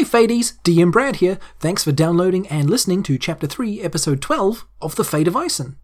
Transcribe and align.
Hey 0.00 0.04
Fades, 0.04 0.54
DM 0.64 0.90
Brad 0.90 1.16
here. 1.16 1.38
Thanks 1.58 1.84
for 1.84 1.92
downloading 1.92 2.48
and 2.48 2.70
listening 2.70 3.02
to 3.02 3.18
Chapter 3.18 3.46
3, 3.46 3.82
Episode 3.82 4.22
12 4.22 4.66
of 4.80 4.96
The 4.96 5.04
Fate 5.04 5.28
of 5.28 5.36
Ison. 5.36 5.76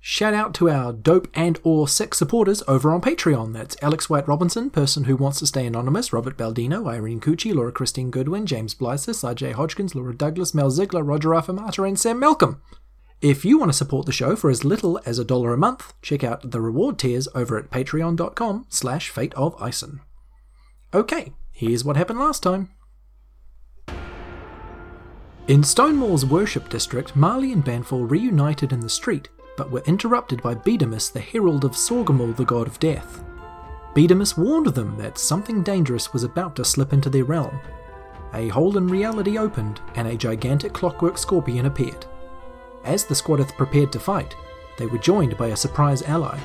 Shout 0.00 0.34
out 0.34 0.54
to 0.54 0.68
our 0.68 0.92
dope 0.92 1.28
and 1.34 1.60
or 1.62 1.86
sex 1.86 2.18
supporters 2.18 2.64
over 2.66 2.92
on 2.92 3.00
Patreon. 3.00 3.52
That's 3.52 3.76
Alex 3.80 4.10
White 4.10 4.26
Robinson, 4.26 4.70
person 4.70 5.04
who 5.04 5.14
wants 5.14 5.38
to 5.38 5.46
stay 5.46 5.66
anonymous, 5.66 6.12
Robert 6.12 6.36
Baldino, 6.36 6.90
Irene 6.90 7.20
Cucci, 7.20 7.54
Laura 7.54 7.70
Christine 7.70 8.10
Goodwin, 8.10 8.44
James 8.44 8.74
Blysis, 8.74 9.22
RJ 9.22 9.52
Hodgkins, 9.52 9.94
Laura 9.94 10.16
Douglas, 10.16 10.52
Mel 10.52 10.72
Ziegler, 10.72 11.04
Roger 11.04 11.28
Affamata, 11.28 11.86
and 11.86 11.96
Sam 11.96 12.18
Malcolm. 12.18 12.60
If 13.20 13.44
you 13.44 13.56
want 13.56 13.68
to 13.68 13.78
support 13.78 14.06
the 14.06 14.12
show 14.12 14.34
for 14.34 14.50
as 14.50 14.64
little 14.64 15.00
as 15.06 15.20
a 15.20 15.24
dollar 15.24 15.52
a 15.52 15.56
month, 15.56 15.94
check 16.02 16.24
out 16.24 16.50
the 16.50 16.60
reward 16.60 16.98
tiers 16.98 17.28
over 17.36 17.56
at 17.56 17.70
patreon.com 17.70 18.66
slash 18.68 19.10
fate 19.10 19.32
of 19.34 19.54
Ison. 19.64 20.00
Okay, 20.92 21.34
here's 21.52 21.84
what 21.84 21.96
happened 21.96 22.18
last 22.18 22.42
time. 22.42 22.70
In 25.46 25.60
Stonemall's 25.60 26.24
worship 26.24 26.70
district, 26.70 27.14
Marley 27.14 27.52
and 27.52 27.62
Banfall 27.62 28.10
reunited 28.10 28.72
in 28.72 28.80
the 28.80 28.88
street, 28.88 29.28
but 29.58 29.70
were 29.70 29.82
interrupted 29.84 30.42
by 30.42 30.54
Bedamus, 30.54 31.12
the 31.12 31.20
herald 31.20 31.66
of 31.66 31.72
Sorgamul, 31.72 32.34
the 32.34 32.46
god 32.46 32.66
of 32.66 32.80
death. 32.80 33.22
Bedamus 33.94 34.38
warned 34.38 34.68
them 34.68 34.96
that 34.96 35.18
something 35.18 35.62
dangerous 35.62 36.14
was 36.14 36.24
about 36.24 36.56
to 36.56 36.64
slip 36.64 36.94
into 36.94 37.10
their 37.10 37.24
realm. 37.24 37.60
A 38.32 38.48
hole 38.48 38.78
in 38.78 38.88
reality 38.88 39.36
opened, 39.36 39.82
and 39.96 40.08
a 40.08 40.16
gigantic 40.16 40.72
clockwork 40.72 41.18
scorpion 41.18 41.66
appeared. 41.66 42.06
As 42.82 43.04
the 43.04 43.14
Squadeth 43.14 43.54
prepared 43.54 43.92
to 43.92 44.00
fight, 44.00 44.34
they 44.78 44.86
were 44.86 44.96
joined 44.96 45.36
by 45.36 45.48
a 45.48 45.56
surprise 45.56 46.00
ally, 46.04 46.38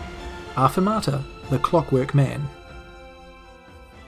Arfamata, 0.56 1.23
the 1.50 1.59
Clockwork 1.59 2.13
Man. 2.13 2.50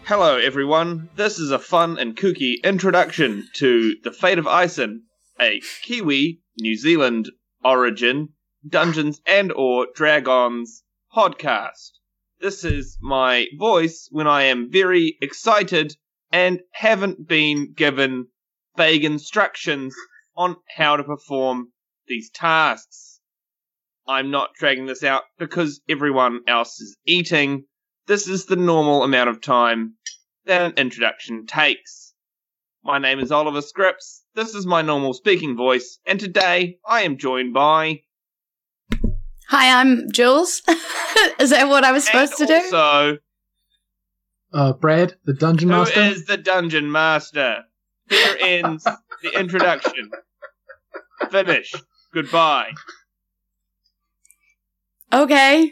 Hello, 0.05 0.35
everyone. 0.37 1.09
This 1.15 1.37
is 1.39 1.51
a 1.51 1.59
fun 1.59 1.97
and 1.97 2.17
kooky 2.17 2.55
introduction 2.63 3.47
to 3.53 3.95
The 4.03 4.11
Fate 4.11 4.39
of 4.39 4.47
Ison, 4.47 5.03
a 5.39 5.61
Kiwi, 5.83 6.41
New 6.59 6.75
Zealand 6.75 7.29
origin 7.63 8.29
Dungeons 8.67 9.21
and 9.25 9.51
or 9.51 9.87
Dragons 9.95 10.83
podcast. 11.15 11.91
This 12.39 12.63
is 12.63 12.97
my 13.01 13.45
voice 13.57 14.07
when 14.11 14.27
I 14.27 14.43
am 14.43 14.71
very 14.71 15.17
excited 15.21 15.95
and 16.31 16.61
haven't 16.73 17.27
been 17.27 17.73
given 17.73 18.27
vague 18.75 19.05
instructions 19.05 19.95
on 20.35 20.57
how 20.77 20.97
to 20.97 21.03
perform 21.03 21.71
these 22.07 22.29
tasks. 22.31 23.19
I'm 24.07 24.31
not 24.31 24.55
dragging 24.55 24.87
this 24.87 25.03
out 25.03 25.23
because 25.37 25.81
everyone 25.87 26.41
else 26.47 26.79
is 26.81 26.97
eating. 27.05 27.65
This 28.11 28.27
is 28.27 28.43
the 28.43 28.57
normal 28.57 29.03
amount 29.05 29.29
of 29.29 29.39
time 29.39 29.93
that 30.45 30.61
an 30.61 30.73
introduction 30.75 31.45
takes. 31.45 32.13
My 32.83 32.99
name 32.99 33.19
is 33.21 33.31
Oliver 33.31 33.61
Scripps. 33.61 34.25
This 34.35 34.53
is 34.53 34.65
my 34.65 34.81
normal 34.81 35.13
speaking 35.13 35.55
voice, 35.55 35.97
and 36.05 36.19
today 36.19 36.77
I 36.85 37.03
am 37.03 37.15
joined 37.17 37.53
by 37.53 38.01
Hi, 39.47 39.79
I'm 39.79 40.11
Jules. 40.11 40.61
is 41.39 41.51
that 41.51 41.69
what 41.69 41.85
I 41.85 41.93
was 41.93 42.03
supposed 42.05 42.37
and 42.41 42.49
to 42.49 42.53
do? 42.59 42.75
also 42.75 43.17
Uh, 44.51 44.73
Brad, 44.73 45.15
the 45.23 45.33
Dungeon 45.33 45.69
Who 45.69 45.77
Master. 45.77 46.01
is 46.01 46.25
the 46.25 46.35
dungeon 46.35 46.91
master? 46.91 47.63
Here 48.09 48.35
ends 48.41 48.83
the 49.23 49.29
introduction. 49.39 50.11
Finish. 51.29 51.73
Goodbye. 52.13 52.73
Okay. 55.13 55.71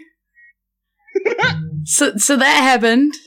So, 1.84 2.16
so 2.18 2.38
that 2.38 2.62
happened. 2.62 3.14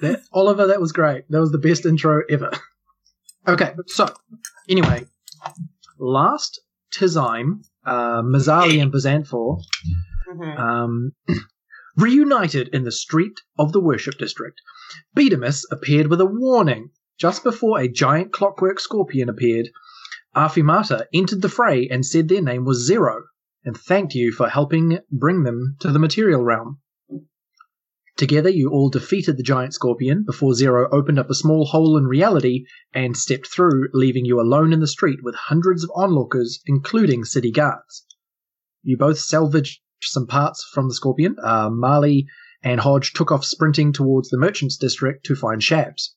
That 0.00 0.22
Oliver, 0.32 0.66
that 0.66 0.80
was 0.80 0.90
great. 0.90 1.24
That 1.30 1.40
was 1.40 1.52
the 1.52 1.58
best 1.58 1.86
intro 1.86 2.22
ever. 2.28 2.50
Okay, 3.46 3.72
so 3.86 4.08
anyway, 4.68 5.04
last 5.98 6.60
Tizime, 6.92 7.62
uh, 7.86 8.22
Mazzali 8.22 8.82
and 8.82 8.92
Bazanfor 8.92 9.60
um, 10.56 11.12
reunited 11.96 12.68
in 12.68 12.84
the 12.84 12.92
street 12.92 13.40
of 13.58 13.72
the 13.72 13.80
worship 13.80 14.18
district. 14.18 14.60
Bedamus 15.16 15.64
appeared 15.70 16.08
with 16.08 16.20
a 16.20 16.26
warning. 16.26 16.90
Just 17.18 17.42
before 17.42 17.80
a 17.80 17.88
giant 17.88 18.32
clockwork 18.32 18.78
scorpion 18.78 19.28
appeared, 19.28 19.70
Afimata 20.36 21.06
entered 21.12 21.42
the 21.42 21.48
fray 21.48 21.88
and 21.88 22.06
said 22.06 22.28
their 22.28 22.42
name 22.42 22.64
was 22.64 22.86
Zero, 22.86 23.24
and 23.64 23.76
thanked 23.76 24.14
you 24.14 24.30
for 24.30 24.48
helping 24.48 25.00
bring 25.10 25.42
them 25.42 25.76
to 25.80 25.90
the 25.90 25.98
material 25.98 26.44
realm. 26.44 26.80
Together, 28.18 28.50
you 28.50 28.68
all 28.68 28.90
defeated 28.90 29.36
the 29.36 29.44
giant 29.44 29.72
scorpion 29.72 30.24
before 30.24 30.52
Zero 30.52 30.88
opened 30.90 31.20
up 31.20 31.30
a 31.30 31.34
small 31.34 31.64
hole 31.64 31.96
in 31.96 32.04
reality 32.04 32.64
and 32.92 33.16
stepped 33.16 33.46
through, 33.46 33.88
leaving 33.94 34.24
you 34.24 34.40
alone 34.40 34.72
in 34.72 34.80
the 34.80 34.88
street 34.88 35.20
with 35.22 35.36
hundreds 35.36 35.84
of 35.84 35.90
onlookers, 35.94 36.58
including 36.66 37.24
city 37.24 37.52
guards. 37.52 38.04
You 38.82 38.96
both 38.96 39.20
salvaged 39.20 39.80
some 40.02 40.26
parts 40.26 40.68
from 40.74 40.88
the 40.88 40.94
scorpion. 40.94 41.36
Uh, 41.40 41.70
Marley 41.70 42.26
and 42.64 42.80
Hodge 42.80 43.12
took 43.12 43.30
off 43.30 43.44
sprinting 43.44 43.92
towards 43.92 44.30
the 44.30 44.38
merchants 44.38 44.76
district 44.76 45.24
to 45.26 45.36
find 45.36 45.60
Shabs. 45.60 46.10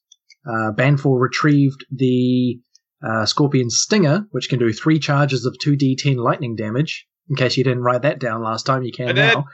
Uh, 0.44 0.72
Banfor 0.76 1.20
retrieved 1.20 1.86
the 1.92 2.60
uh, 3.08 3.28
scorpion's 3.28 3.78
stinger, 3.78 4.26
which 4.32 4.50
can 4.50 4.58
do 4.58 4.74
three 4.74 4.98
charges 4.98 5.46
of 5.46 5.56
2d10 5.64 6.16
lightning 6.18 6.56
damage. 6.56 7.08
In 7.30 7.36
case 7.36 7.58
you 7.58 7.64
didn't 7.64 7.84
write 7.84 8.02
that 8.02 8.20
down 8.20 8.42
last 8.42 8.66
time, 8.66 8.82
you 8.82 8.92
can 8.92 9.10
I 9.10 9.12
now. 9.12 9.46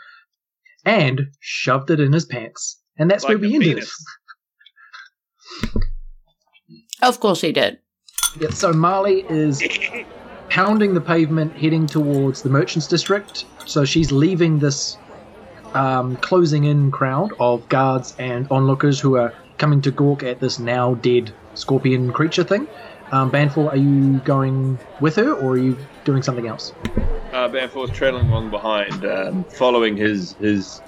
And 0.85 1.27
shoved 1.39 1.89
it 1.89 1.99
in 1.99 2.13
his 2.13 2.25
pants. 2.25 2.81
And 2.97 3.09
that's 3.09 3.23
Like 3.23 3.29
where 3.29 3.37
we 3.39 3.51
a 3.51 3.55
ended 3.55 3.75
penis. 3.75 4.05
Of 7.01 7.19
course 7.19 7.41
he 7.41 7.51
did. 7.51 7.79
Yeah, 8.39 8.49
so 8.49 8.73
Marley 8.73 9.25
is 9.29 9.61
pounding 10.49 10.93
the 10.93 11.01
pavement, 11.01 11.53
heading 11.53 11.87
towards 11.87 12.41
the 12.41 12.49
merchants 12.49 12.87
district. 12.87 13.45
So 13.65 13.85
she's 13.85 14.11
leaving 14.11 14.59
this 14.59 14.97
um, 15.73 16.15
closing 16.17 16.63
in 16.63 16.91
crowd 16.91 17.33
of 17.39 17.67
guards 17.69 18.15
and 18.17 18.47
onlookers 18.49 18.99
who 18.99 19.17
are 19.17 19.33
coming 19.57 19.81
to 19.81 19.91
gawk 19.91 20.23
at 20.23 20.39
this 20.39 20.59
now 20.59 20.95
dead 20.95 21.33
scorpion 21.53 22.11
creature 22.11 22.43
thing. 22.43 22.67
Um, 23.11 23.31
Banfall, 23.31 23.71
are 23.71 23.77
you 23.77 24.19
going 24.19 24.77
with 24.99 25.15
her 25.15 25.33
or 25.33 25.53
are 25.53 25.57
you 25.57 25.77
doing 26.03 26.21
something 26.21 26.47
else? 26.47 26.73
Uh, 27.31 27.47
Banfor's 27.47 27.91
trailing 27.91 28.27
along 28.29 28.49
behind, 28.49 29.05
um, 29.05 29.43
following 29.45 29.95
his 29.95 30.33
his 30.33 30.81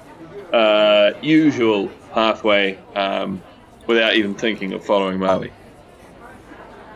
uh, 0.51 1.11
usual 1.21 1.87
pathway 2.13 2.77
um, 2.95 3.41
without 3.87 4.15
even 4.15 4.33
thinking 4.33 4.73
of 4.73 4.83
following 4.83 5.19
Marley. 5.19 5.51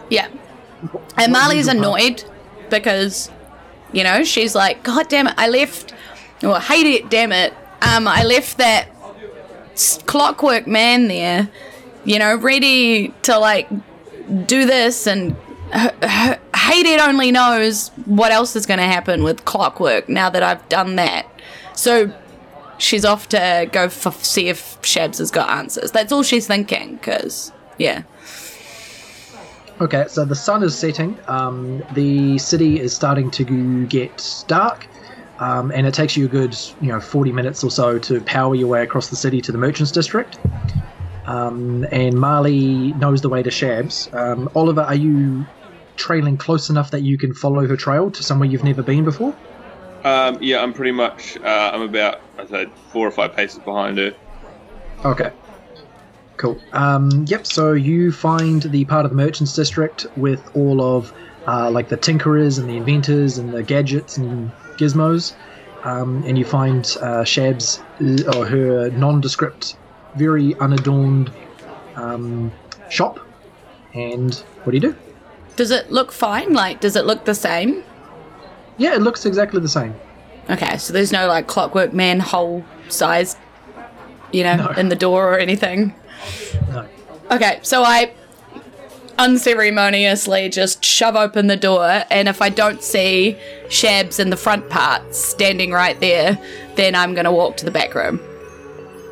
Yeah. 0.10 0.28
And 1.18 1.32
Marley's 1.32 1.68
annoyed 1.68 2.24
because, 2.70 3.32
you 3.94 4.04
know, 4.04 4.24
she's 4.24 4.56
like, 4.56 4.84
God 4.84 5.08
damn 5.08 5.28
it, 5.28 5.34
I 5.38 5.48
left, 5.48 5.94
or 6.44 6.60
hate 6.60 6.86
it, 6.86 7.10
damn 7.10 7.32
it, 7.32 7.54
um, 7.82 8.08
I 8.08 8.24
left 8.24 8.58
that 8.58 8.90
clockwork 10.06 10.68
man 10.68 11.08
there, 11.08 11.50
you 12.04 12.20
know, 12.20 12.36
ready 12.36 13.10
to 13.24 13.38
like 13.38 13.70
do 14.46 14.66
this 14.66 15.08
and 15.08 15.36
h- 15.74 15.92
h- 16.02 16.40
hate 16.56 16.86
it 16.86 17.00
only 17.00 17.32
knows 17.32 17.90
what 18.06 18.32
else 18.32 18.56
is 18.56 18.66
going 18.66 18.80
to 18.80 18.86
happen 18.86 19.24
with 19.24 19.46
clockwork 19.46 20.08
now 20.08 20.30
that 20.30 20.44
I've 20.44 20.68
done 20.70 20.96
that. 20.96 21.26
So 21.74 22.14
she's 22.78 23.06
off 23.06 23.30
to 23.30 23.70
go 23.72 23.88
see 23.90 24.50
if 24.50 24.82
Shabs 24.82 25.18
has 25.18 25.32
got 25.32 25.50
answers. 25.50 25.92
That's 25.92 26.12
all 26.12 26.24
she's 26.24 26.48
thinking, 26.48 26.96
because, 26.96 27.52
yeah. 27.78 28.04
Okay, 29.82 30.06
so 30.08 30.24
the 30.24 30.36
sun 30.36 30.64
is 30.64 30.78
setting. 30.78 31.18
Um, 31.28 31.84
the 31.94 32.38
city 32.38 32.80
is 32.80 32.96
starting 32.96 33.32
to 33.32 33.88
get 33.88 34.44
dark, 34.48 34.88
um, 35.40 35.72
and 35.72 35.88
it 35.88 35.94
takes 35.94 36.16
you 36.16 36.26
a 36.26 36.28
good, 36.30 36.56
you 36.80 36.90
know, 36.90 37.00
forty 37.00 37.32
minutes 37.32 37.64
or 37.64 37.72
so 37.72 37.98
to 38.00 38.22
power 38.22 38.54
your 38.54 38.68
way 38.68 38.84
across 38.84 39.10
the 39.10 39.16
city 39.16 39.42
to 39.42 39.52
the 39.52 39.58
merchants 39.58 39.92
district. 39.92 40.38
Um, 41.26 41.86
and 41.92 42.20
Marley 42.20 42.94
knows 42.98 43.22
the 43.22 43.30
way 43.30 43.44
to 43.44 43.50
Shabs. 43.50 44.14
Um, 44.14 44.50
Oliver, 44.56 44.82
are 44.82 44.96
you 44.96 45.46
trailing 45.96 46.38
close 46.38 46.70
enough 46.70 46.92
that 46.92 47.04
you 47.04 47.18
can 47.18 47.34
follow 47.34 47.68
her 47.68 47.78
trail 47.78 48.12
to 48.12 48.24
somewhere 48.24 48.50
you've 48.50 48.64
never 48.64 48.84
been 48.84 49.04
before? 49.04 49.34
Um, 50.04 50.38
yeah, 50.42 50.62
I'm 50.62 50.74
pretty 50.74 50.92
much. 50.92 51.38
Uh, 51.44 51.72
I'm 51.74 51.82
about, 51.82 52.18
I 52.38 52.46
said, 52.46 52.68
four 52.92 53.08
or 53.08 53.12
five 53.12 53.34
paces 53.34 53.60
behind 53.64 53.98
her. 53.98 54.12
Okay. 55.06 55.32
Cool. 56.38 56.60
Um, 56.74 57.26
yep. 57.28 57.46
So 57.46 57.74
you 57.74 58.12
find 58.12 58.64
the 58.64 58.86
part 58.86 59.06
of 59.06 59.12
the 59.12 59.18
merchants 59.18 59.54
district 59.54 60.06
with 60.16 60.44
all 60.54 60.98
of 60.98 61.12
uh, 61.48 61.70
like 61.72 61.90
the 61.90 61.98
tinkerers 61.98 62.58
and 62.58 62.68
the 62.68 62.78
inventors 62.78 63.38
and 63.38 63.54
the 63.54 63.64
gadgets 63.64 64.18
and 64.18 64.52
gizmos, 64.80 65.34
um, 65.86 66.24
and 66.26 66.38
you 66.38 66.46
find 66.46 66.86
uh, 67.02 67.24
Shabs 67.24 67.78
uh, 68.02 68.38
or 68.38 68.46
her 68.46 68.90
nondescript, 68.92 69.76
very 70.16 70.56
unadorned 70.60 71.32
um, 71.96 72.52
shop. 72.90 73.20
And 73.94 74.34
what 74.64 74.72
do 74.72 74.78
you 74.78 74.80
do? 74.94 74.96
Does 75.56 75.70
it 75.72 75.92
look 75.92 76.12
fine? 76.12 76.54
Like, 76.54 76.80
does 76.82 76.96
it 76.96 77.06
look 77.06 77.26
the 77.26 77.36
same? 77.36 77.84
Yeah, 78.78 78.96
it 78.96 79.02
looks 79.02 79.26
exactly 79.26 79.60
the 79.62 79.70
same. 79.70 79.94
Okay, 80.50 80.78
so 80.78 80.92
there's 80.94 81.12
no 81.12 81.28
like 81.28 81.48
clockwork 81.48 81.94
man 81.94 82.20
hole 82.20 82.66
size, 82.90 83.38
you 84.32 84.44
know, 84.44 84.56
No. 84.56 84.70
in 84.72 84.90
the 84.90 84.96
door 84.96 85.32
or 85.34 85.38
anything. 85.38 85.94
No. 86.70 86.88
Okay, 87.32 87.60
so 87.62 87.84
I 87.84 88.12
unceremoniously 89.20 90.50
just 90.50 90.84
shove 90.84 91.16
open 91.16 91.48
the 91.48 91.56
door, 91.56 92.04
and 92.10 92.28
if 92.28 92.42
I 92.42 92.50
don't 92.50 92.82
see 92.82 93.38
Shabs 93.68 94.20
in 94.20 94.32
the 94.32 94.38
front 94.38 94.70
part 94.70 95.14
standing 95.16 95.72
right 95.72 96.00
there, 96.00 96.38
then 96.76 96.96
I'm 96.96 97.14
gonna 97.14 97.32
walk 97.32 97.58
to 97.58 97.66
the 97.66 97.72
back 97.72 97.94
room. 97.96 98.20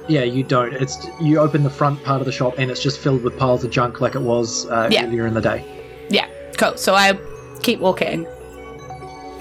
Yeah, 0.07 0.23
you 0.23 0.43
don't. 0.43 0.73
It's 0.73 0.97
you 1.21 1.39
open 1.39 1.63
the 1.63 1.69
front 1.69 2.03
part 2.03 2.21
of 2.21 2.25
the 2.25 2.31
shop 2.31 2.55
and 2.57 2.69
it's 2.71 2.81
just 2.81 2.99
filled 2.99 3.23
with 3.23 3.37
piles 3.37 3.63
of 3.63 3.71
junk 3.71 4.01
like 4.01 4.15
it 4.15 4.21
was 4.21 4.65
uh, 4.69 4.89
Yeah. 4.91 5.05
earlier 5.05 5.27
in 5.27 5.33
the 5.33 5.41
day. 5.41 5.63
Yeah, 6.09 6.27
cool. 6.57 6.75
So 6.77 6.93
I 6.95 7.17
keep 7.61 7.79
walking. 7.79 8.27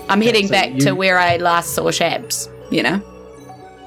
I'm 0.08 0.20
heading 0.20 0.46
so 0.48 0.52
back 0.52 0.70
you- 0.74 0.80
to 0.82 0.92
where 0.94 1.18
I 1.18 1.36
last 1.38 1.74
saw 1.74 1.84
Shabs, 1.84 2.48
you 2.70 2.82
know? 2.82 3.00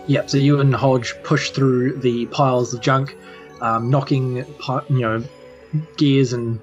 Yep. 0.08 0.30
So 0.30 0.38
you 0.38 0.60
and 0.60 0.74
Hodge 0.76 1.14
push 1.24 1.52
through 1.52 1.98
the 2.00 2.26
piles 2.28 2.74
of 2.74 2.82
junk, 2.82 3.16
um, 3.62 3.90
knocking 3.90 4.38
you 4.90 5.00
know 5.00 5.24
gears 5.98 6.34
and 6.34 6.60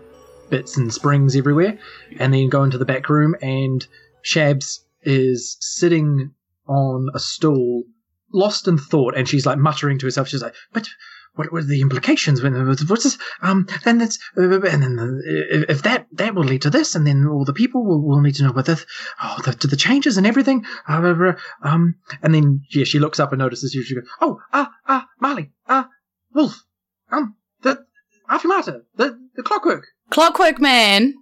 bits 0.51 0.77
and 0.77 0.93
springs 0.93 1.37
everywhere, 1.37 1.79
and 2.19 2.35
then 2.35 2.49
go 2.49 2.63
into 2.65 2.77
the 2.79 2.85
back 2.85 3.09
room. 3.09 3.35
And 3.41 3.87
Shabs 4.25 4.81
is 5.03 5.57
sitting 5.61 6.33
on 6.67 7.09
a 7.15 7.19
stool, 7.19 7.85
lost 8.33 8.69
in 8.69 8.79
thought, 8.79 9.17
and 9.17 9.29
she's 9.29 9.47
like 9.47 9.59
muttering 9.59 9.99
to 9.99 10.07
herself. 10.07 10.29
She's 10.29 10.43
like, 10.43 10.55
"But 10.73 10.89
what 11.35 11.53
were 11.53 11.63
the 11.63 11.81
implications? 11.81 12.43
When 12.43 12.67
what's 12.67 13.05
this? 13.05 13.19
Um, 13.43 13.67
then 13.85 13.99
that's 13.99 14.19
uh, 14.37 14.61
and 14.63 14.83
then 14.83 14.99
uh, 14.99 15.65
if 15.69 15.83
that 15.83 16.07
that 16.13 16.35
will 16.35 16.45
lead 16.45 16.63
to 16.63 16.71
this, 16.71 16.95
and 16.95 17.07
then 17.07 17.27
all 17.27 17.45
the 17.45 17.53
people 17.53 17.85
will, 17.85 18.03
will 18.03 18.21
need 18.21 18.35
to 18.37 18.43
know 18.43 18.51
about 18.51 18.67
this. 18.67 18.85
Oh, 19.23 19.39
the, 19.45 19.53
to 19.53 19.67
the 19.67 19.77
changes 19.77 20.17
and 20.17 20.27
everything. 20.27 20.65
Uh, 20.89 21.01
uh, 21.03 21.33
um, 21.63 21.95
and 22.23 22.35
then 22.35 22.63
yeah, 22.71 22.85
she 22.85 22.99
looks 22.99 23.21
up 23.21 23.33
and 23.33 23.39
notices 23.39 23.75
you. 23.75 23.83
She 23.83 23.95
goes, 23.95 24.09
"Oh, 24.21 24.39
ah, 24.53 24.71
ah, 24.87 25.07
Marley, 25.21 25.53
ah, 25.69 25.89
Wolf, 26.35 26.63
um, 27.11 27.37
the 27.63 27.85
Afimata, 28.29 28.83
the 28.97 29.19
the 29.37 29.43
clockwork." 29.43 29.87
Clockwork 30.11 30.61
Man 30.61 31.15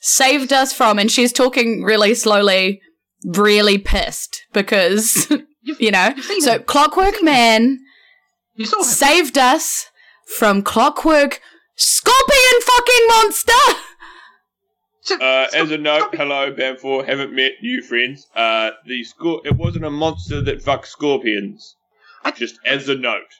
saved 0.00 0.52
us 0.52 0.72
from, 0.72 0.98
and 0.98 1.10
she's 1.10 1.32
talking 1.32 1.82
really 1.82 2.14
slowly, 2.14 2.80
really 3.24 3.78
pissed 3.78 4.46
because, 4.52 5.30
you 5.62 5.90
know. 5.90 6.12
You've 6.16 6.42
So, 6.42 6.52
him. 6.54 6.62
Clockwork 6.64 7.22
Man 7.22 7.80
You 8.54 8.66
saw 8.66 8.82
saved 8.82 9.36
us 9.38 9.86
from 10.38 10.62
Clockwork 10.62 11.40
Scorpion 11.76 12.60
fucking 12.62 13.06
monster! 13.08 13.80
Uh, 15.12 15.46
as 15.54 15.70
a 15.70 15.78
note, 15.78 15.98
stop 16.00 16.14
it. 16.14 16.16
hello, 16.18 16.52
Bamfor. 16.52 17.04
Haven't 17.06 17.32
met 17.34 17.52
new 17.62 17.82
friends. 17.82 18.26
Uh, 18.36 18.70
the 18.86 19.02
scor- 19.04 19.40
It 19.44 19.56
wasn't 19.56 19.84
a 19.86 19.90
monster 19.90 20.40
that 20.42 20.62
fucked 20.62 20.86
scorpions. 20.86 21.74
I- 22.22 22.30
Just 22.32 22.60
as 22.66 22.88
a 22.88 22.94
note. 22.94 23.32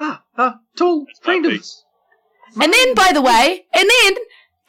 Ah, 0.00 0.22
ah, 0.36 0.56
tall 0.76 1.06
It's 1.08 1.20
friend 1.20 1.46
of. 1.46 1.52
lovely. 1.52 2.64
And 2.64 2.72
then, 2.72 2.94
by 2.94 3.12
the 3.12 3.22
way, 3.22 3.64
and 3.72 3.88
then 3.88 4.16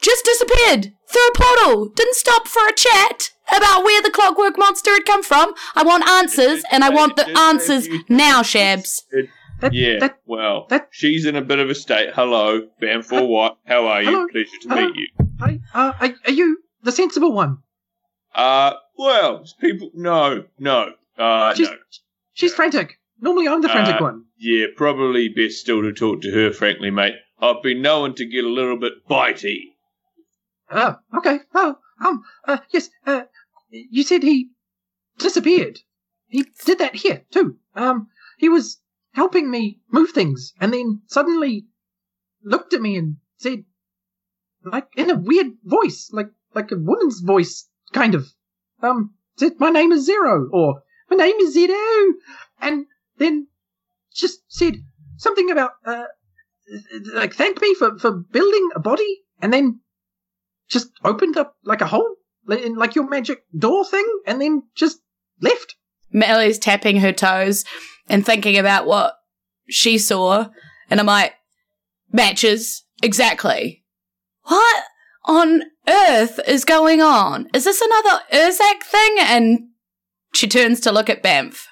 just 0.00 0.24
disappeared 0.24 0.92
through 1.08 1.26
a 1.28 1.32
portal. 1.34 1.88
Didn't 1.88 2.14
stop 2.14 2.46
for 2.46 2.66
a 2.68 2.72
chat 2.72 3.30
about 3.54 3.84
where 3.84 4.02
the 4.02 4.10
clockwork 4.10 4.58
monster 4.58 4.90
had 4.92 5.04
come 5.04 5.22
from. 5.22 5.54
I 5.74 5.82
want 5.82 6.06
answers, 6.08 6.62
and 6.70 6.82
I 6.84 6.90
want 6.90 7.16
the 7.16 7.28
answers 7.38 7.88
now, 8.08 8.42
Shabs. 8.42 9.02
That, 9.60 9.72
Yeah, 9.72 9.98
That, 10.00 10.18
well, 10.26 10.66
that- 10.68 10.88
she's 10.90 11.24
in 11.24 11.34
a 11.36 11.40
bit 11.42 11.58
of 11.58 11.70
a 11.70 11.74
state. 11.74 12.10
Hello, 12.14 12.68
Bamfor 12.82 13.26
What? 13.26 13.56
How 13.66 13.86
are 13.86 14.02
you? 14.02 14.10
Hello. 14.10 14.26
Pleasure 14.30 14.50
to 14.62 14.68
Hello. 14.68 14.86
meet 14.88 14.96
you. 14.96 15.08
I, 15.40 15.60
uh, 15.74 15.92
are, 16.00 16.14
are 16.26 16.32
you 16.32 16.58
the 16.82 16.92
sensible 16.92 17.32
one? 17.32 17.58
Uh, 18.34 18.74
well, 18.98 19.44
people, 19.60 19.90
no, 19.94 20.44
no, 20.58 20.92
uh, 21.16 21.54
She's, 21.54 21.68
no. 21.68 21.76
she's 22.34 22.52
frantic. 22.52 22.98
Normally, 23.18 23.48
I'm 23.48 23.62
the 23.62 23.68
frantic 23.70 23.96
Uh, 23.98 24.04
one. 24.04 24.24
Yeah, 24.38 24.66
probably 24.76 25.30
best 25.30 25.58
still 25.60 25.80
to 25.80 25.92
talk 25.94 26.20
to 26.22 26.30
her, 26.32 26.52
frankly, 26.52 26.90
mate. 26.90 27.14
I've 27.40 27.62
been 27.62 27.80
known 27.80 28.14
to 28.16 28.26
get 28.26 28.44
a 28.44 28.48
little 28.50 28.76
bit 28.78 28.92
bitey. 29.08 29.60
Oh, 30.70 30.96
okay. 31.16 31.40
Oh, 31.54 31.76
um, 32.04 32.24
uh, 32.46 32.58
yes. 32.70 32.90
Uh, 33.06 33.22
you 33.70 34.02
said 34.02 34.22
he 34.22 34.50
disappeared. 35.18 35.80
He 36.28 36.44
did 36.64 36.78
that 36.78 36.96
here 36.96 37.24
too. 37.30 37.58
Um, 37.74 38.08
he 38.38 38.48
was 38.48 38.80
helping 39.12 39.50
me 39.50 39.80
move 39.90 40.10
things, 40.10 40.52
and 40.60 40.72
then 40.72 41.02
suddenly 41.06 41.66
looked 42.42 42.74
at 42.74 42.80
me 42.80 42.96
and 42.96 43.16
said, 43.36 43.64
like 44.62 44.88
in 44.96 45.10
a 45.10 45.18
weird 45.18 45.52
voice, 45.64 46.10
like 46.12 46.30
like 46.54 46.72
a 46.72 46.76
woman's 46.76 47.20
voice, 47.20 47.68
kind 47.92 48.14
of. 48.14 48.26
Um, 48.82 49.14
said, 49.36 49.58
"My 49.58 49.70
name 49.70 49.92
is 49.92 50.04
Zero, 50.04 50.48
or 50.52 50.82
"My 51.10 51.16
name 51.16 51.36
is 51.36 51.54
Zero, 51.54 52.14
and 52.60 52.86
then 53.18 53.48
just 54.12 54.40
said 54.48 54.76
something 55.16 55.50
about 55.50 55.72
uh, 55.84 56.06
like 57.14 57.34
thank 57.34 57.60
me 57.60 57.74
for 57.74 57.98
for 57.98 58.12
building 58.12 58.70
a 58.74 58.80
body, 58.80 59.22
and 59.40 59.52
then 59.52 59.80
just 60.68 60.88
opened 61.04 61.36
up 61.36 61.56
like 61.64 61.80
a 61.80 61.86
hole 61.86 62.16
in 62.48 62.76
like 62.76 62.94
your 62.94 63.08
magic 63.08 63.42
door 63.56 63.84
thing 63.84 64.06
and 64.26 64.40
then 64.40 64.62
just 64.74 64.98
left. 65.40 65.76
Mellie's 66.12 66.58
tapping 66.58 66.98
her 66.98 67.12
toes 67.12 67.64
and 68.08 68.24
thinking 68.24 68.56
about 68.56 68.86
what 68.86 69.14
she 69.68 69.98
saw, 69.98 70.46
and 70.88 71.00
I'm 71.00 71.06
like, 71.06 71.34
matches 72.12 72.84
exactly. 73.02 73.84
What 74.44 74.84
on 75.24 75.62
earth 75.88 76.38
is 76.46 76.64
going 76.64 77.02
on? 77.02 77.48
Is 77.52 77.64
this 77.64 77.80
another 77.80 78.20
Urzak 78.32 78.82
thing? 78.84 79.16
And 79.20 79.68
she 80.32 80.46
turns 80.46 80.80
to 80.82 80.92
look 80.92 81.10
at 81.10 81.22
Bamf. 81.22 81.64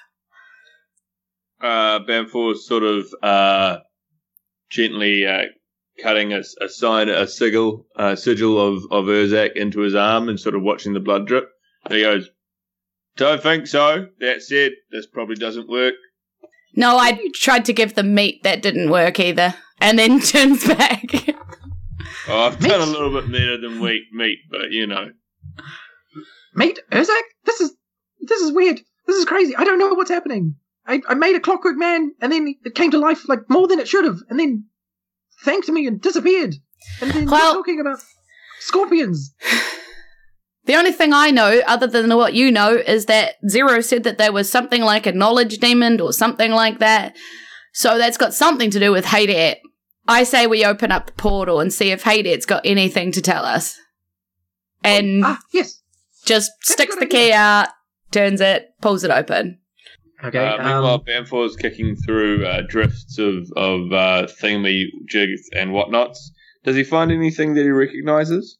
Uh, 1.61 1.99
Bamfor's 1.99 2.67
sort 2.67 2.83
of, 2.83 3.07
uh, 3.23 3.77
gently, 4.69 5.25
uh, 5.25 5.43
cutting 6.01 6.33
a, 6.33 6.41
a 6.61 6.69
sign, 6.69 7.09
a 7.09 7.27
sigil, 7.27 7.85
uh, 7.95 8.15
sigil 8.15 8.59
of, 8.59 8.83
of 8.91 9.05
Urzak 9.05 9.55
into 9.55 9.81
his 9.81 9.95
arm 9.95 10.29
and 10.29 10.39
sort 10.39 10.55
of 10.55 10.61
watching 10.61 10.93
the 10.93 10.99
blood 10.99 11.27
drip. 11.27 11.49
And 11.85 11.95
he 11.95 12.01
goes, 12.01 12.29
don't 13.17 13.41
think 13.41 13.67
so. 13.67 14.07
That 14.19 14.41
said, 14.41 14.73
this 14.91 15.07
probably 15.07 15.35
doesn't 15.35 15.69
work. 15.69 15.93
No, 16.75 16.97
I 16.97 17.19
tried 17.33 17.65
to 17.65 17.73
give 17.73 17.95
them 17.95 18.13
meat. 18.13 18.43
That 18.43 18.61
didn't 18.61 18.89
work 18.89 19.19
either. 19.19 19.55
And 19.79 19.97
then 19.97 20.19
turns 20.21 20.67
back. 20.67 21.03
Oh, 22.27 22.47
I've 22.47 22.59
done 22.59 22.81
a 22.81 22.85
little 22.85 23.11
bit 23.11 23.31
better 23.31 23.59
than 23.59 23.79
wheat 23.79 24.03
meat, 24.11 24.39
but 24.49 24.71
you 24.71 24.87
know. 24.87 25.11
Mate, 26.53 26.79
Urzak, 26.91 27.21
this 27.45 27.61
is 27.61 27.75
this 28.21 28.41
is 28.41 28.51
weird. 28.51 28.81
This 29.05 29.17
is 29.17 29.25
crazy. 29.25 29.55
I 29.55 29.63
don't 29.63 29.79
know 29.79 29.93
what's 29.93 30.09
happening. 30.09 30.55
I, 30.87 31.01
I 31.07 31.13
made 31.13 31.35
a 31.35 31.39
clockwork 31.39 31.77
man 31.77 32.11
and 32.21 32.31
then 32.31 32.55
it 32.63 32.75
came 32.75 32.91
to 32.91 32.99
life 32.99 33.27
like 33.29 33.49
more 33.49 33.67
than 33.67 33.79
it 33.79 33.87
should 33.87 34.05
have, 34.05 34.19
and 34.29 34.39
then 34.39 34.65
thanked 35.43 35.67
me 35.69 35.87
and 35.87 36.01
disappeared. 36.01 36.55
And 37.01 37.11
then 37.11 37.25
Well- 37.25 37.45
you're 37.53 37.53
talking 37.55 37.79
about 37.79 37.99
scorpions. 38.59 39.33
The 40.65 40.75
only 40.75 40.91
thing 40.91 41.13
I 41.13 41.29
know, 41.29 41.61
other 41.67 41.85
than 41.85 42.09
what 42.15 42.33
you 42.33 42.51
know, 42.51 42.71
is 42.75 43.05
that 43.05 43.35
Zero 43.47 43.81
said 43.81 44.03
that 44.03 44.17
there 44.17 44.31
was 44.31 44.49
something 44.49 44.81
like 44.81 45.05
a 45.05 45.11
knowledge 45.11 45.59
demon 45.59 46.01
or 46.01 46.11
something 46.11 46.51
like 46.51 46.79
that. 46.79 47.15
So 47.73 47.97
that's 47.99 48.17
got 48.17 48.33
something 48.33 48.71
to 48.71 48.79
do 48.79 48.91
with 48.91 49.05
Haydet. 49.05 49.57
I 50.07 50.23
say 50.23 50.47
we 50.47 50.65
open 50.65 50.91
up 50.91 51.05
the 51.07 51.13
portal 51.13 51.59
and 51.59 51.71
see 51.73 51.91
if 51.91 52.03
Haydet's 52.03 52.45
got 52.47 52.65
anything 52.65 53.11
to 53.11 53.21
tell 53.21 53.45
us. 53.45 53.77
And 54.83 55.23
Ah, 55.23 55.39
yes. 55.51 55.81
just 56.25 56.51
that's 56.61 56.73
sticks 56.73 56.95
the 56.95 57.05
key 57.05 57.31
out, 57.31 57.69
turns 58.11 58.41
it, 58.41 58.69
pulls 58.81 59.03
it 59.03 59.11
open. 59.11 59.59
Okay. 60.23 60.45
Uh, 60.45 60.57
meanwhile, 60.57 60.95
um, 60.95 61.01
Bamfor's 61.07 61.55
kicking 61.55 61.95
through 61.95 62.45
uh, 62.45 62.61
drifts 62.67 63.17
of, 63.17 63.51
of 63.55 63.91
uh, 63.91 64.27
thingy 64.41 64.85
jigs 65.07 65.49
and 65.53 65.71
whatnots. 65.71 66.31
Does 66.63 66.75
he 66.75 66.83
find 66.83 67.11
anything 67.11 67.53
that 67.55 67.63
he 67.63 67.69
recognizes? 67.69 68.57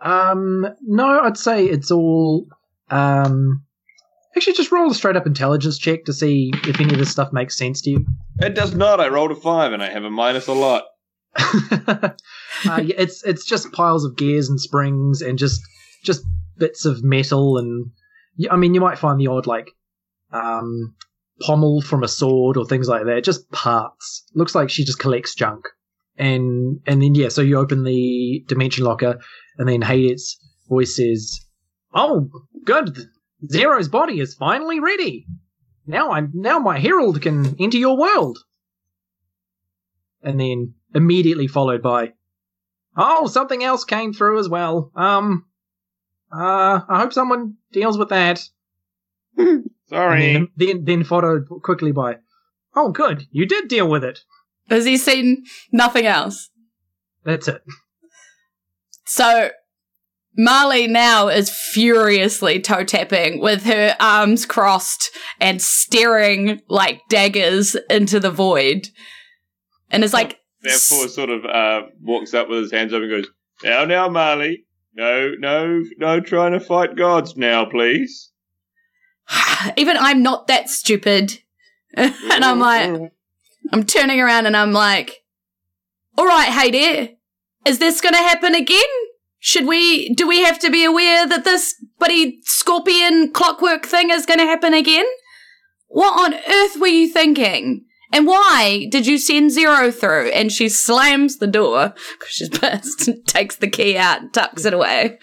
Um, 0.00 0.66
no, 0.82 1.20
I'd 1.20 1.36
say 1.36 1.64
it's 1.64 1.90
all. 1.90 2.46
Um, 2.90 3.64
actually, 4.36 4.52
just 4.54 4.70
roll 4.70 4.90
a 4.90 4.94
straight 4.94 5.16
up 5.16 5.26
intelligence 5.26 5.78
check 5.78 6.04
to 6.04 6.12
see 6.12 6.52
if 6.64 6.80
any 6.80 6.92
of 6.92 6.98
this 6.98 7.10
stuff 7.10 7.32
makes 7.32 7.56
sense 7.56 7.80
to 7.82 7.90
you. 7.90 8.06
It 8.38 8.54
does 8.54 8.74
not. 8.74 9.00
I 9.00 9.08
rolled 9.08 9.32
a 9.32 9.36
five 9.36 9.72
and 9.72 9.82
I 9.82 9.90
have 9.90 10.04
a 10.04 10.10
minus 10.10 10.46
a 10.46 10.52
lot. 10.52 10.84
uh, 11.36 12.10
yeah, 12.64 12.94
it's 12.98 13.22
it's 13.24 13.44
just 13.44 13.72
piles 13.72 14.04
of 14.04 14.16
gears 14.16 14.48
and 14.48 14.60
springs 14.60 15.20
and 15.22 15.38
just 15.38 15.60
just 16.02 16.24
bits 16.56 16.84
of 16.84 17.04
metal 17.04 17.58
and 17.58 17.90
I 18.50 18.56
mean 18.56 18.74
you 18.74 18.80
might 18.80 18.98
find 18.98 19.20
the 19.20 19.26
odd 19.28 19.46
like 19.46 19.70
um, 20.32 20.94
pommel 21.40 21.80
from 21.80 22.02
a 22.02 22.08
sword 22.08 22.56
or 22.56 22.64
things 22.64 22.88
like 22.88 23.04
that. 23.04 23.24
Just 23.24 23.50
parts. 23.50 24.24
Looks 24.34 24.54
like 24.54 24.70
she 24.70 24.84
just 24.84 24.98
collects 24.98 25.34
junk. 25.34 25.66
And 26.16 26.80
and 26.86 27.00
then 27.00 27.14
yeah, 27.14 27.28
so 27.28 27.42
you 27.42 27.58
open 27.58 27.84
the 27.84 28.44
dimension 28.48 28.84
locker 28.84 29.20
and 29.56 29.68
then 29.68 29.82
Hades' 29.82 30.36
voice 30.68 30.96
says, 30.96 31.40
"Oh, 31.94 32.28
good. 32.64 33.06
Zero's 33.48 33.88
body 33.88 34.18
is 34.18 34.34
finally 34.34 34.80
ready. 34.80 35.26
Now 35.86 36.10
I'm 36.10 36.32
now 36.34 36.58
my 36.58 36.78
herald 36.78 37.22
can 37.22 37.54
enter 37.60 37.78
your 37.78 37.96
world." 37.96 38.38
And 40.20 40.40
then 40.40 40.74
immediately 40.92 41.46
followed 41.46 41.82
by, 41.82 42.14
"Oh, 42.96 43.28
something 43.28 43.62
else 43.62 43.84
came 43.84 44.12
through 44.12 44.40
as 44.40 44.48
well. 44.48 44.90
Um, 44.96 45.44
uh, 46.32 46.80
I 46.88 46.98
hope 46.98 47.12
someone 47.12 47.58
deals 47.72 47.96
with 47.96 48.08
that." 48.08 48.42
Sorry. 49.88 50.32
Then, 50.32 50.48
then 50.56 50.84
then 50.84 51.04
followed 51.04 51.46
quickly 51.62 51.92
by, 51.92 52.16
"Oh, 52.74 52.90
good, 52.90 53.26
you 53.30 53.46
did 53.46 53.68
deal 53.68 53.88
with 53.88 54.04
it." 54.04 54.20
Has 54.68 54.84
he 54.84 54.96
seen 54.96 55.44
nothing 55.72 56.06
else? 56.06 56.50
That's 57.24 57.48
it. 57.48 57.62
So 59.06 59.50
Marley 60.36 60.86
now 60.86 61.28
is 61.28 61.50
furiously 61.50 62.60
toe 62.60 62.84
tapping 62.84 63.40
with 63.40 63.64
her 63.64 63.96
arms 63.98 64.44
crossed 64.44 65.10
and 65.40 65.60
staring 65.60 66.60
like 66.68 67.00
daggers 67.08 67.76
into 67.88 68.20
the 68.20 68.30
void. 68.30 68.88
And 69.90 70.04
is 70.04 70.12
like, 70.12 70.38
Therefore, 70.60 71.08
sort 71.08 71.30
of 71.30 71.44
uh, 71.44 71.82
walks 72.02 72.34
up 72.34 72.48
with 72.48 72.62
his 72.62 72.72
hands 72.72 72.92
up 72.92 73.00
and 73.00 73.10
goes, 73.10 73.28
"Now, 73.62 73.84
now, 73.84 74.08
Marley, 74.08 74.64
no, 74.94 75.32
no, 75.38 75.82
no, 75.98 76.20
trying 76.20 76.52
to 76.52 76.60
fight 76.60 76.96
gods 76.96 77.36
now, 77.36 77.64
please." 77.64 78.27
even 79.76 79.96
I'm 79.96 80.22
not 80.22 80.46
that 80.46 80.68
stupid. 80.68 81.40
and 81.94 82.44
I'm 82.44 82.58
like, 82.58 82.90
mm-hmm. 82.90 83.06
I'm 83.72 83.84
turning 83.84 84.20
around 84.20 84.46
and 84.46 84.56
I'm 84.56 84.72
like, 84.72 85.24
all 86.16 86.26
right, 86.26 86.50
hey 86.50 86.70
dear, 86.70 87.10
is 87.66 87.78
this 87.78 88.00
going 88.00 88.14
to 88.14 88.18
happen 88.18 88.54
again? 88.54 88.80
Should 89.40 89.66
we, 89.66 90.12
do 90.14 90.26
we 90.26 90.42
have 90.42 90.58
to 90.60 90.70
be 90.70 90.84
aware 90.84 91.26
that 91.26 91.44
this 91.44 91.74
buddy 91.98 92.40
scorpion 92.42 93.32
clockwork 93.32 93.86
thing 93.86 94.10
is 94.10 94.26
going 94.26 94.40
to 94.40 94.44
happen 94.44 94.74
again? 94.74 95.06
What 95.86 96.18
on 96.20 96.34
earth 96.34 96.80
were 96.80 96.88
you 96.88 97.08
thinking? 97.08 97.84
And 98.12 98.26
why 98.26 98.86
did 98.90 99.06
you 99.06 99.18
send 99.18 99.52
Zero 99.52 99.90
through? 99.90 100.30
And 100.30 100.50
she 100.50 100.68
slams 100.68 101.38
the 101.38 101.46
door 101.46 101.94
because 102.18 102.34
she's 102.34 102.48
pissed, 102.58 103.10
takes 103.26 103.56
the 103.56 103.68
key 103.68 103.96
out, 103.96 104.22
and 104.22 104.34
tucks 104.34 104.64
it 104.64 104.74
away. 104.74 105.18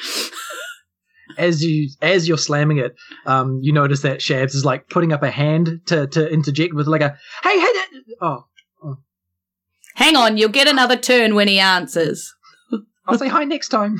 As 1.37 1.63
you 1.63 1.89
as 2.01 2.27
you're 2.27 2.37
slamming 2.37 2.77
it, 2.77 2.95
um, 3.25 3.59
you 3.61 3.73
notice 3.73 4.01
that 4.01 4.19
Shabs 4.19 4.55
is 4.55 4.65
like 4.65 4.89
putting 4.89 5.13
up 5.13 5.23
a 5.23 5.31
hand 5.31 5.81
to 5.87 6.07
to 6.07 6.27
interject 6.31 6.73
with 6.73 6.87
like 6.87 7.01
a 7.01 7.17
hey 7.43 7.59
hey 7.59 7.59
that- 7.59 8.03
oh 8.21 8.45
Hang 9.95 10.17
on, 10.17 10.37
you'll 10.37 10.49
get 10.49 10.67
another 10.67 10.97
turn 10.97 11.35
when 11.35 11.47
he 11.47 11.57
answers. 11.57 12.35
I'll 13.07 13.17
say 13.17 13.29
hi 13.29 13.45
next 13.45 13.69
time. 13.69 13.97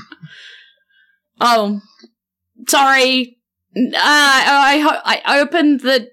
Oh, 1.39 1.81
sorry. 2.67 3.37
Uh, 3.75 3.91
I, 3.95 5.01
I 5.05 5.21
I 5.25 5.39
opened 5.39 5.81
the 5.81 6.09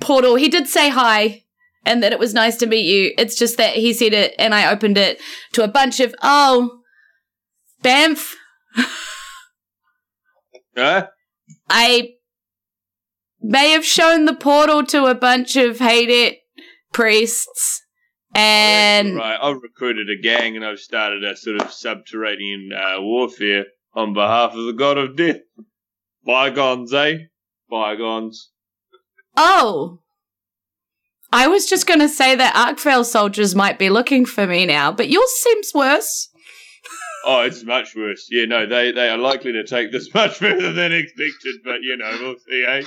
portal. 0.00 0.36
He 0.36 0.48
did 0.48 0.68
say 0.68 0.90
hi, 0.90 1.42
and 1.86 2.02
that 2.02 2.12
it 2.12 2.18
was 2.18 2.34
nice 2.34 2.56
to 2.58 2.66
meet 2.66 2.84
you. 2.84 3.14
It's 3.16 3.34
just 3.34 3.56
that 3.56 3.74
he 3.74 3.94
said 3.94 4.12
it, 4.12 4.34
and 4.38 4.54
I 4.54 4.70
opened 4.70 4.98
it 4.98 5.20
to 5.52 5.64
a 5.64 5.68
bunch 5.68 6.00
of 6.00 6.14
oh, 6.22 6.80
Banff. 7.82 8.36
Huh? 10.76 11.08
I 11.68 12.14
may 13.40 13.70
have 13.70 13.84
shown 13.84 14.24
the 14.24 14.34
portal 14.34 14.84
to 14.86 15.06
a 15.06 15.14
bunch 15.14 15.56
of 15.56 15.78
hate 15.78 16.10
it 16.10 16.38
priests, 16.92 17.82
and 18.34 19.16
right, 19.16 19.38
I've 19.40 19.62
recruited 19.62 20.08
a 20.10 20.20
gang 20.20 20.56
and 20.56 20.64
I've 20.64 20.78
started 20.78 21.22
a 21.22 21.36
sort 21.36 21.60
of 21.60 21.70
subterranean 21.70 22.70
uh, 22.72 23.00
warfare 23.00 23.66
on 23.94 24.12
behalf 24.14 24.54
of 24.54 24.64
the 24.66 24.72
god 24.72 24.98
of 24.98 25.16
death. 25.16 25.40
Bygones, 26.24 26.92
eh? 26.92 27.18
Bygones. 27.70 28.50
oh. 29.36 30.00
I 31.32 31.48
was 31.48 31.66
just 31.66 31.88
going 31.88 31.98
to 31.98 32.08
say 32.08 32.36
that 32.36 32.54
Arkvale 32.54 33.04
soldiers 33.04 33.56
might 33.56 33.76
be 33.76 33.90
looking 33.90 34.24
for 34.24 34.46
me 34.46 34.66
now, 34.66 34.92
but 34.92 35.10
yours 35.10 35.30
seems 35.40 35.72
worse. 35.74 36.28
Oh, 37.26 37.40
it's 37.42 37.64
much 37.64 37.94
worse. 37.96 38.28
Yeah, 38.30 38.44
no, 38.44 38.66
they, 38.66 38.92
they 38.92 39.08
are 39.08 39.18
likely 39.18 39.52
to 39.52 39.64
take 39.64 39.92
this 39.92 40.12
much 40.14 40.38
further 40.38 40.72
than 40.72 40.92
expected, 40.92 41.56
but 41.64 41.82
you 41.82 41.96
know, 41.96 42.16
we'll 42.20 42.36
see, 42.48 42.64
eh? 42.66 42.82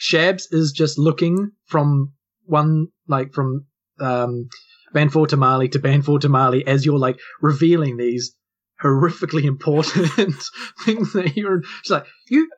Shabs 0.00 0.46
is 0.50 0.72
just 0.72 0.98
looking 0.98 1.52
from 1.66 2.12
one 2.44 2.88
like 3.08 3.32
from 3.32 3.66
um 4.00 4.48
Banfor 4.94 5.28
to 5.28 5.36
Mali 5.36 5.68
to 5.70 5.78
Banfor 5.78 6.20
to 6.20 6.28
Mali 6.28 6.66
as 6.66 6.84
you're 6.84 6.98
like 6.98 7.18
revealing 7.40 7.96
these 7.96 8.34
horrifically 8.82 9.44
important 9.44 10.10
things 10.80 11.12
that 11.12 11.36
you're 11.36 11.62
she's 11.82 11.90
like, 11.90 12.06
You 12.28 12.48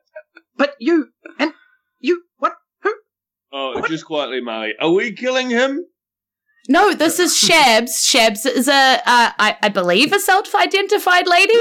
but 0.57 0.75
you 0.79 1.09
and 1.39 1.53
you 1.99 2.23
what 2.37 2.53
who 2.81 2.93
Oh, 3.51 3.81
just 3.87 4.05
quietly, 4.05 4.41
Marley. 4.41 4.73
Are 4.79 4.91
we 4.91 5.13
killing 5.13 5.49
him? 5.49 5.85
No, 6.67 6.93
this 6.93 7.19
is 7.19 7.31
Shabs. 7.33 7.91
Shabs 8.03 8.45
is 8.45 8.67
a, 8.67 8.73
uh, 8.73 9.31
I, 9.37 9.57
I 9.61 9.69
believe, 9.69 10.11
a 10.13 10.19
self-identified 10.19 11.27
lady. 11.27 11.53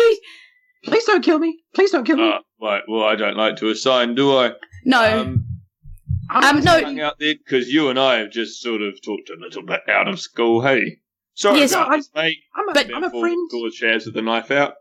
please 0.85 1.05
don't 1.05 1.23
kill 1.23 1.39
me. 1.39 1.59
Please 1.75 1.91
don't 1.91 2.05
kill 2.05 2.17
me. 2.17 2.23
Oh, 2.35 2.39
right. 2.67 2.83
Well, 2.89 3.05
I 3.05 3.15
don't 3.17 3.37
like 3.37 3.57
to 3.57 3.69
assign, 3.71 4.15
do 4.15 4.37
I? 4.37 4.53
No, 4.85 5.21
Um, 5.21 5.45
um, 6.31 6.61
no. 6.61 6.83
hung 6.83 7.01
out 7.01 7.19
there 7.19 7.35
because 7.35 7.69
you 7.69 7.89
and 7.91 7.99
I 7.99 8.19
have 8.21 8.31
just 8.31 8.63
sort 8.63 8.81
of 8.83 8.95
talked 9.03 9.31
a 9.31 9.37
little 9.39 9.63
bit 9.63 9.81
out 9.89 10.09
of 10.09 10.19
school. 10.21 10.63
Hey, 10.63 10.99
sorry 11.35 11.61
Yes, 11.61 11.73
about 11.73 11.91
I- 11.93 11.97
this, 11.99 12.11
mate. 12.15 12.39
I'm 12.57 12.69
a, 12.69 12.73
but- 12.73 12.87
I'm 12.87 12.97
a 12.97 13.01
Therefore, 13.03 13.21
friend. 13.21 13.51
Cause 13.51 13.79
Shabs 13.81 14.07
with 14.07 14.15
the 14.15 14.23
knife 14.23 14.51
out. 14.51 14.75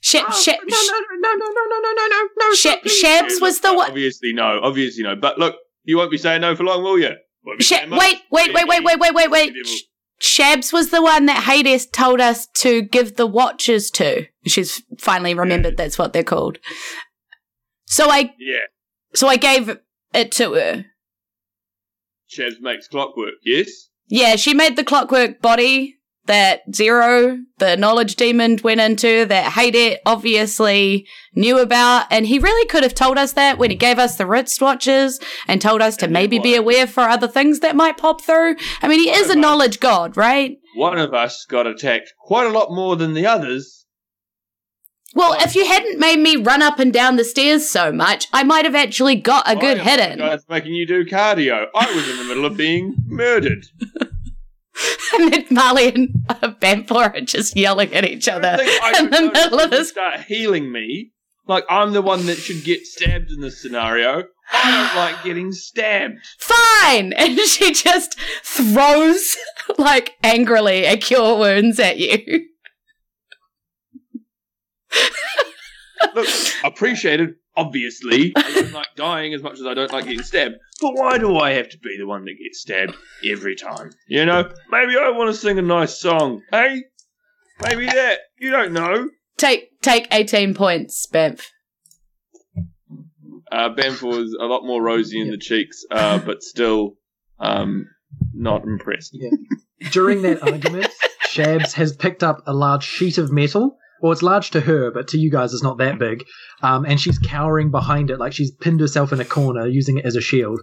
Sh- 0.00 0.16
Oh, 0.24 0.30
Sh- 0.30 0.46
no, 0.46 0.54
no, 0.54 0.98
no, 1.18 1.34
no, 1.34 1.46
no, 1.46 1.64
no, 1.68 1.80
no, 1.80 1.92
no, 1.92 2.06
no, 2.06 2.28
no, 2.38 2.54
Sh- 2.54 3.02
Shabs 3.04 3.40
was 3.40 3.58
the 3.60 3.74
one. 3.74 3.90
Obviously, 3.90 4.32
no. 4.32 4.60
Obviously, 4.62 5.02
no. 5.02 5.16
But 5.16 5.38
look, 5.38 5.56
you 5.82 5.96
won't 5.96 6.12
be 6.12 6.18
saying 6.18 6.42
no 6.42 6.54
for 6.54 6.62
long, 6.62 6.84
will 6.84 7.00
you? 7.00 7.16
Won't 7.48 7.58
be 7.60 7.64
Sh- 7.64 7.68
saying 7.70 7.88
much. 7.88 7.98
wait, 8.00 8.20
wait, 8.30 8.52
wait, 8.54 8.68
wait, 8.68 8.84
wait, 8.84 8.98
wait, 9.00 9.14
wait, 9.14 9.30
wait. 9.30 9.66
Sh- 9.66 9.82
Shabs 10.20 10.72
was 10.72 10.90
the 10.90 11.00
one 11.02 11.26
that 11.26 11.44
Hades 11.44 11.86
told 11.86 12.20
us 12.20 12.46
to 12.56 12.82
give 12.82 13.16
the 13.16 13.26
watches 13.26 13.90
to. 13.92 14.26
She's 14.46 14.82
finally 14.98 15.32
remembered 15.32 15.76
that's 15.76 15.96
what 15.98 16.12
they're 16.12 16.22
called. 16.24 16.58
So 17.86 18.10
I, 18.10 18.34
Yeah, 18.38 18.58
so 19.14 19.28
I 19.28 19.36
gave 19.36 19.78
it 20.12 20.32
to 20.32 20.52
her. 20.54 20.84
Shabs 22.30 22.60
makes 22.60 22.88
clockwork. 22.88 23.34
Yes. 23.44 23.88
Yeah, 24.08 24.36
she 24.36 24.52
made 24.54 24.76
the 24.76 24.84
clockwork 24.84 25.40
body 25.40 25.97
that 26.28 26.60
Zero, 26.74 27.38
the 27.58 27.76
knowledge 27.76 28.14
demon, 28.14 28.58
went 28.62 28.80
into 28.80 29.26
that 29.26 29.52
Haydet 29.52 29.98
obviously 30.06 31.06
knew 31.34 31.58
about. 31.58 32.06
And 32.10 32.26
he 32.26 32.38
really 32.38 32.66
could 32.68 32.84
have 32.84 32.94
told 32.94 33.18
us 33.18 33.32
that 33.32 33.58
when 33.58 33.70
he 33.70 33.76
gave 33.76 33.98
us 33.98 34.16
the 34.16 34.24
wristwatches 34.24 35.20
and 35.48 35.60
told 35.60 35.82
us 35.82 35.96
to 35.98 36.04
And 36.06 36.12
maybe 36.12 36.38
be 36.38 36.54
aware 36.54 36.86
for 36.86 37.02
other 37.02 37.28
things 37.28 37.60
that 37.60 37.76
might 37.76 37.96
pop 37.98 38.22
through. 38.22 38.56
I 38.80 38.88
mean, 38.88 39.00
he 39.00 39.10
is 39.10 39.28
a 39.28 39.34
knowledge 39.34 39.80
god, 39.80 40.16
right? 40.16 40.58
One 40.76 40.98
of 40.98 41.12
us 41.12 41.44
got 41.48 41.66
attacked 41.66 42.12
quite 42.20 42.46
a 42.46 42.50
lot 42.50 42.70
more 42.70 42.94
than 42.94 43.14
the 43.14 43.26
others. 43.26 43.86
Well, 45.14 45.34
if 45.40 45.56
you 45.56 45.66
hadn't 45.66 45.98
made 45.98 46.18
me 46.18 46.36
run 46.36 46.62
up 46.62 46.78
and 46.78 46.92
down 46.92 47.16
the 47.16 47.24
stairs 47.24 47.68
so 47.68 47.90
much, 47.90 48.28
I 48.32 48.44
might 48.44 48.66
have 48.66 48.74
actually 48.74 49.16
got 49.16 49.50
a 49.50 49.56
good 49.56 49.78
hit 49.78 49.98
in. 49.98 50.18
for 50.18 50.38
making 50.48 50.74
you 50.74 50.86
do 50.86 51.04
cardio. 51.04 51.66
I 51.74 51.94
was 51.94 52.08
in 52.08 52.18
the 52.18 52.24
middle 52.24 52.44
of 52.44 52.56
being 52.56 52.94
murdered. 53.06 53.64
and 55.14 55.32
then 55.32 55.46
Marley 55.50 55.88
and 55.88 56.08
uh, 56.28 56.52
Bamfor 56.60 57.14
are 57.14 57.20
just 57.20 57.56
yelling 57.56 57.92
at 57.94 58.04
each 58.04 58.28
other 58.28 58.48
I 58.48 58.56
think 58.56 58.82
I 58.82 58.98
in 58.98 59.10
the 59.10 59.32
middle 59.32 59.60
of 59.60 59.70
this. 59.70 59.90
start 59.90 60.20
healing 60.20 60.70
me. 60.70 61.12
Like 61.46 61.64
I'm 61.68 61.92
the 61.92 62.02
one 62.02 62.26
that 62.26 62.38
should 62.38 62.62
get 62.64 62.86
stabbed 62.86 63.30
in 63.30 63.40
this 63.40 63.60
scenario. 63.62 64.24
I 64.52 64.70
don't 64.70 64.96
like 64.96 65.22
getting 65.24 65.52
stabbed. 65.52 66.18
Fine! 66.38 67.12
And 67.18 67.38
she 67.40 67.72
just 67.72 68.18
throws, 68.42 69.36
like, 69.76 70.14
angrily 70.22 70.84
a 70.84 70.96
cure 70.96 71.36
wounds 71.38 71.78
at 71.78 71.98
you. 71.98 72.46
Look, 76.14 76.28
appreciated. 76.64 77.34
Obviously, 77.58 78.32
I 78.36 78.52
don't 78.54 78.72
like 78.72 78.86
dying 78.96 79.34
as 79.34 79.42
much 79.42 79.54
as 79.54 79.66
I 79.66 79.74
don't 79.74 79.92
like 79.92 80.04
getting 80.04 80.22
stabbed. 80.22 80.54
But 80.80 80.92
why 80.94 81.18
do 81.18 81.36
I 81.38 81.54
have 81.54 81.68
to 81.70 81.78
be 81.78 81.96
the 81.98 82.06
one 82.06 82.24
that 82.24 82.36
gets 82.40 82.60
stabbed 82.60 82.96
every 83.24 83.56
time? 83.56 83.90
You 84.06 84.24
know, 84.24 84.48
maybe 84.70 84.96
I 84.96 85.10
want 85.10 85.34
to 85.34 85.38
sing 85.38 85.58
a 85.58 85.62
nice 85.62 86.00
song. 86.00 86.42
Hey, 86.52 86.84
maybe 87.60 87.86
that. 87.86 88.18
You 88.38 88.52
don't 88.52 88.72
know. 88.72 89.08
Take 89.38 89.80
take 89.82 90.06
18 90.12 90.54
points, 90.54 91.04
Bamf. 91.12 91.46
Uh, 93.50 93.70
Bamfor 93.70 94.16
was 94.18 94.36
a 94.40 94.44
lot 94.44 94.64
more 94.64 94.80
rosy 94.80 95.20
in 95.20 95.30
the 95.30 95.38
cheeks, 95.38 95.84
uh, 95.90 96.18
but 96.18 96.42
still 96.44 96.94
um, 97.40 97.86
not 98.34 98.62
impressed. 98.62 99.16
During 99.90 100.22
that 100.22 100.42
argument, 100.44 100.92
Shabs 101.26 101.72
has 101.72 101.96
picked 101.96 102.22
up 102.22 102.42
a 102.46 102.52
large 102.52 102.84
sheet 102.84 103.18
of 103.18 103.32
metal. 103.32 103.78
Well, 104.00 104.12
it's 104.12 104.22
large 104.22 104.50
to 104.50 104.60
her, 104.60 104.90
but 104.90 105.08
to 105.08 105.18
you 105.18 105.30
guys, 105.30 105.52
it's 105.52 105.62
not 105.62 105.78
that 105.78 105.98
big. 105.98 106.24
Um, 106.62 106.84
and 106.84 107.00
she's 107.00 107.18
cowering 107.18 107.70
behind 107.70 108.10
it, 108.10 108.18
like 108.18 108.32
she's 108.32 108.50
pinned 108.50 108.80
herself 108.80 109.12
in 109.12 109.20
a 109.20 109.24
corner, 109.24 109.66
using 109.66 109.98
it 109.98 110.04
as 110.04 110.16
a 110.16 110.20
shield. 110.20 110.60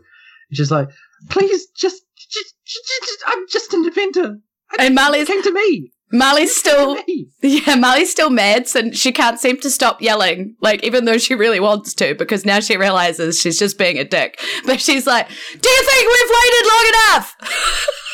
She's 0.54 0.72
like, 0.72 0.90
"Please, 1.30 1.68
just, 1.76 2.04
just, 2.18 2.56
just, 2.66 3.24
I'm 3.28 3.46
just 3.50 3.74
an 3.74 3.86
inventor. 3.86 4.38
And 4.78 4.92
It 4.92 4.94
Marley's, 4.94 5.28
came 5.28 5.42
to 5.44 5.52
me. 5.52 5.92
Marley's 6.12 6.56
still, 6.56 6.96
me. 7.08 7.28
yeah, 7.42 7.76
Marley's 7.76 8.12
still 8.12 8.30
mad, 8.30 8.68
and 8.76 8.96
she 8.96 9.12
can't 9.12 9.40
seem 9.40 9.60
to 9.62 9.70
stop 9.70 10.02
yelling, 10.02 10.56
like, 10.62 10.84
even 10.84 11.06
though 11.06 11.18
she 11.18 11.34
really 11.34 11.60
wants 11.60 11.94
to, 11.96 12.14
because 12.16 12.46
now 12.46 12.60
she 12.60 12.78
realizes 12.78 13.40
she's 13.40 13.58
just 13.58 13.78
being 13.78 13.98
a 13.98 14.04
dick. 14.04 14.40
But 14.66 14.82
she's 14.82 15.08
like, 15.08 15.28
Do 15.28 15.70
you 15.70 15.84
think 15.84 16.08
we've 16.08 16.36
waited 16.42 16.68
long 16.68 16.88
enough? 16.88 17.36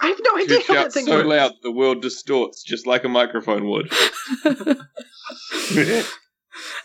I 0.00 0.08
have 0.08 0.20
no 0.22 0.36
idea 0.36 0.60
She 0.60 0.66
how 0.66 0.74
that 0.74 0.82
shouts 0.82 0.94
thing 0.94 1.06
so 1.06 1.16
works. 1.16 1.28
loud 1.28 1.52
the 1.62 1.72
world 1.72 2.02
distorts, 2.02 2.62
just 2.62 2.86
like 2.86 3.04
a 3.04 3.08
microphone 3.08 3.68
would. 3.68 3.92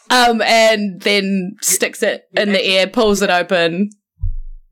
Um, 0.10 0.42
and 0.42 1.02
then 1.02 1.56
sticks 1.62 2.04
it 2.04 2.24
in 2.34 2.52
the 2.52 2.62
air, 2.62 2.88
pulls 2.88 3.22
it 3.22 3.30
open. 3.30 3.90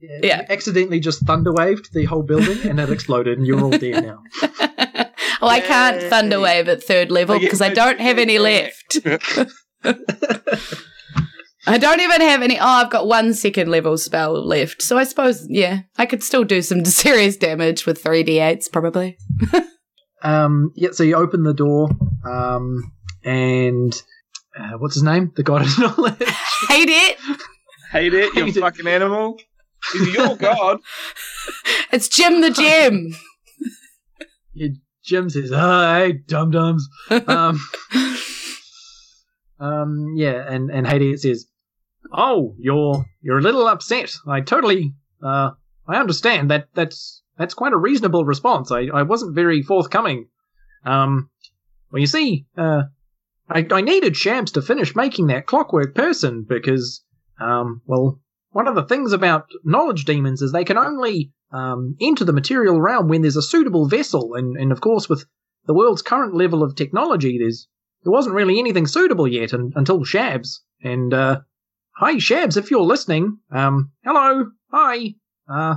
Yeah, 0.01 0.19
Yeah. 0.21 0.37
You 0.41 0.45
accidentally 0.49 0.99
just 0.99 1.23
thunderwaved 1.23 1.91
the 1.93 2.03
whole 2.03 2.23
building, 2.23 2.57
and 2.69 2.79
it 2.81 2.89
exploded, 2.89 3.37
and 3.37 3.47
you're 3.47 3.61
all 3.61 3.69
dead 3.71 4.03
now. 4.03 4.23
Oh, 5.41 5.47
I 5.47 5.61
can't 5.61 6.01
Yay. 6.01 6.09
Thunderwave 6.09 6.67
at 6.67 6.83
third 6.83 7.11
level 7.11 7.35
I 7.35 7.39
get 7.39 7.45
because 7.45 7.61
I 7.61 7.69
don't 7.69 8.01
have 8.01 8.17
any 8.17 8.39
left. 8.39 8.97
I 11.67 11.77
don't 11.77 11.99
even 11.99 12.21
have 12.21 12.41
any. 12.41 12.57
Oh, 12.59 12.65
I've 12.65 12.89
got 12.89 13.07
one 13.07 13.33
second 13.33 13.69
level 13.69 13.97
spell 13.97 14.33
left. 14.45 14.81
So 14.81 14.97
I 14.97 15.03
suppose, 15.03 15.45
yeah, 15.49 15.81
I 15.97 16.05
could 16.05 16.23
still 16.23 16.43
do 16.43 16.61
some 16.61 16.85
serious 17.03 17.35
damage 17.37 17.85
with 17.85 18.03
3d8s, 18.03 18.71
probably. 18.71 19.17
Um, 20.21 20.73
yeah, 20.75 20.89
so 20.91 21.03
you 21.03 21.15
open 21.15 21.43
the 21.43 21.53
door, 21.53 21.89
um, 22.29 22.91
and 23.23 23.93
uh, 24.59 24.71
what's 24.77 24.95
his 24.95 25.03
name? 25.03 25.31
The 25.37 25.43
god 25.43 25.61
of 25.61 25.79
knowledge. 25.79 26.17
Hate 26.67 26.89
it. 26.89 27.17
Hate 27.93 28.13
it, 28.13 28.33
you 28.35 28.43
Hate 28.43 28.57
it. 28.57 28.59
fucking 28.59 28.85
animal. 28.85 29.39
He's 29.93 30.13
your 30.13 30.35
god. 30.35 30.79
It's 31.93 32.09
Jim 32.09 32.41
the 32.41 32.49
Gem. 32.49 33.11
Yeah, 34.53 34.67
Jim 35.05 35.29
says, 35.29 35.53
"Oh, 35.53 35.93
hey, 35.93 36.19
dum 36.27 36.51
dums." 36.51 36.85
Um, 37.09 37.57
um, 39.59 40.13
yeah, 40.15 40.45
and 40.51 40.69
and 40.69 40.87
Hades 40.87 41.23
says, 41.23 41.47
"Oh, 42.13 42.55
you're 42.57 43.05
you're 43.21 43.39
a 43.39 43.41
little 43.41 43.67
upset. 43.67 44.15
I 44.27 44.41
totally, 44.41 44.93
uh, 45.21 45.51
I 45.87 45.97
understand 45.97 46.49
that. 46.51 46.67
That's 46.73 47.23
that's 47.37 47.53
quite 47.53 47.73
a 47.73 47.77
reasonable 47.77 48.25
response. 48.25 48.71
I 48.71 48.87
I 48.93 49.03
wasn't 49.03 49.35
very 49.35 49.61
forthcoming. 49.61 50.27
Um, 50.85 51.29
well, 51.91 51.99
you 51.99 52.07
see, 52.07 52.45
uh, 52.57 52.83
I 53.49 53.65
I 53.69 53.81
needed 53.81 54.15
Shams 54.15 54.51
to 54.53 54.61
finish 54.61 54.95
making 54.95 55.27
that 55.27 55.45
clockwork 55.45 55.93
person 55.93 56.45
because, 56.47 57.03
um, 57.39 57.81
well, 57.85 58.21
one 58.51 58.67
of 58.67 58.75
the 58.75 58.83
things 58.83 59.11
about 59.11 59.47
knowledge 59.63 60.05
demons 60.05 60.41
is 60.41 60.51
they 60.51 60.63
can 60.63 60.77
only 60.77 61.31
um, 61.51 61.95
enter 61.99 62.25
the 62.25 62.33
material 62.33 62.79
realm 62.79 63.07
when 63.07 63.21
there's 63.21 63.35
a 63.35 63.41
suitable 63.41 63.87
vessel, 63.87 64.35
and, 64.35 64.55
and 64.55 64.71
of 64.71 64.81
course, 64.81 65.09
with 65.09 65.25
the 65.65 65.73
world's 65.73 66.01
current 66.01 66.33
level 66.33 66.63
of 66.63 66.75
technology, 66.75 67.37
there's 67.37 67.67
there 68.03 68.11
wasn't 68.11 68.35
really 68.35 68.59
anything 68.59 68.87
suitable 68.87 69.27
yet 69.27 69.53
un, 69.53 69.73
until 69.75 69.99
Shabs. 70.01 70.59
And 70.81 71.13
uh, 71.13 71.41
hi, 71.97 72.15
Shabs, 72.15 72.57
if 72.57 72.71
you're 72.71 72.81
listening, 72.81 73.39
um, 73.51 73.91
hello, 74.03 74.51
hi, 74.71 75.15
uh, 75.51 75.75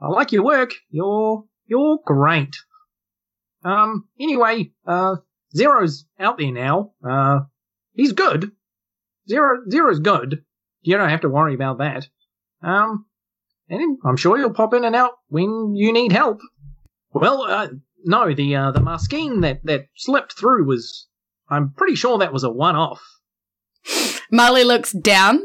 I 0.00 0.08
like 0.08 0.32
your 0.32 0.44
work. 0.44 0.74
You're 0.90 1.44
you're 1.66 1.98
great. 2.04 2.56
Um, 3.64 4.08
anyway, 4.20 4.70
uh, 4.86 5.16
Zero's 5.54 6.04
out 6.20 6.38
there 6.38 6.52
now. 6.52 6.92
Uh, 7.06 7.40
he's 7.94 8.12
good. 8.12 8.52
Zero 9.28 9.58
Zero's 9.70 10.00
good. 10.00 10.44
You 10.82 10.96
don't 10.96 11.10
have 11.10 11.22
to 11.22 11.28
worry 11.28 11.54
about 11.54 11.78
that. 11.78 12.06
Um, 12.62 13.06
and 13.68 13.98
I'm 14.04 14.16
sure 14.16 14.38
you'll 14.38 14.54
pop 14.54 14.72
in 14.74 14.84
and 14.84 14.96
out 14.96 15.12
when 15.28 15.74
you 15.74 15.92
need 15.92 16.12
help. 16.12 16.40
Well, 17.12 17.42
uh, 17.42 17.68
no, 18.04 18.32
the 18.32 18.54
uh, 18.54 18.70
the 18.70 18.80
Maskeen 18.80 19.42
that 19.42 19.60
that 19.64 19.86
slipped 19.96 20.38
through 20.38 20.64
was. 20.64 21.06
I'm 21.50 21.72
pretty 21.72 21.94
sure 21.94 22.18
that 22.18 22.32
was 22.32 22.44
a 22.44 22.50
one-off. 22.50 23.02
Marley 24.30 24.64
looks 24.64 24.92
down, 24.92 25.40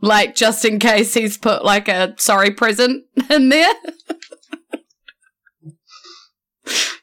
like 0.00 0.34
just 0.34 0.64
in 0.64 0.78
case 0.78 1.14
he's 1.14 1.38
put 1.38 1.64
like 1.64 1.88
a 1.88 2.14
sorry 2.18 2.50
present 2.50 3.04
in 3.30 3.48
there. 3.48 3.72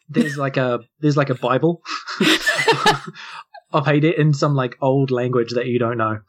There's 0.10 0.38
like 0.38 0.58
a 0.58 0.80
there's 1.00 1.16
like 1.16 1.30
a 1.30 1.36
Bible 1.36 1.82
of 3.72 3.86
Hades 3.86 4.16
in 4.18 4.34
some 4.34 4.56
like 4.56 4.78
old 4.82 5.10
language 5.10 5.54
that 5.54 5.68
you 5.68 5.80
don't 5.80 5.98
know. 5.98 6.20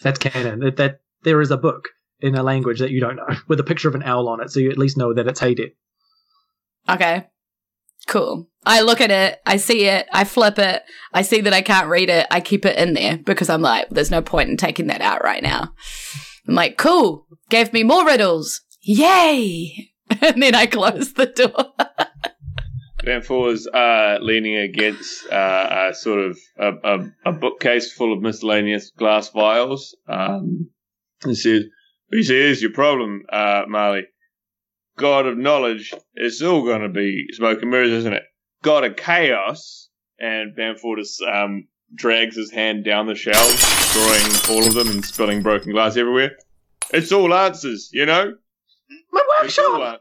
That's 0.00 0.18
canon. 0.18 0.60
That, 0.60 0.76
that 0.76 1.00
there 1.22 1.42
is 1.42 1.50
a 1.50 1.58
book 1.58 1.90
in 2.20 2.34
a 2.34 2.42
language 2.42 2.78
that 2.78 2.90
you 2.90 3.00
don't 3.00 3.16
know 3.16 3.28
with 3.48 3.60
a 3.60 3.64
picture 3.64 3.88
of 3.88 3.94
an 3.94 4.02
owl 4.02 4.28
on 4.28 4.40
it, 4.40 4.50
so 4.50 4.60
you 4.60 4.70
at 4.70 4.78
least 4.78 4.96
know 4.96 5.12
that 5.12 5.26
it's 5.26 5.40
Hades. 5.40 5.72
Okay. 6.88 7.26
Cool. 8.06 8.48
I 8.64 8.82
look 8.82 9.00
at 9.00 9.10
it, 9.10 9.40
I 9.44 9.56
see 9.56 9.86
it, 9.86 10.06
I 10.12 10.24
flip 10.24 10.58
it, 10.58 10.82
I 11.12 11.22
see 11.22 11.40
that 11.40 11.52
I 11.52 11.62
can't 11.62 11.88
read 11.88 12.10
it, 12.10 12.26
I 12.30 12.40
keep 12.40 12.64
it 12.64 12.78
in 12.78 12.94
there 12.94 13.16
because 13.18 13.48
I'm 13.48 13.62
like, 13.62 13.88
there's 13.90 14.10
no 14.10 14.22
point 14.22 14.50
in 14.50 14.56
taking 14.56 14.86
that 14.86 15.00
out 15.00 15.24
right 15.24 15.42
now. 15.42 15.72
I'm 16.46 16.54
like, 16.54 16.78
cool, 16.78 17.26
gave 17.48 17.72
me 17.72 17.82
more 17.82 18.06
riddles. 18.06 18.60
Yay! 18.82 19.88
And 20.20 20.42
then 20.42 20.54
I 20.54 20.66
close 20.66 21.14
the 21.14 21.24
door. 21.24 21.72
Vanfor 23.02 23.52
is 23.52 23.66
uh, 23.66 24.18
leaning 24.20 24.58
against 24.58 25.26
uh, 25.30 25.88
a 25.90 25.94
sort 25.94 26.20
of 26.20 26.38
a, 26.58 26.72
a, 26.84 26.98
a 27.26 27.32
bookcase 27.32 27.92
full 27.92 28.12
of 28.12 28.20
miscellaneous 28.20 28.90
glass 28.90 29.30
vials. 29.30 29.96
Um, 30.06 30.68
and 31.24 31.36
says, 31.36 31.62
"He 32.10 32.22
says 32.22 32.62
your 32.62 32.72
problem, 32.72 33.22
uh, 33.32 33.62
Marley. 33.68 34.02
God 34.96 35.26
of 35.26 35.38
knowledge, 35.38 35.94
it's 36.14 36.42
all 36.42 36.64
going 36.64 36.82
to 36.82 36.88
be 36.88 37.26
smoke 37.32 37.62
and 37.62 37.70
mirrors, 37.70 37.92
isn't 37.92 38.12
it? 38.12 38.24
God 38.62 38.84
of 38.84 38.96
chaos." 38.96 39.88
And 40.18 40.54
Bamford 40.54 41.00
um, 41.32 41.66
drags 41.94 42.36
his 42.36 42.52
hand 42.52 42.84
down 42.84 43.06
the 43.06 43.14
shelves, 43.14 43.58
destroying 43.58 44.56
all 44.56 44.66
of 44.66 44.74
them 44.74 44.88
and 44.88 45.04
spilling 45.04 45.42
broken 45.42 45.72
glass 45.72 45.96
everywhere. 45.96 46.36
It's 46.92 47.12
all 47.12 47.34
answers, 47.34 47.90
you 47.92 48.06
know. 48.06 48.34
My 49.12 49.22
workshop. 49.40 50.00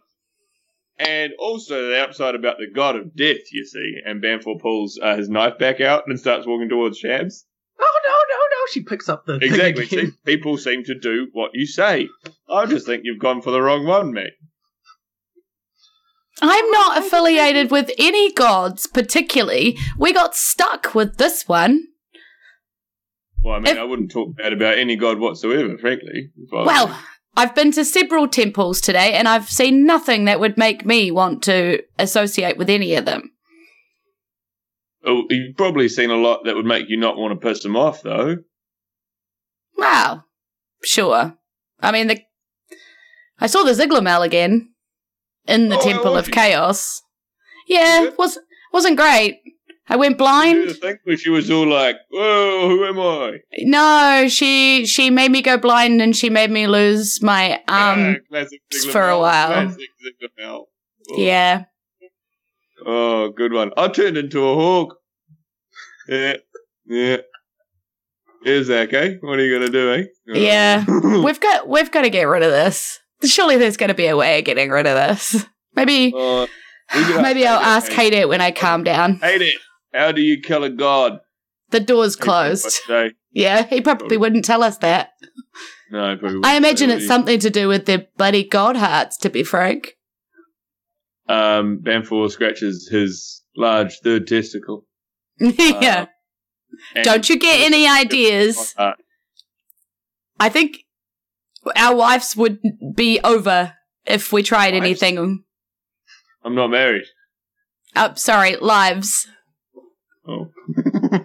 And 0.98 1.34
also 1.40 1.90
the 1.90 2.04
upside 2.04 2.36
about 2.36 2.58
the 2.60 2.68
god 2.72 2.96
of 2.96 3.16
death, 3.16 3.52
you 3.52 3.66
see. 3.66 3.96
And 4.06 4.22
Bamfor 4.22 4.60
pulls 4.60 5.00
uh, 5.02 5.18
his 5.18 5.30
knife 5.30 5.58
back 5.58 5.82
out 5.82 6.04
and 6.06 6.20
starts 6.20 6.46
walking 6.46 6.70
towards 6.70 7.00
Shams. 7.00 7.46
Oh 7.80 8.00
no, 8.04 8.12
no, 8.12 8.36
no. 8.36 8.68
She 8.72 8.84
picks 8.84 9.10
up 9.10 9.26
the 9.26 9.40
thing 9.40 9.50
Exactly. 9.50 9.86
See, 9.88 10.12
people 10.26 10.58
seem 10.58 10.84
to 10.84 11.00
do 11.00 11.28
what 11.34 11.52
you 11.54 11.66
say. 11.66 12.08
I 12.48 12.68
just 12.68 12.86
think 12.86 13.02
you've 13.04 13.20
gone 13.20 13.42
for 13.42 13.50
the 13.50 13.62
wrong 13.62 13.88
one, 13.88 14.14
mate. 14.14 14.34
I'm 16.42 16.70
not 16.72 16.98
affiliated 16.98 17.70
with 17.72 17.92
any 18.00 18.32
gods 18.34 18.88
particularly. 18.88 19.78
We 19.98 20.12
got 20.14 20.36
stuck 20.36 20.96
with 20.96 21.18
this 21.18 21.48
one. 21.48 21.84
Well, 23.44 23.56
I 23.56 23.60
mean, 23.60 23.74
If- 23.74 23.78
I 23.80 23.84
wouldn't 23.84 24.12
talk 24.12 24.36
bad 24.38 24.54
about 24.54 24.78
any 24.78 24.96
god 24.96 25.20
whatsoever, 25.20 25.78
frankly. 25.78 26.30
if 26.38 26.54
I 26.54 26.64
Well, 26.66 27.00
I've 27.36 27.56
been 27.56 27.72
to 27.74 27.86
several 27.86 28.28
temples 28.28 28.82
today 28.82 29.14
and 29.14 29.28
I've 29.28 29.50
seen 29.50 29.86
nothing 29.86 30.26
that 30.26 30.40
would 30.40 30.58
make 30.58 30.86
me 30.86 31.12
want 31.12 31.44
to 31.44 31.82
associate 31.98 32.58
with 32.58 32.70
any 32.70 32.96
of 32.96 33.06
them. 33.06 33.32
you. 35.04 35.12
Oh, 35.12 35.24
you've 35.30 35.58
probably 35.58 35.90
seen 35.90 36.12
a 36.12 36.16
lot 36.16 36.42
that 36.46 36.56
would 36.56 36.66
make 36.66 36.86
you 36.90 36.98
not 36.98 37.18
want 37.18 37.40
to 37.40 37.48
piss 37.48 37.64
them 37.64 37.76
off, 37.76 38.04
though. 38.04 38.38
Wow. 39.78 40.26
Sure. 40.84 41.36
I 41.80 41.92
mean, 41.92 42.08
the 42.08 42.20
I 43.40 43.48
saw 43.48 43.64
the 43.64 43.72
Ziglamel 43.72 44.24
again 44.24 44.71
in 45.48 45.70
the 45.70 45.78
Oh, 45.78 45.82
Temple 45.82 46.16
of 46.18 46.26
she? 46.26 46.32
Chaos. 46.32 47.02
Yeah, 47.68 48.10
was 48.18 48.38
wasn't 48.74 48.98
great. 48.98 49.40
I 49.90 49.96
went 49.98 50.14
You 50.14 50.18
blind. 50.18 50.72
thing 50.78 50.98
where 51.04 51.18
she 51.18 51.30
was 51.30 51.52
all 51.52 51.68
like, 51.68 51.98
"Whoa, 52.10 52.70
who 52.70 52.86
am 52.86 53.00
I?" 53.00 53.40
No, 53.60 54.28
she 54.30 54.86
she 54.86 55.10
made 55.10 55.32
me 55.32 55.42
go 55.42 55.58
blind 55.58 56.02
and 56.02 56.16
she 56.16 56.30
made 56.30 56.50
me 56.52 56.68
lose 56.68 57.22
my 57.22 57.62
um. 57.68 58.18
classic 58.30 58.62
for 58.92 59.10
a 59.10 59.20
while. 59.20 59.76
Oh. 60.42 60.66
Yeah. 61.18 61.64
Oh, 62.86 63.30
good 63.30 63.54
one. 63.54 63.72
I 63.78 63.90
turned 63.90 64.18
into 64.18 64.48
a 64.48 64.56
hawk. 64.56 64.96
Yeah, 66.08 66.38
yeah. 66.86 67.18
Here's 68.44 68.68
Zach, 68.68 68.92
eh? 68.94 69.16
What 69.22 69.38
are 69.40 69.46
you 69.46 69.54
gonna 69.60 69.72
do, 69.72 69.94
eh? 69.94 70.04
Yeah. 70.26 70.84
We've 71.24 71.40
got 71.40 71.68
we've 71.68 71.92
got 71.92 72.02
to 72.04 72.10
get 72.10 72.24
rid 72.24 72.42
of 72.44 72.52
this. 72.52 73.00
Surely 73.24 73.58
there's 73.58 73.78
going 73.78 73.90
to 73.90 73.94
be 73.94 74.08
a 74.08 74.18
way 74.18 74.40
of 74.40 74.46
getting 74.46 74.70
rid 74.70 74.88
of 74.88 74.96
this. 74.96 75.46
Maybe 75.76 76.14
Uh, 76.16 76.48
maybe 77.22 77.46
I'll 77.48 77.60
ask. 77.60 77.92
Kate 77.92 78.14
it 78.14 78.28
when 78.30 78.42
I 78.42 78.52
calm 78.52 78.84
down. 78.84 79.16
Hate 79.16 79.42
it. 79.42 79.56
How 79.94 80.12
do 80.12 80.22
you 80.22 80.42
kill 80.42 80.64
a 80.64 80.70
god? 80.70 81.20
The 81.70 81.80
door's 81.80 82.16
closed. 82.16 82.80
Yeah, 83.34 83.64
he 83.64 83.80
probably 83.80 84.18
wouldn't 84.18 84.44
tell 84.44 84.62
us 84.62 84.78
that. 84.80 85.12
No, 85.90 86.18
probably 86.18 86.42
I 86.44 86.58
imagine 86.58 86.90
it's 86.90 87.08
something 87.08 87.40
to 87.40 87.50
do 87.50 87.70
with 87.70 87.86
their 87.86 88.08
bloody 88.18 88.44
god 88.44 88.76
hearts, 88.76 89.16
to 89.20 89.30
be 89.30 89.44
frank. 89.44 89.94
Um, 91.30 91.80
Bamfor 91.82 92.30
scratches 92.30 92.90
his 92.92 93.42
large 93.56 94.00
third 94.04 94.28
testicle. 94.28 94.86
yeah. 95.40 96.08
and- 96.94 97.06
Don't 97.06 97.30
you 97.30 97.40
get 97.40 97.62
any 97.62 97.88
ideas? 97.88 98.74
Uh, 98.78 98.92
I 100.40 100.50
think 100.50 100.80
our 101.76 101.96
wives 101.96 102.36
would 102.36 102.60
be 102.96 103.20
over 103.24 103.74
if 104.06 104.32
we 104.34 104.44
tried 104.44 104.74
Wives? 104.74 104.84
anything. 104.86 105.44
I'm 106.44 106.56
not 106.56 106.68
married. 106.70 107.04
Oh, 107.96 108.14
sorry, 108.16 108.56
lives. 108.58 109.28
Oh, 110.28 110.48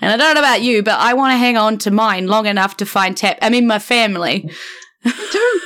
And 0.00 0.12
I 0.12 0.16
don't 0.16 0.34
know 0.34 0.40
about 0.40 0.62
you, 0.62 0.82
but 0.84 0.98
I 1.00 1.14
want 1.14 1.32
to 1.32 1.36
hang 1.38 1.56
on 1.56 1.76
to 1.78 1.90
mine 1.90 2.28
long 2.28 2.46
enough 2.46 2.76
to 2.76 2.86
find 2.86 3.16
tap. 3.16 3.36
I 3.42 3.50
mean, 3.50 3.66
my 3.66 3.80
family. 3.80 4.48
Me 5.04 5.12
too. 5.32 5.60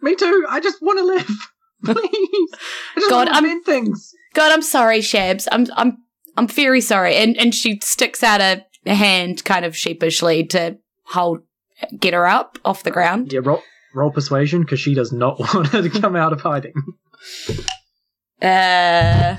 Me 0.00 0.14
too. 0.14 0.46
I 0.48 0.60
just 0.60 0.80
want 0.80 0.98
to 0.98 1.04
live. 1.04 1.30
Please. 1.84 2.48
I 2.56 3.00
just 3.00 3.10
God, 3.10 3.28
I'm- 3.28 3.44
invent 3.44 3.66
things. 3.66 4.12
God, 4.32 4.50
I'm 4.52 4.62
sorry, 4.62 5.00
Shabs. 5.00 5.46
I'm, 5.52 5.66
I'm, 5.76 5.98
I'm 6.38 6.46
very 6.48 6.80
sorry. 6.80 7.16
And 7.16 7.36
and 7.38 7.54
she 7.54 7.78
sticks 7.82 8.22
out 8.22 8.40
a, 8.40 8.64
a 8.86 8.94
hand, 8.94 9.44
kind 9.44 9.64
of 9.66 9.76
sheepishly, 9.76 10.44
to 10.48 10.78
hold, 11.08 11.40
get 11.98 12.14
her 12.14 12.26
up 12.26 12.58
off 12.64 12.82
the 12.82 12.90
ground. 12.90 13.32
Yeah, 13.32 13.40
roll, 13.42 13.62
roll 13.94 14.10
persuasion 14.10 14.62
because 14.62 14.80
she 14.80 14.94
does 14.94 15.12
not 15.12 15.38
want 15.54 15.68
her 15.68 15.82
to 15.82 15.90
come 15.90 16.16
out 16.16 16.32
of 16.32 16.40
hiding. 16.40 16.74
Uh, 18.42 19.36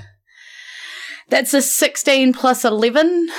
That's 1.29 1.53
a 1.53 1.61
16 1.61 2.33
plus 2.33 2.65
11, 2.65 3.29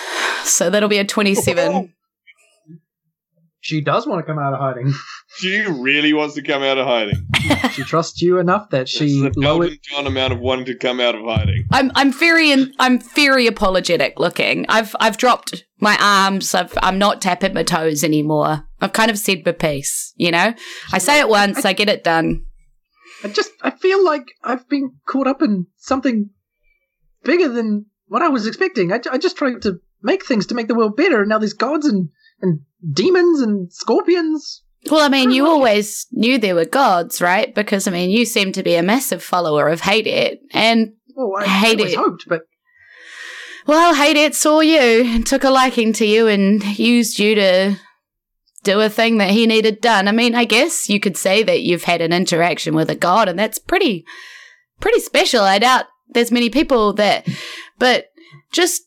so 0.44 0.70
that'll 0.70 0.88
be 0.88 0.98
a 0.98 1.04
27. 1.04 1.92
She 3.60 3.80
does 3.80 4.06
want 4.06 4.24
to 4.24 4.26
come 4.30 4.38
out 4.38 4.52
of 4.54 4.60
hiding. 4.60 4.92
She 5.36 5.60
really 5.60 6.12
wants 6.14 6.34
to 6.36 6.42
come 6.42 6.62
out 6.62 6.78
of 6.78 6.86
hiding. 6.86 7.26
She 7.72 7.82
trusts 7.82 8.20
you 8.22 8.38
enough 8.38 8.70
that 8.70 8.88
she 8.88 9.18
It's 9.26 9.36
the 9.36 9.40
lowered. 9.40 9.72
John 9.82 10.06
amount 10.06 10.32
of 10.32 10.40
wanting 10.40 10.64
to 10.64 10.74
come 10.74 11.00
out 11.00 11.14
of 11.14 11.22
hiding. 11.22 11.66
I'm 11.70 11.92
I'm 11.94 12.12
very 12.12 12.50
in, 12.50 12.72
I'm 12.80 12.98
very 12.98 13.46
apologetic 13.46 14.18
looking. 14.18 14.64
I've 14.68 14.96
I've 14.98 15.18
dropped 15.18 15.64
my 15.80 15.96
arms. 16.00 16.54
I've 16.54 16.72
I'm 16.82 16.98
not 16.98 17.20
tapping 17.20 17.52
my 17.54 17.62
toes 17.62 18.02
anymore. 18.02 18.64
I've 18.80 18.94
kind 18.94 19.10
of 19.10 19.18
said 19.18 19.44
my 19.44 19.52
piece. 19.52 20.12
You 20.16 20.30
know, 20.32 20.54
I 20.92 20.98
say 20.98 21.20
it 21.20 21.28
once, 21.28 21.64
I 21.64 21.72
get 21.74 21.90
it 21.90 22.02
done. 22.02 22.44
I 23.22 23.28
just 23.28 23.52
I 23.62 23.70
feel 23.70 24.02
like 24.04 24.26
I've 24.42 24.68
been 24.68 24.92
caught 25.06 25.26
up 25.28 25.42
in 25.42 25.66
something 25.76 26.30
bigger 27.22 27.48
than 27.50 27.86
what 28.06 28.22
I 28.22 28.28
was 28.28 28.46
expecting. 28.46 28.92
I, 28.92 29.00
I 29.12 29.18
just 29.18 29.36
tried 29.36 29.62
to 29.62 29.78
make 30.02 30.24
things 30.24 30.46
to 30.46 30.54
make 30.54 30.68
the 30.68 30.74
world 30.74 30.96
better, 30.96 31.20
and 31.20 31.28
now 31.28 31.38
there's 31.38 31.52
gods 31.52 31.86
and 31.86 32.08
and 32.40 32.60
demons 32.92 33.40
and 33.40 33.72
scorpions. 33.72 34.62
Well, 34.90 35.00
I 35.04 35.08
mean, 35.08 35.30
you 35.32 35.46
always 35.46 36.06
knew 36.12 36.38
there 36.38 36.54
were 36.54 36.64
gods, 36.64 37.20
right? 37.20 37.54
Because 37.54 37.86
I 37.88 37.90
mean, 37.90 38.10
you 38.10 38.24
seem 38.24 38.52
to 38.52 38.62
be 38.62 38.74
a 38.76 38.82
massive 38.82 39.22
follower 39.22 39.68
of 39.68 39.80
Hades, 39.80 40.38
and 40.52 40.92
Oh, 41.16 41.34
I 41.34 41.46
Hate 41.46 41.78
always 41.80 41.92
it. 41.94 41.98
hoped, 41.98 42.24
but 42.28 42.42
well, 43.66 43.94
Hades 43.94 44.38
saw 44.38 44.60
you 44.60 45.04
and 45.04 45.26
took 45.26 45.44
a 45.44 45.50
liking 45.50 45.92
to 45.94 46.06
you 46.06 46.26
and 46.28 46.62
used 46.78 47.18
you 47.18 47.34
to 47.34 47.76
do 48.62 48.80
a 48.80 48.88
thing 48.88 49.18
that 49.18 49.30
he 49.30 49.46
needed 49.46 49.80
done. 49.80 50.08
I 50.08 50.12
mean, 50.12 50.34
I 50.34 50.44
guess 50.44 50.88
you 50.88 51.00
could 51.00 51.16
say 51.16 51.42
that 51.42 51.62
you've 51.62 51.84
had 51.84 52.00
an 52.00 52.12
interaction 52.12 52.74
with 52.74 52.88
a 52.88 52.94
god, 52.94 53.28
and 53.28 53.38
that's 53.38 53.58
pretty, 53.58 54.04
pretty 54.80 55.00
special. 55.00 55.42
I 55.42 55.58
doubt 55.58 55.84
there's 56.08 56.30
many 56.32 56.48
people 56.50 56.92
that, 56.94 57.26
but 57.78 58.06
just, 58.52 58.82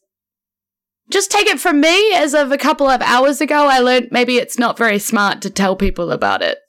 just 1.12 1.32
take 1.32 1.48
it 1.48 1.60
from 1.60 1.82
me. 1.82 2.14
As 2.14 2.34
of 2.34 2.52
a 2.52 2.58
couple 2.58 2.88
of 2.88 3.02
hours 3.02 3.42
ago, 3.42 3.68
I 3.68 3.80
learned 3.80 4.10
maybe 4.12 4.38
it's 4.38 4.58
not 4.58 4.78
very 4.78 5.00
smart 5.00 5.42
to 5.42 5.50
tell 5.50 5.76
people 5.76 6.12
about 6.12 6.42
it. 6.42 6.60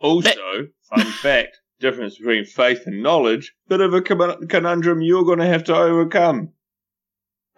Also, 0.00 0.30
fun 0.88 1.06
fact 1.22 1.58
difference 1.80 2.16
between 2.16 2.44
faith 2.44 2.82
and 2.86 3.02
knowledge, 3.02 3.52
bit 3.68 3.80
of 3.80 3.92
a 3.92 4.00
conundrum 4.00 5.02
you're 5.02 5.24
going 5.24 5.38
to 5.38 5.46
have 5.46 5.64
to 5.64 5.74
overcome. 5.74 6.50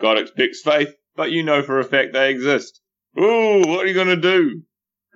God 0.01 0.19
expects 0.19 0.63
faith, 0.63 0.95
but 1.15 1.31
you 1.31 1.43
know 1.43 1.63
for 1.63 1.79
a 1.79 1.85
fact 1.85 2.13
they 2.13 2.31
exist. 2.31 2.81
Ooh, 3.19 3.63
what 3.67 3.85
are 3.85 3.87
you 3.87 3.95
going 3.95 4.09
to 4.09 4.17
do? 4.17 4.63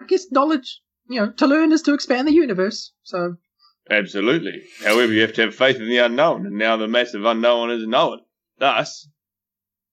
I 0.01 0.07
guess 0.07 0.31
knowledge, 0.31 0.81
you 1.09 1.21
know, 1.21 1.33
to 1.33 1.47
learn 1.47 1.73
is 1.73 1.83
to 1.83 1.95
expand 1.95 2.29
the 2.29 2.33
universe. 2.33 2.93
So 3.03 3.37
Absolutely. 3.91 4.63
However, 4.85 5.13
you 5.13 5.23
have 5.23 5.33
to 5.35 5.43
have 5.43 5.55
faith 5.55 5.77
in 5.77 5.89
the 5.89 5.99
unknown, 5.99 6.47
and 6.47 6.57
now 6.57 6.77
the 6.77 6.87
massive 6.87 7.25
unknown 7.25 7.71
is 7.71 7.87
known. 7.87 8.21
Thus, 8.59 9.09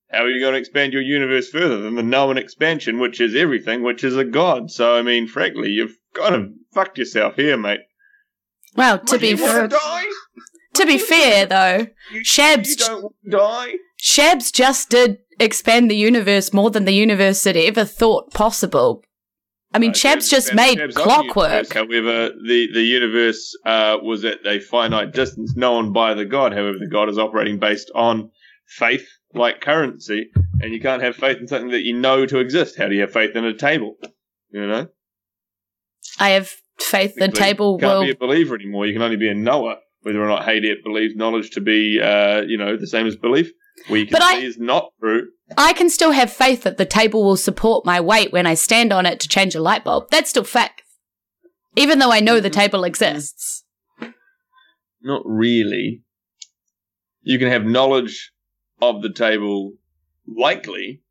how 0.09 0.23
are 0.23 0.29
you 0.29 0.39
going 0.39 0.53
to 0.53 0.59
expand 0.59 0.93
your 0.93 1.01
universe 1.01 1.49
further 1.49 1.81
than 1.81 1.95
the 1.95 2.03
known 2.03 2.37
expansion, 2.37 2.99
which 2.99 3.19
is 3.19 3.35
everything, 3.35 3.83
which 3.83 4.03
is 4.03 4.15
a 4.15 4.23
god? 4.23 4.71
So, 4.71 4.95
I 4.95 5.01
mean, 5.01 5.27
frankly, 5.27 5.69
you've 5.69 5.97
kind 6.13 6.35
of 6.35 6.49
fucked 6.73 6.97
yourself 6.97 7.35
here, 7.35 7.57
mate. 7.57 7.81
Well, 8.75 8.99
to 8.99 9.17
be 9.17 9.29
you 9.29 9.37
want 9.37 9.73
f- 9.73 10.13
to 10.75 10.85
be 10.85 10.97
fair 10.99 11.45
though, 11.47 11.87
You, 12.11 12.21
Shabs 12.21 12.87
you 12.87 13.09
die? 13.29 13.73
Shabs 13.99 14.53
just 14.53 14.89
did 14.91 15.17
expand 15.39 15.89
the 15.89 15.95
universe 15.95 16.53
more 16.53 16.69
than 16.69 16.85
the 16.85 16.93
universe 16.93 17.43
had 17.43 17.57
ever 17.57 17.83
thought 17.83 18.31
possible. 18.33 19.03
I 19.73 19.79
mean, 19.79 19.91
Uh, 19.91 19.95
Shabs 19.95 20.29
just 20.29 20.53
made 20.53 20.77
Shabs 20.77 20.93
clockwork. 20.93 21.73
However, 21.73 22.29
the, 22.29 22.67
the 22.71 22.83
universe 22.83 23.57
uh, 23.65 23.97
was 24.01 24.23
at 24.23 24.45
a 24.45 24.59
finite 24.59 25.11
distance 25.13 25.55
known 25.57 25.91
by 25.91 26.13
the 26.13 26.25
god. 26.25 26.53
However, 26.53 26.77
the 26.77 26.87
god 26.87 27.09
is 27.09 27.17
operating 27.17 27.57
based 27.57 27.89
on 27.95 28.29
faith 28.65 29.07
like 29.37 29.61
currency, 29.61 30.29
and 30.61 30.73
you 30.73 30.79
can't 30.79 31.01
have 31.01 31.15
faith 31.15 31.37
in 31.37 31.47
something 31.47 31.71
that 31.71 31.83
you 31.83 31.97
know 31.97 32.25
to 32.25 32.39
exist. 32.39 32.77
How 32.77 32.87
do 32.87 32.95
you 32.95 33.01
have 33.01 33.11
faith 33.11 33.35
in 33.35 33.45
a 33.45 33.53
table? 33.53 33.95
You 34.51 34.67
know? 34.67 34.87
I 36.19 36.29
have 36.29 36.51
faith 36.79 37.15
the 37.15 37.27
table 37.27 37.77
you 37.79 37.87
can't 37.87 37.99
will. 37.99 38.05
be 38.05 38.11
a 38.11 38.15
believer 38.15 38.55
anymore. 38.55 38.85
You 38.85 38.93
can 38.93 39.01
only 39.01 39.17
be 39.17 39.29
a 39.29 39.35
knower. 39.35 39.77
Whether 40.01 40.23
or 40.23 40.27
not 40.27 40.45
Hades 40.45 40.77
believes 40.83 41.15
knowledge 41.15 41.51
to 41.51 41.61
be, 41.61 41.99
uh, 41.99 42.41
you 42.41 42.57
know, 42.57 42.77
the 42.77 42.87
same 42.87 43.07
as 43.07 43.15
belief, 43.15 43.51
we 43.89 44.05
can 44.05 44.13
But 44.13 44.21
I- 44.21 44.37
is 44.37 44.57
not 44.57 44.91
true. 44.99 45.27
I 45.57 45.73
can 45.73 45.89
still 45.89 46.11
have 46.11 46.31
faith 46.31 46.63
that 46.63 46.77
the 46.77 46.85
table 46.85 47.23
will 47.23 47.37
support 47.37 47.85
my 47.85 47.99
weight 48.01 48.31
when 48.31 48.45
I 48.45 48.53
stand 48.53 48.91
on 48.91 49.05
it 49.05 49.19
to 49.21 49.27
change 49.27 49.55
a 49.55 49.61
light 49.61 49.83
bulb. 49.83 50.09
That's 50.11 50.29
still 50.29 50.43
faith. 50.43 50.71
Even 51.75 51.99
though 51.99 52.11
I 52.11 52.19
know 52.19 52.39
the 52.39 52.49
table 52.49 52.83
exists. 52.83 53.63
Not 55.01 55.21
really. 55.25 56.03
You 57.21 57.39
can 57.39 57.49
have 57.49 57.65
knowledge 57.65 58.31
of 58.81 59.01
the 59.01 59.11
table 59.11 59.73
likely 60.27 61.01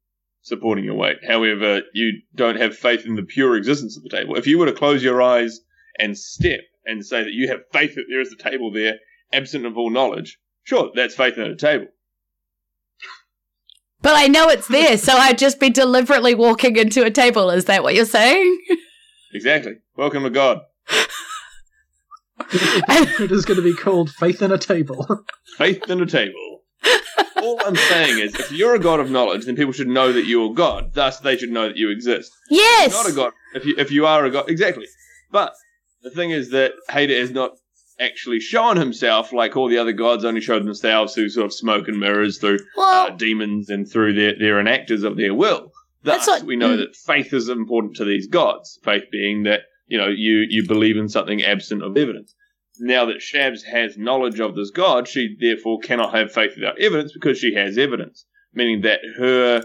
supporting 0.43 0.85
your 0.85 0.95
weight. 0.95 1.19
However, 1.27 1.83
you 1.93 2.21
don't 2.35 2.61
have 2.61 2.77
faith 2.77 3.05
in 3.05 3.17
the 3.17 3.23
pure 3.23 3.57
existence 3.57 3.97
of 3.97 4.05
the 4.05 4.09
table. 4.09 4.37
If 4.37 4.47
you 4.47 4.59
were 4.59 4.67
to 4.67 4.73
close 4.73 5.03
your 5.03 5.21
eyes 5.21 5.61
and 5.99 6.17
step 6.17 6.61
and 6.85 7.05
say 7.05 7.25
that 7.25 7.33
you 7.33 7.49
have 7.49 7.61
faith 7.73 7.97
that 7.97 8.05
there 8.09 8.21
is 8.21 8.33
a 8.33 8.37
table 8.37 8.71
there, 8.71 8.99
absent 9.33 9.67
of 9.67 9.77
all 9.77 9.91
knowledge, 9.91 10.39
sure, 10.63 10.93
that's 10.95 11.17
faith 11.17 11.37
in 11.37 11.45
a 11.45 11.57
table. 11.57 11.87
But 14.03 14.15
I 14.15 14.29
know 14.29 14.49
it's 14.49 14.69
there, 14.69 14.97
so 14.99 15.15
I'd 15.15 15.39
just 15.39 15.59
be 15.59 15.71
deliberately 15.71 16.35
walking 16.35 16.77
into 16.77 17.03
a 17.03 17.11
table. 17.11 17.51
Is 17.51 17.65
that 17.65 17.83
what 17.83 17.97
you're 17.97 18.05
saying? 18.05 18.61
Exactly. 19.33 19.75
Welcome 19.97 20.23
to 20.23 20.31
God. 20.31 20.61
it 22.53 23.33
is 23.33 23.45
going 23.45 23.57
to 23.57 23.63
be 23.63 23.75
called 23.75 24.11
Faith 24.11 24.43
in 24.43 24.53
a 24.53 24.59
Table. 24.59 25.25
Faith 25.57 25.91
in 25.91 26.01
a 26.01 26.07
table. 26.07 26.56
All 27.43 27.61
I'm 27.65 27.77
saying 27.77 28.19
is, 28.19 28.35
if 28.35 28.53
you're 28.53 28.75
a 28.75 28.79
god 28.79 29.01
of 29.01 29.11
knowledge, 29.11 29.47
then 29.47 29.57
people 29.57 29.73
should 29.73 29.89
know 29.89 30.13
that 30.13 30.27
you're 30.27 30.51
a 30.51 30.55
God. 30.55 30.95
Thus, 30.95 31.21
they 31.21 31.37
should 31.37 31.51
know 31.51 31.69
that 31.69 31.77
you 31.77 31.91
exist. 31.91 32.33
Yes. 32.51 32.93
not 32.93 33.09
a 33.09 33.13
god. 33.13 33.33
If 33.55 33.65
you 33.65 33.75
if 33.79 33.91
you 33.91 34.07
are 34.07 34.25
a 34.25 34.31
god, 34.31 34.49
exactly. 34.49 34.87
But 35.31 35.55
the 36.03 36.11
thing 36.11 36.31
is 36.31 36.51
that 36.51 36.73
Hader 36.91 37.19
has 37.19 37.31
not 37.31 37.53
actually 37.99 38.41
shown 38.41 38.77
himself 38.77 39.33
like 39.33 39.57
all 39.57 39.69
the 39.69 39.79
other 39.79 39.93
gods 39.93 40.25
only 40.25 40.41
showed 40.41 40.65
themselves 40.65 41.15
through 41.15 41.31
sort 41.31 41.47
of 41.47 41.53
smoke 41.53 41.89
and 41.89 41.99
mirrors, 41.99 42.39
through 42.39 42.59
well, 42.77 43.07
uh, 43.07 43.11
demons, 43.11 43.71
and 43.71 43.91
through 43.91 44.15
their 44.15 44.39
their 44.39 44.61
enactors 44.61 45.03
of 45.05 45.17
their 45.17 45.35
will. 45.35 45.73
That's 46.03 46.27
Thus, 46.27 46.41
what- 46.41 46.47
we 46.47 46.57
know 46.57 46.77
mm. 46.77 46.79
that 46.79 46.97
faith 46.97 47.33
is 47.33 47.49
important 47.49 47.97
to 47.97 48.05
these 48.05 48.27
gods. 48.27 48.79
Faith 48.83 49.05
being 49.11 49.45
that 49.45 49.61
you 49.87 49.99
know 49.99 50.09
you 50.09 50.47
you 50.49 50.67
believe 50.67 50.97
in 50.97 51.09
something 51.09 51.43
absent 51.43 51.83
of 51.83 51.97
evidence. 51.97 52.35
Now 52.79 53.07
that 53.07 53.19
Shabs 53.19 53.65
has 53.65 53.97
knowledge 53.97 54.41
of 54.41 54.55
this 54.55 54.71
god, 54.71 55.09
she 55.09 55.37
therefore 55.41 55.79
cannot 55.81 56.15
have 56.15 56.33
faith 56.33 56.53
without 56.57 56.81
evidence 56.81 57.13
because 57.13 57.39
she 57.39 57.55
has 57.55 57.79
evidence, 57.79 58.27
meaning 58.53 58.83
that 58.83 59.01
her 59.19 59.63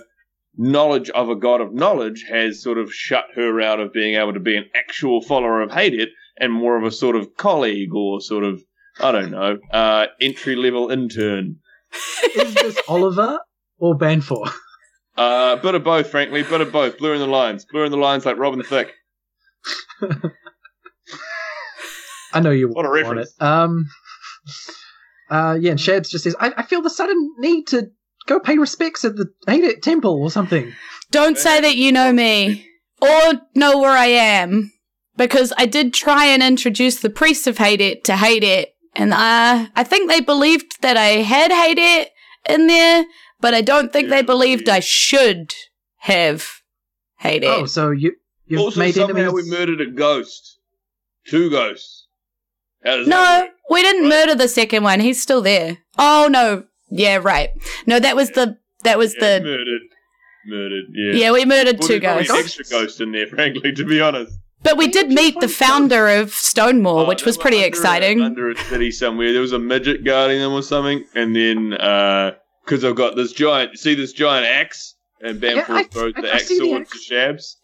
knowledge 0.58 1.10
of 1.12 1.30
a 1.30 1.36
god 1.36 1.62
of 1.62 1.74
knowledge 1.74 2.26
has 2.30 2.62
sort 2.62 2.78
of 2.78 2.94
shut 2.94 3.26
her 3.36 3.62
out 3.62 3.80
of 3.80 3.94
being 3.94 4.16
able 4.16 4.34
to 4.34 4.40
be 4.40 4.58
an 4.58 4.66
actual 4.76 5.22
follower 5.22 5.62
of 5.62 5.72
Hadid 5.72 6.08
and 6.38 6.52
more 6.52 6.78
of 6.78 6.84
a 6.84 6.92
sort 6.92 7.16
of 7.16 7.36
colleague 7.38 7.94
or 7.94 8.20
sort 8.22 8.44
of 8.44 8.62
I 9.00 9.12
don't 9.12 9.32
know 9.32 9.58
uh, 9.72 10.08
entry 10.20 10.56
level 10.56 10.92
intern. 10.92 11.58
is 12.36 12.54
this 12.56 12.80
Oliver 12.88 13.40
or 13.78 13.98
Banfor? 13.98 14.52
Uh, 15.18 15.58
bit 15.58 15.76
of 15.76 15.84
both, 15.84 16.10
frankly, 16.10 16.44
bit 16.44 16.62
of 16.62 16.72
both. 16.72 16.98
Blur 16.98 17.14
in 17.14 17.20
the 17.20 17.28
lines, 17.28 17.66
blur 17.66 17.86
in 17.86 17.92
the 17.92 17.98
lines 17.98 18.26
like 18.26 18.38
Robin 18.38 18.64
Thicke. 18.64 18.94
I 22.34 22.40
know 22.40 22.52
you 22.52 22.68
What 22.70 22.86
a 22.86 22.90
want 22.90 23.02
reference. 23.02 23.34
it. 23.40 23.42
Um, 23.44 23.86
uh, 25.30 25.58
yeah, 25.60 25.72
and 25.72 25.80
Shabs 25.80 26.10
just 26.10 26.24
says, 26.24 26.36
I, 26.40 26.54
I 26.58 26.64
feel 26.64 26.82
the 26.82 26.90
sudden 26.90 27.34
need 27.40 27.68
to 27.68 27.90
go 28.28 28.40
pay 28.40 28.58
respects 28.58 29.06
at 29.06 29.16
the 29.16 29.28
Hadit 29.48 29.82
Temple 29.82 30.22
or 30.22 30.30
something. 30.32 30.74
don't 31.10 31.38
say 31.38 31.62
that 31.62 31.76
you 31.78 31.92
know 31.92 32.12
me 32.14 32.68
or 33.02 33.34
know 33.56 33.80
where 33.80 33.98
I 33.98 34.08
am, 34.08 34.72
because 35.18 35.54
I 35.58 35.66
did 35.66 35.94
try 35.94 36.26
and 36.26 36.44
introduce 36.44 37.00
the 37.00 37.10
priests 37.10 37.48
of 37.48 37.58
Hades 37.58 38.04
to 38.06 38.16
Hades, 38.18 38.68
and 38.96 39.14
uh, 39.14 39.68
I 39.76 39.84
think 39.84 40.10
they 40.10 40.22
believed 40.22 40.82
that 40.82 40.98
I 40.98 41.22
had 41.24 41.52
Hades 41.52 42.08
in 42.50 42.68
there, 42.68 43.06
but 43.40 43.54
I 43.54 43.62
don't 43.62 43.92
think 43.94 44.10
they 44.10 44.22
believed 44.22 44.68
yeah. 44.68 44.76
I 44.76 44.80
should 44.82 45.54
have 46.00 46.48
Hades. 47.20 47.50
Oh, 47.50 47.66
so 47.66 47.92
you, 47.92 48.16
you've 48.46 48.60
also, 48.62 48.80
made 48.80 48.96
somehow 48.96 49.16
enemies. 49.16 49.34
we 49.46 49.50
murdered 49.50 49.82
a 49.82 49.90
ghost. 49.90 50.60
Two 51.28 51.50
ghosts. 51.50 52.01
How 52.86 52.98
does 52.98 53.08
No, 53.08 53.48
we 53.70 53.82
didn't 53.82 54.04
Right. 54.04 54.10
murder 54.10 54.36
the 54.36 54.48
second 54.48 54.84
one. 54.84 55.00
He's 55.00 55.22
still 55.22 55.42
there. 55.42 55.78
Oh 55.98 56.28
no. 56.30 56.64
Yeah, 56.90 57.20
right. 57.22 57.50
No, 57.86 58.00
that 58.00 58.16
was 58.16 58.32
the 58.32 58.58
that 58.84 58.98
was 58.98 59.14
Yeah, 59.20 59.40
the 59.40 59.44
murdered. 59.46 59.82
Murdered, 60.48 60.86
yeah. 60.94 61.14
yeah. 61.14 61.32
We 61.32 61.46
murdered 61.46 61.78
Well, 61.80 61.88
two 61.88 62.00
there's 62.00 62.28
ghosts, 62.28 62.56
an 62.58 62.62
extra 62.62 62.66
ghost 62.80 63.02
in 63.02 63.12
there, 63.12 63.28
frankly, 63.36 63.72
to 63.74 63.86
be 63.86 64.02
honest. 64.02 64.34
but 64.64 64.76
we 64.78 64.88
did 64.88 65.10
meet 65.10 65.40
the 65.40 65.48
founder 65.48 66.08
of 66.08 66.32
Stonemore, 66.32 67.04
Oh, 67.06 67.08
which 67.08 67.26
was 67.26 67.38
pretty 67.38 67.58
under 67.58 67.66
a- 67.66 67.68
exciting. 67.68 68.22
under 68.22 68.50
a 68.50 68.58
city 68.58 68.90
somewhere, 68.92 69.32
there 69.34 69.42
was 69.42 69.54
a 69.54 69.60
midget 69.60 70.04
guarding 70.04 70.40
them 70.40 70.52
or 70.54 70.64
something, 70.64 71.06
and 71.16 71.36
then 71.36 71.74
uh, 71.74 72.32
because 72.66 72.84
I've 72.84 72.96
got 72.96 73.16
this 73.16 73.34
giant, 73.34 73.78
see 73.78 73.94
this 73.94 74.14
giant 74.14 74.48
axe, 74.48 74.96
and 75.22 75.42
Yeah, 75.42 75.50
I- 75.50 75.54
Bamford 75.56 75.92
throws 75.92 76.14
I- 76.18 76.22
the 76.22 76.32
I 76.32 76.36
axe 76.36 76.48
see 76.48 76.58
sword 76.58 76.88
to 76.88 76.92
axe. 76.96 77.08
Shabs. 77.10 77.56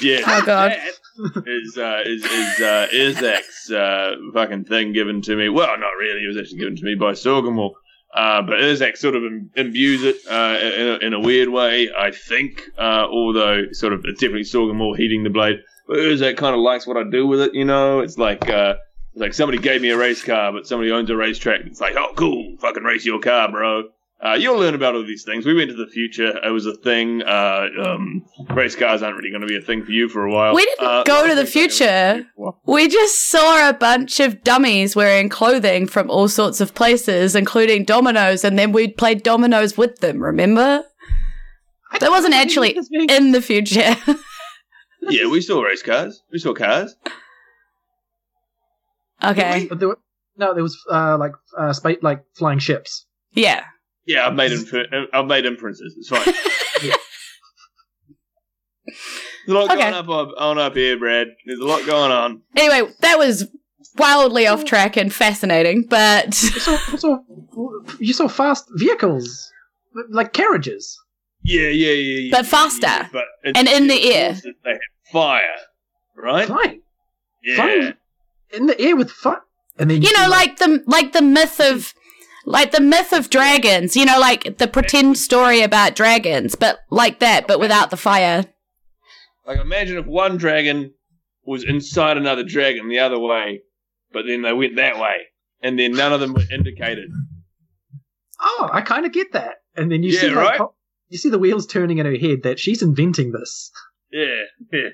Yeah, 0.00 0.20
Oh, 0.26 0.42
God. 0.44 0.72
that 0.72 1.44
is 1.46 1.78
uh, 1.78 2.02
is 2.04 2.24
is 2.24 2.60
uh, 2.60 2.88
Irzak's 2.92 3.70
uh, 3.70 4.16
fucking 4.32 4.64
thing 4.64 4.92
given 4.92 5.22
to 5.22 5.36
me. 5.36 5.48
Well, 5.48 5.66
not 5.78 5.90
really. 5.98 6.24
It 6.24 6.28
was 6.28 6.36
actually 6.36 6.58
given 6.58 6.76
to 6.76 6.84
me 6.84 6.94
by 6.94 7.12
Sorgamore. 7.12 7.72
Uh, 8.14 8.42
but 8.42 8.54
Urzak 8.60 8.96
sort 8.96 9.16
of 9.16 9.24
im- 9.24 9.50
imbues 9.56 10.04
it 10.04 10.16
uh, 10.30 10.56
in, 10.60 10.88
a, 10.88 11.06
in 11.08 11.14
a 11.14 11.20
weird 11.20 11.48
way, 11.48 11.90
I 11.96 12.12
think. 12.12 12.62
Uh, 12.78 13.06
although 13.10 13.64
sort 13.72 13.92
of 13.92 14.02
it's 14.04 14.20
definitely 14.20 14.44
Sorghum 14.44 14.76
more 14.76 14.96
heating 14.96 15.24
the 15.24 15.30
blade. 15.30 15.60
But 15.88 15.96
Urzak 15.98 16.36
kind 16.36 16.54
of 16.54 16.60
likes 16.60 16.86
what 16.86 16.96
I 16.96 17.02
do 17.10 17.26
with 17.26 17.40
it. 17.40 17.54
You 17.54 17.64
know, 17.64 18.00
it's 18.00 18.16
like 18.18 18.48
uh, 18.48 18.74
it's 19.12 19.20
like 19.20 19.34
somebody 19.34 19.58
gave 19.58 19.80
me 19.82 19.90
a 19.90 19.96
race 19.98 20.22
car, 20.22 20.52
but 20.52 20.66
somebody 20.66 20.90
owns 20.92 21.10
a 21.10 21.16
racetrack. 21.16 21.60
It's 21.66 21.80
like, 21.80 21.94
oh, 21.96 22.12
cool, 22.16 22.56
fucking 22.60 22.82
race 22.84 23.04
your 23.04 23.20
car, 23.20 23.50
bro. 23.50 23.84
Uh, 24.24 24.32
you'll 24.34 24.58
learn 24.58 24.74
about 24.74 24.94
all 24.94 25.04
these 25.04 25.22
things. 25.22 25.44
We 25.44 25.52
went 25.54 25.68
to 25.68 25.76
the 25.76 25.86
future. 25.86 26.38
It 26.42 26.50
was 26.50 26.64
a 26.64 26.74
thing. 26.74 27.22
Uh, 27.22 27.66
um, 27.84 28.24
race 28.50 28.74
cars 28.74 29.02
aren't 29.02 29.16
really 29.16 29.28
going 29.30 29.42
to 29.42 29.46
be 29.46 29.56
a 29.56 29.60
thing 29.60 29.84
for 29.84 29.90
you 29.90 30.08
for 30.08 30.24
a 30.24 30.32
while. 30.32 30.54
We 30.54 30.64
didn't 30.64 30.86
Uh, 30.88 31.02
go 31.04 31.28
to 31.28 31.34
the 31.34 31.44
future. 31.44 32.24
We 32.66 32.88
just 32.88 33.28
saw 33.28 33.68
a 33.68 33.74
bunch 33.74 34.20
of 34.20 34.42
dummies 34.42 34.96
wearing 34.96 35.28
clothing 35.28 35.86
from 35.86 36.10
all 36.10 36.28
sorts 36.28 36.62
of 36.62 36.74
places, 36.74 37.36
including 37.36 37.84
dominoes, 37.84 38.44
and 38.44 38.58
then 38.58 38.72
we 38.72 38.88
played 38.88 39.22
dominoes 39.22 39.76
with 39.76 39.98
them, 39.98 40.22
remember? 40.22 40.84
That 42.00 42.10
wasn't 42.10 42.34
actually 42.34 42.78
in 43.10 43.32
the 43.32 43.42
future. 43.42 43.94
yeah, 45.02 45.26
we 45.30 45.42
saw 45.42 45.60
race 45.60 45.82
cars. 45.82 46.22
We 46.32 46.38
saw 46.38 46.54
cars. 46.54 46.96
okay. 49.22 49.66
But 49.68 49.80
there 49.80 49.88
were, 49.88 49.98
no, 50.38 50.54
there 50.54 50.62
was 50.62 50.76
uh, 50.90 51.18
like 51.18 51.32
uh, 51.58 51.72
space, 51.74 51.98
like 52.02 52.24
flying 52.34 52.58
ships. 52.58 53.06
Yeah. 53.32 53.64
Yeah, 54.06 54.26
I've 54.26 54.34
made 54.34 54.52
infer- 54.52 54.86
uh, 54.92 55.04
I've 55.12 55.26
made 55.26 55.46
inferences. 55.46 55.94
It's 55.98 56.08
fine. 56.08 56.24
There's 59.46 59.56
a 59.56 59.60
lot 59.60 59.70
Okay. 59.70 59.80
going 59.82 59.94
up 59.94 60.08
on, 60.08 60.28
on 60.38 60.58
up 60.58 60.74
here, 60.74 60.98
Brad. 60.98 61.28
There's 61.46 61.58
a 61.60 61.64
lot 61.64 61.84
going 61.86 62.10
on. 62.12 62.42
Anyway, 62.56 62.90
that 63.00 63.18
was 63.18 63.46
wildly 63.96 64.46
off 64.46 64.60
oh. 64.62 64.64
track 64.64 64.96
and 64.96 65.12
fascinating, 65.12 65.84
but 65.88 66.26
You 66.42 66.48
saw, 66.60 66.78
you 66.92 66.98
saw, 66.98 67.18
you 67.98 68.12
saw 68.12 68.28
fast 68.28 68.66
vehicles, 68.76 69.50
like 70.10 70.32
carriages. 70.32 70.98
Yeah, 71.42 71.68
yeah, 71.68 71.92
yeah, 71.92 72.18
yeah. 72.20 72.30
But 72.38 72.46
faster. 72.46 72.86
yeah, 72.86 73.08
but 73.12 73.24
it's- 73.44 73.54
And 73.56 73.68
in 73.68 73.86
the 73.88 74.14
air. 74.14 74.30
also 74.30 74.48
They 74.64 74.70
had 74.70 74.80
fire, 75.12 75.42
right? 76.16 76.46
Flying 76.46 76.80
Yeah. 77.42 77.56
flying. 77.56 77.94
in 78.52 78.66
the 78.66 78.80
air 78.80 78.96
with 78.96 79.10
fun. 79.10 79.38
And 79.78 79.90
then 79.90 80.00
you 80.02 80.12
know, 80.12 80.24
see, 80.24 80.30
like 80.30 80.56
the 80.58 80.82
like 80.86 81.12
the 81.12 81.20
myth 81.22 81.60
of 81.60 81.92
like 82.44 82.72
the 82.72 82.80
myth 82.80 83.12
of 83.12 83.30
dragons, 83.30 83.96
you 83.96 84.04
know, 84.04 84.18
like 84.18 84.58
the 84.58 84.68
pretend 84.68 85.18
story 85.18 85.60
about 85.62 85.94
dragons, 85.96 86.54
but 86.54 86.78
like 86.90 87.18
that, 87.20 87.46
but 87.46 87.58
without 87.60 87.90
the 87.90 87.96
fire. 87.96 88.44
Like, 89.46 89.60
imagine 89.60 89.98
if 89.98 90.06
one 90.06 90.36
dragon 90.36 90.94
was 91.44 91.64
inside 91.64 92.16
another 92.16 92.44
dragon 92.44 92.88
the 92.88 92.98
other 93.00 93.18
way, 93.18 93.62
but 94.12 94.24
then 94.26 94.42
they 94.42 94.52
went 94.52 94.76
that 94.76 94.98
way, 94.98 95.14
and 95.62 95.78
then 95.78 95.92
none 95.92 96.12
of 96.12 96.20
them 96.20 96.32
were 96.34 96.42
indicated. 96.52 97.10
oh, 98.40 98.68
I 98.72 98.80
kind 98.80 99.04
of 99.06 99.12
get 99.12 99.32
that. 99.32 99.56
And 99.76 99.90
then 99.90 100.02
you 100.02 100.12
Yeah, 100.12 100.20
see, 100.20 100.28
like, 100.30 100.36
right? 100.36 100.58
how- 100.58 100.74
you 101.08 101.18
see 101.18 101.28
the 101.30 101.38
wheels 101.38 101.66
turning 101.66 101.98
in 101.98 102.06
her 102.06 102.16
head 102.16 102.42
that 102.44 102.58
she's 102.58 102.82
inventing 102.82 103.32
this. 103.32 103.70
Yeah, 104.10 104.44
yeah. 104.72 104.88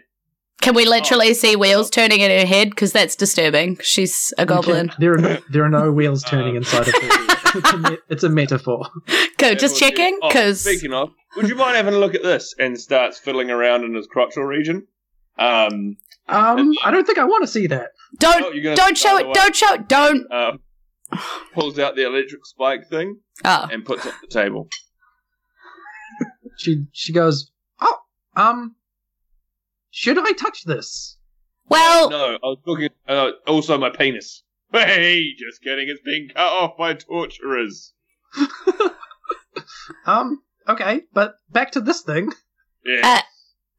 Can 0.60 0.74
we 0.74 0.84
literally 0.84 1.32
see 1.34 1.56
wheels 1.56 1.88
turning 1.88 2.20
in 2.20 2.30
her 2.30 2.46
head? 2.46 2.70
Because 2.70 2.92
that's 2.92 3.16
disturbing. 3.16 3.78
She's 3.82 4.34
a 4.36 4.44
goblin. 4.44 4.92
There 4.98 5.14
are 5.14 5.18
no, 5.18 5.38
there 5.50 5.64
are 5.64 5.68
no 5.70 5.90
wheels 5.92 6.22
turning 6.26 6.54
Uh. 6.54 6.58
inside 6.58 6.88
of 6.88 6.94
her 6.94 7.00
head. 7.00 7.29
It's 7.54 7.72
a, 7.72 7.76
me- 7.78 7.98
it's 8.08 8.22
a 8.24 8.28
metaphor. 8.28 8.86
Go, 9.38 9.54
just 9.54 9.80
Yeah, 9.80 9.86
well, 9.86 9.90
checking, 9.90 10.18
oh, 10.22 10.28
because 10.28 10.60
speaking 10.60 10.92
of, 10.92 11.10
would 11.36 11.48
you 11.48 11.54
mind 11.54 11.76
having 11.76 11.94
a 11.94 11.98
look 11.98 12.14
at 12.14 12.22
this? 12.22 12.54
And 12.58 12.78
starts 12.78 13.18
fiddling 13.18 13.50
around 13.50 13.84
in 13.84 13.94
his 13.94 14.06
crotchal 14.08 14.46
region. 14.46 14.86
Um, 15.38 15.96
Um, 16.28 16.74
I 16.84 16.90
don't 16.90 17.06
think 17.06 17.18
I 17.18 17.24
want 17.24 17.42
to 17.42 17.48
see 17.48 17.66
that. 17.68 17.90
don't 18.18 18.44
oh, 18.44 18.52
gonna 18.62 18.76
don't 18.76 18.96
show 18.98 19.16
it. 19.16 19.22
the 19.22 19.28
way, 19.28 19.32
Don't 19.34 19.56
show 19.56 19.74
it. 19.74 19.88
Don't. 19.88 20.30
Uh, 20.32 20.52
pulls 21.54 21.78
out 21.78 21.96
the 21.96 22.06
electric 22.06 22.46
spike 22.46 22.88
thing 22.88 23.18
Oh, 23.44 23.68
and 23.72 23.84
puts 23.84 24.06
it 24.06 24.12
on 24.12 24.18
the 24.22 24.28
table. 24.28 24.68
She 26.58 26.84
she 26.92 27.12
goes, 27.12 27.50
oh, 27.80 27.96
um, 28.36 28.76
should 29.90 30.18
I 30.18 30.32
touch 30.32 30.64
this? 30.64 31.16
well, 31.68 32.10
No, 32.10 32.34
I 32.34 32.38
was 32.46 32.58
talking. 32.64 32.90
Uh, 33.08 33.30
also, 33.46 33.78
my 33.78 33.90
penis. 33.90 34.42
Hey, 34.86 35.30
just 35.38 35.62
kidding. 35.62 35.86
It's 35.88 36.00
being 36.04 36.28
cut 36.34 36.46
off 36.46 36.76
by 36.78 36.94
torturers. 36.94 37.92
Um, 40.06 40.42
okay, 40.68 41.02
but 41.12 41.34
back 41.50 41.72
to 41.72 41.80
this 41.80 42.02
thing. 42.02 42.30
Yeah. 42.84 43.00
Uh, 43.18 43.20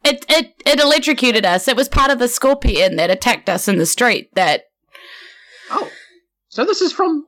it 0.10 0.26
it 0.30 0.54
it 0.66 0.80
electrocuted 0.80 1.46
us. 1.46 1.68
It 1.68 1.76
was 1.78 1.88
part 1.90 2.12
of 2.12 2.20
the 2.20 2.28
scorpion 2.28 2.98
that 2.98 3.10
attacked 3.10 3.50
us 3.50 3.68
in 3.68 3.78
the 3.78 3.86
street. 3.86 4.30
That 4.36 4.64
Oh, 5.72 5.90
so 6.50 6.66
this 6.66 6.82
is 6.82 6.92
from 6.92 7.26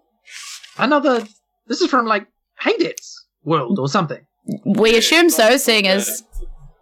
another. 0.78 1.26
This 1.68 1.82
is 1.82 1.90
from 1.90 2.06
like 2.06 2.28
Hades 2.60 3.26
world 3.44 3.80
or 3.80 3.88
something. 3.88 4.26
we 4.66 4.92
Yeah, 4.92 4.98
assume 4.98 5.30
so, 5.30 5.56
seeing 5.58 5.88
as 5.88 6.24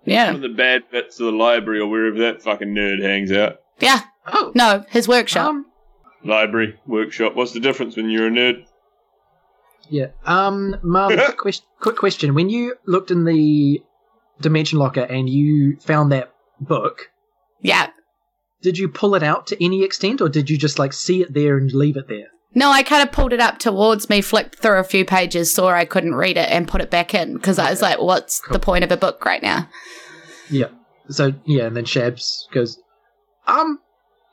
yeah, 0.05 0.25
One 0.27 0.35
of 0.35 0.41
the 0.41 0.49
bad 0.49 0.83
bits 0.91 1.19
of 1.19 1.27
the 1.27 1.31
library 1.31 1.79
or 1.79 1.87
wherever 1.89 2.17
that 2.19 2.41
fucking 2.41 2.69
nerd 2.73 3.01
hangs 3.03 3.31
out. 3.31 3.57
yeah. 3.79 4.01
Oh, 4.27 4.51
No, 4.55 4.83
his 4.89 5.07
workshop. 5.07 5.47
um, 5.49 5.65
Library, 6.23 6.79
workshop. 6.85 7.35
What's 7.35 7.53
the 7.53 7.59
difference 7.59 7.95
when 7.95 8.09
you're 8.09 8.27
a 8.27 8.31
nerd? 8.31 8.65
yeah. 9.89 10.07
Um, 10.25 10.77
Marley, 10.83 11.15
quick, 11.25 11.37
quest- 11.37 11.65
quick 11.79 11.95
question: 11.97 12.33
When 12.35 12.49
you 12.49 12.75
looked 12.85 13.11
in 13.11 13.25
the 13.25 13.81
dimension 14.39 14.79
locker 14.79 15.01
and 15.01 15.29
you 15.29 15.77
found 15.77 16.11
that 16.11 16.33
book, 16.59 17.09
yeah. 17.61 17.89
did 18.61 18.77
you 18.77 18.87
pull 18.87 19.15
it 19.15 19.23
out 19.23 19.47
to 19.47 19.63
any 19.63 19.83
extent, 19.83 20.21
or 20.21 20.29
did 20.29 20.49
you 20.49 20.57
just 20.57 20.79
like 20.79 20.93
see 20.93 21.21
it 21.21 21.33
there 21.33 21.57
and 21.57 21.71
leave 21.73 21.97
it 21.97 22.07
there? 22.07 22.27
No, 22.53 22.69
I 22.69 22.83
kind 22.83 23.01
of 23.01 23.13
pulled 23.13 23.31
it 23.33 23.39
up 23.39 23.59
towards 23.59 24.09
me, 24.09 24.21
flipped 24.21 24.57
through 24.59 24.77
a 24.79 24.83
few 24.83 25.05
pages, 25.05 25.49
saw 25.51 25.69
I 25.69 25.85
couldn't 25.85 26.15
read 26.15 26.35
it, 26.37 26.49
and 26.49 26.67
put 26.67 26.81
it 26.81 26.91
back 26.91 27.13
in 27.15 27.33
because 27.35 27.57
I 27.57 27.69
was 27.69 27.81
like, 27.81 27.99
"What's 28.01 28.39
Cool. 28.41 28.53
the 28.53 28.59
point 28.59 28.83
of 28.83 28.91
a 28.91 28.97
book 28.97 29.23
right 29.25 29.41
now?" 29.41 29.67
Yeah. 30.49 30.67
So 31.09 31.33
yeah, 31.45 31.65
and 31.65 31.75
then 31.75 31.85
Shabs 31.85 32.43
goes, 32.53 32.77
um, 33.47 33.79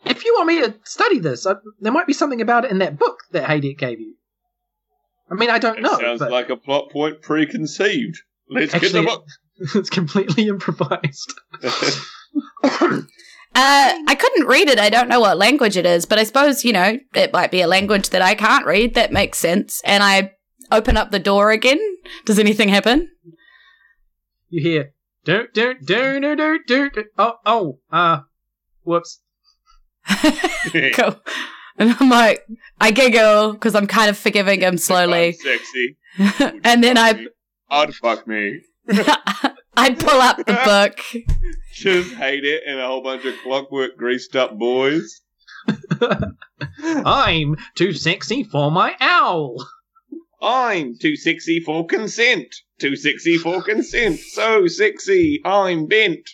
if 0.05 0.25
you 0.25 0.35
want 0.37 0.47
me 0.49 0.61
to 0.63 0.75
study 0.85 1.19
this, 1.19 1.47
uh, 1.47 1.55
there 1.81 1.93
might 1.93 2.07
be 2.07 2.13
something 2.13 2.41
about 2.41 2.65
it 2.65 2.71
in 2.71 2.79
that 2.79 2.99
book 2.99 3.19
that 3.33 3.49
Haydet 3.49 3.79
gave 3.79 4.01
you. 4.01 4.15
I 5.31 5.35
mean, 5.35 5.51
I 5.51 5.59
don't 5.59 5.79
It 5.79 5.83
know, 5.83 5.99
sounds 5.99 6.21
but 6.21 6.31
like 6.31 6.49
a 6.51 6.57
plot 6.57 6.91
point 6.91 7.21
preconceived. 7.23 8.19
Let's 8.49 8.75
Actually- 8.75 8.91
get 8.93 9.01
the 9.01 9.07
book. 9.07 9.25
it's 9.75 9.91
completely 9.91 10.49
improvised. 10.49 11.35
Uh, 13.55 13.93
I 14.07 14.15
couldn't 14.15 14.47
read 14.47 14.69
it. 14.69 14.79
I 14.79 14.89
don't 14.91 15.09
know 15.09 15.19
what 15.21 15.37
language 15.39 15.77
it 15.77 15.87
is, 15.87 16.07
but 16.07 16.19
I 16.19 16.25
suppose 16.25 16.65
you 16.65 16.73
know 16.73 16.99
it 17.15 17.33
might 17.33 17.51
be 17.51 17.61
a 17.61 17.67
language 17.67 18.11
that 18.11 18.23
I 18.23 18.35
can't 18.35 18.67
read. 18.67 18.95
That 18.95 19.11
makes 19.11 19.39
sense. 19.39 19.81
And 19.85 20.03
I 20.03 20.33
open 20.71 20.97
up 20.97 21.11
the 21.11 21.19
door 21.19 21.51
again. 21.51 21.81
Does 22.25 22.39
anything 22.39 22.69
happen? 22.69 23.09
You 24.49 24.63
hear, 24.63 24.93
do 25.25 25.49
do 25.53 25.75
do 25.83 26.21
do 26.21 26.37
do 26.37 26.59
do. 26.67 26.91
do. 26.91 27.05
Oh 27.17 27.33
oh, 27.45 27.79
uh, 27.91 28.21
whoops. 28.85 29.21
cool. 30.95 31.21
And 31.79 31.97
I'm 31.99 32.09
like, 32.09 32.47
I 32.81 32.91
giggle 32.91 33.53
because 33.53 33.75
I'm 33.75 33.87
kind 33.87 34.11
of 34.11 34.19
forgiving 34.19 34.61
him 34.61 34.79
slowly. 34.79 35.33
Sexy. 35.33 35.97
and 36.65 36.83
then 36.83 36.99
I, 36.99 37.27
I'd 37.71 37.91
oh, 37.91 37.93
fuck 37.93 38.27
me. 38.27 38.61
I 39.77 39.95
pull 39.95 40.21
up 40.21 40.39
the 40.39 40.61
book. 40.65 40.99
Just 41.73 42.15
hate 42.15 42.45
it 42.45 42.63
and 42.67 42.81
a 42.81 42.87
whole 42.87 43.03
bunch 43.03 43.25
of 43.25 43.35
clockwork 43.45 43.97
greased 43.97 44.35
up 44.35 44.59
boys. 44.59 45.21
I'm 46.85 47.57
too 47.77 47.93
sexy 47.93 48.43
for 48.43 48.71
my 48.71 48.97
owl. 48.99 49.65
I'm 50.41 50.97
too 50.99 51.17
sexy 51.17 51.61
for 51.61 51.87
consent. 51.87 52.55
Too 52.81 52.97
sexy 52.97 53.39
for 53.39 53.63
consent. 53.63 54.19
So 54.19 54.67
sexy, 54.67 55.41
I'm 55.45 55.87
bent. 55.87 56.29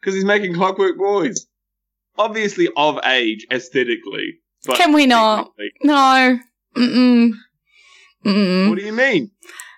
Because 0.00 0.14
he's 0.14 0.24
making 0.24 0.54
clockwork 0.54 0.96
boys. 0.96 1.46
Obviously 2.18 2.68
of 2.76 2.98
age 3.04 3.46
aesthetically. 3.50 4.40
But 4.66 4.76
Can 4.76 4.92
we 4.92 5.06
not? 5.06 5.52
No. 5.82 6.38
Mm-mm. 6.76 7.32
Mm-mm. 8.24 8.68
What 8.68 8.78
do 8.78 8.84
you 8.84 8.92
mean? 8.92 9.30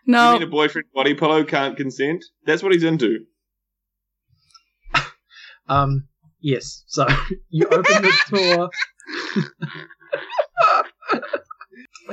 No. 0.06 0.32
You 0.32 0.40
mean 0.40 0.48
a 0.48 0.50
boyfriend 0.50 0.88
body 0.94 1.14
pillow 1.14 1.44
can't 1.44 1.76
consent? 1.76 2.24
That's 2.44 2.62
what 2.62 2.72
he's 2.72 2.84
into. 2.84 3.20
Um, 5.68 6.08
yes. 6.40 6.82
So 6.88 7.06
you 7.48 7.66
open 7.66 8.02
the 8.02 8.12
door. 8.30 8.70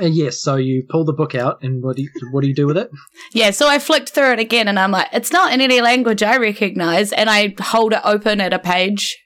Uh, 0.00 0.06
yes. 0.06 0.40
So 0.40 0.56
you 0.56 0.84
pull 0.88 1.04
the 1.04 1.12
book 1.12 1.34
out, 1.34 1.62
and 1.62 1.82
what 1.82 1.96
do 1.96 2.02
you 2.02 2.10
what 2.30 2.42
do 2.42 2.48
you 2.48 2.54
do 2.54 2.66
with 2.66 2.76
it? 2.76 2.90
Yeah, 3.32 3.50
so 3.52 3.68
I 3.68 3.78
flicked 3.78 4.10
through 4.10 4.32
it 4.32 4.38
again 4.40 4.66
and 4.66 4.76
I'm 4.76 4.90
like, 4.90 5.08
it's 5.12 5.30
not 5.30 5.52
in 5.52 5.60
any 5.60 5.80
language 5.80 6.20
I 6.22 6.36
recognize. 6.36 7.12
And 7.12 7.30
I 7.30 7.54
hold 7.60 7.92
it 7.92 8.00
open 8.04 8.40
at 8.40 8.52
a 8.52 8.58
page 8.58 9.16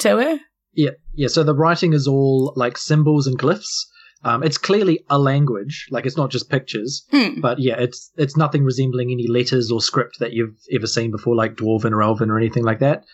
to 0.00 0.18
her. 0.18 0.38
Yeah, 0.74 0.90
yeah. 1.14 1.28
So 1.28 1.42
the 1.42 1.54
writing 1.54 1.94
is 1.94 2.06
all 2.06 2.52
like 2.54 2.76
symbols 2.76 3.26
and 3.26 3.38
glyphs. 3.38 3.86
Um, 4.24 4.42
it's 4.42 4.58
clearly 4.58 5.04
a 5.08 5.18
language, 5.18 5.86
like 5.90 6.04
it's 6.04 6.16
not 6.16 6.30
just 6.30 6.50
pictures. 6.50 7.06
Hmm. 7.10 7.40
But 7.40 7.58
yeah, 7.60 7.76
it's 7.78 8.10
it's 8.16 8.36
nothing 8.36 8.64
resembling 8.64 9.10
any 9.10 9.26
letters 9.28 9.70
or 9.70 9.80
script 9.80 10.18
that 10.20 10.32
you've 10.32 10.56
ever 10.72 10.86
seen 10.86 11.10
before, 11.10 11.36
like 11.36 11.54
Dwarven 11.54 11.92
or 11.92 12.02
Elven 12.02 12.30
or 12.30 12.36
anything 12.36 12.64
like 12.64 12.80
that. 12.80 13.04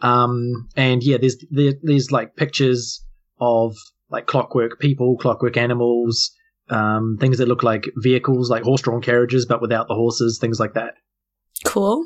Um, 0.00 0.68
and 0.76 1.02
yeah, 1.02 1.16
there's 1.16 1.36
there, 1.50 1.72
there's 1.82 2.12
like 2.12 2.36
pictures 2.36 3.04
of 3.40 3.74
like 4.10 4.26
clockwork 4.26 4.78
people, 4.78 5.16
clockwork 5.16 5.56
animals, 5.56 6.30
um, 6.70 7.18
things 7.20 7.38
that 7.38 7.48
look 7.48 7.62
like 7.62 7.88
vehicles, 7.96 8.50
like 8.50 8.62
horse-drawn 8.62 9.02
carriages, 9.02 9.46
but 9.46 9.60
without 9.60 9.88
the 9.88 9.94
horses, 9.94 10.38
things 10.38 10.58
like 10.60 10.74
that. 10.74 10.94
Cool. 11.64 12.04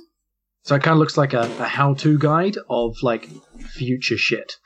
So 0.62 0.74
it 0.74 0.82
kind 0.82 0.94
of 0.94 0.98
looks 0.98 1.16
like 1.16 1.32
a, 1.32 1.42
a 1.60 1.64
how-to 1.64 2.18
guide 2.18 2.56
of 2.68 2.96
like 3.02 3.28
future 3.60 4.16
shit. 4.16 4.56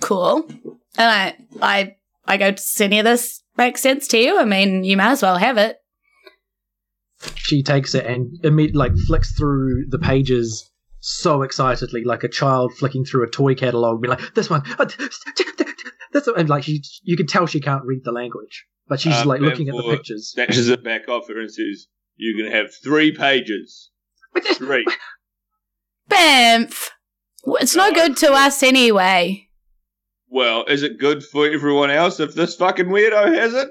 Cool. 0.00 0.46
And 0.48 0.78
I, 0.98 1.36
I, 1.62 1.96
I 2.26 2.36
go, 2.36 2.50
does 2.50 2.80
any 2.80 2.98
of 2.98 3.04
this 3.04 3.42
make 3.56 3.78
sense 3.78 4.06
to 4.08 4.18
you? 4.18 4.38
I 4.38 4.44
mean, 4.44 4.84
you 4.84 4.96
might 4.96 5.12
as 5.12 5.22
well 5.22 5.38
have 5.38 5.56
it. 5.56 5.78
She 7.34 7.62
takes 7.62 7.94
it 7.94 8.06
and 8.06 8.38
immediately 8.44 8.78
like 8.78 8.96
flicks 9.06 9.32
through 9.32 9.86
the 9.88 9.98
pages 9.98 10.70
so 11.00 11.42
excitedly, 11.42 12.04
like 12.04 12.24
a 12.24 12.28
child 12.28 12.74
flicking 12.76 13.04
through 13.04 13.24
a 13.24 13.30
toy 13.30 13.54
catalog, 13.54 14.02
be 14.02 14.08
like, 14.08 14.34
"This 14.34 14.50
one, 14.50 14.62
that's," 16.12 16.28
and 16.28 16.48
like 16.48 16.64
she, 16.64 16.82
you 17.02 17.16
can 17.16 17.26
tell 17.26 17.46
she 17.46 17.60
can't 17.60 17.84
read 17.84 18.00
the 18.04 18.12
language, 18.12 18.66
but 18.88 19.00
she's 19.00 19.14
Uh, 19.14 19.24
like 19.26 19.40
looking 19.40 19.68
at 19.68 19.72
the 19.72 19.78
therefore- 19.82 19.96
pictures. 19.96 20.30
Snatches 20.32 20.68
it 20.68 20.82
back 20.84 21.08
off 21.08 21.28
her 21.28 21.38
and 21.40 21.50
says, 21.50 21.86
You 22.16 22.36
can 22.42 22.52
have 22.52 22.66
three 22.84 23.12
pages. 23.12 23.90
Three. 24.54 24.84
Bamf! 26.10 26.88
It's 27.44 27.74
no 27.74 27.88
No, 27.88 27.94
good 27.94 28.16
to 28.18 28.32
us 28.32 28.62
anyway. 28.62 29.48
well, 30.28 30.64
is 30.66 30.82
it 30.82 30.98
good 30.98 31.24
for 31.24 31.46
everyone 31.48 31.90
else 31.90 32.20
if 32.20 32.34
this 32.34 32.54
fucking 32.56 32.86
weirdo 32.86 33.34
has 33.34 33.54
it? 33.54 33.68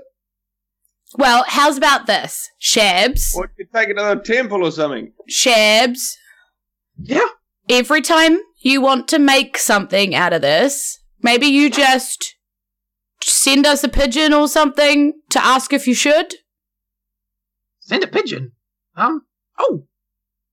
Well, 1.18 1.44
how's 1.48 1.78
about 1.78 2.06
this? 2.06 2.50
Shabs, 2.62 3.36
Or 3.36 3.52
you 3.58 3.66
take 3.74 3.90
another 3.90 4.22
temple 4.22 4.64
or 4.66 4.72
something. 4.72 5.12
Shabs, 5.30 6.16
Yeah, 7.02 7.28
every 7.70 8.02
time 8.02 8.40
you 8.62 8.82
want 8.82 9.08
to 9.10 9.20
make 9.20 9.58
something 9.58 10.14
out 10.14 10.34
of 10.34 10.42
this, 10.42 10.99
maybe 11.22 11.48
you 11.48 11.70
just 11.70 12.36
send 13.22 13.66
us 13.66 13.84
a 13.84 13.90
pigeon 13.90 14.34
or 14.34 14.48
something 14.48 15.14
to 15.30 15.44
ask 15.44 15.74
if 15.74 15.88
you 15.88 15.94
should? 15.94 16.36
send 17.82 18.04
a 18.04 18.08
pigeon. 18.08 18.52
Um. 18.96 19.22
Oh, 19.58 19.86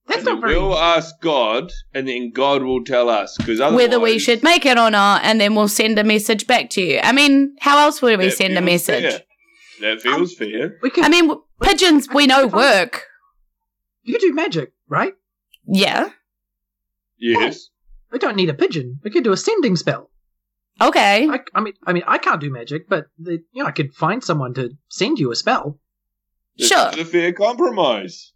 that's 0.07 0.18
And 0.18 0.24
not 0.26 0.33
then 0.33 0.40
very. 0.40 0.55
We'll 0.59 0.79
ask 0.79 1.14
God, 1.20 1.70
and 1.92 2.09
then 2.09 2.31
God 2.33 2.62
will 2.62 2.83
tell 2.85 3.09
us. 3.11 3.37
Because 3.37 3.59
Whether 3.61 4.00
we 4.00 4.18
should 4.18 4.42
make 4.42 4.64
it 4.64 4.79
or 4.79 4.90
not, 4.90 5.22
and 5.24 5.38
then 5.40 5.55
we'll 5.55 5.68
send 5.68 5.98
a 5.98 6.05
message 6.05 6.46
back 6.46 6.70
to 6.70 6.81
you. 6.81 7.00
I 7.02 7.12
mean, 7.12 7.55
how 7.61 7.79
else 7.79 8.00
would 8.00 8.18
we 8.18 8.31
send 8.31 8.57
a 8.57 8.62
message? 8.62 9.20
That 9.83 10.00
feels 10.00 10.35
fair. 10.35 10.79
we 10.83 10.88
could. 10.88 11.05
I 11.05 11.09
mean, 11.11 11.26
w- 11.29 11.44
pigeons 11.61 12.09
we 12.09 12.26
know 12.26 12.46
work. 12.46 13.05
you 14.02 14.18
do 14.18 14.33
magic, 14.33 14.72
right? 14.88 15.12
Yeah. 15.66 16.09
Yes. 17.18 17.68
We 18.11 18.18
don't 18.18 18.37
need 18.37 18.48
a 18.48 18.55
pigeon. 18.55 18.98
We 19.05 19.11
could 19.11 19.24
do 19.24 19.33
a 19.33 19.37
sending 19.37 19.76
spell. 19.76 20.11
Okay. 20.81 21.29
I, 21.29 21.41
I 21.55 21.61
mean, 21.61 21.73
I 21.87 21.93
mean, 21.93 22.03
I 22.07 22.19
can't 22.19 22.41
do 22.41 22.51
magic, 22.51 22.89
but 22.89 23.07
the, 23.19 23.43
you 23.53 23.62
know, 23.62 23.67
I 23.67 23.73
could 23.73 23.95
find 23.95 24.23
someone 24.23 24.53
to 24.55 24.71
send 24.89 25.19
you 25.19 25.31
a 25.33 25.37
spell. 25.37 25.79
This 26.59 26.69
Sure. 26.69 26.91
is 26.91 26.99
a 26.99 27.05
fair 27.05 27.33
compromise. 27.33 28.33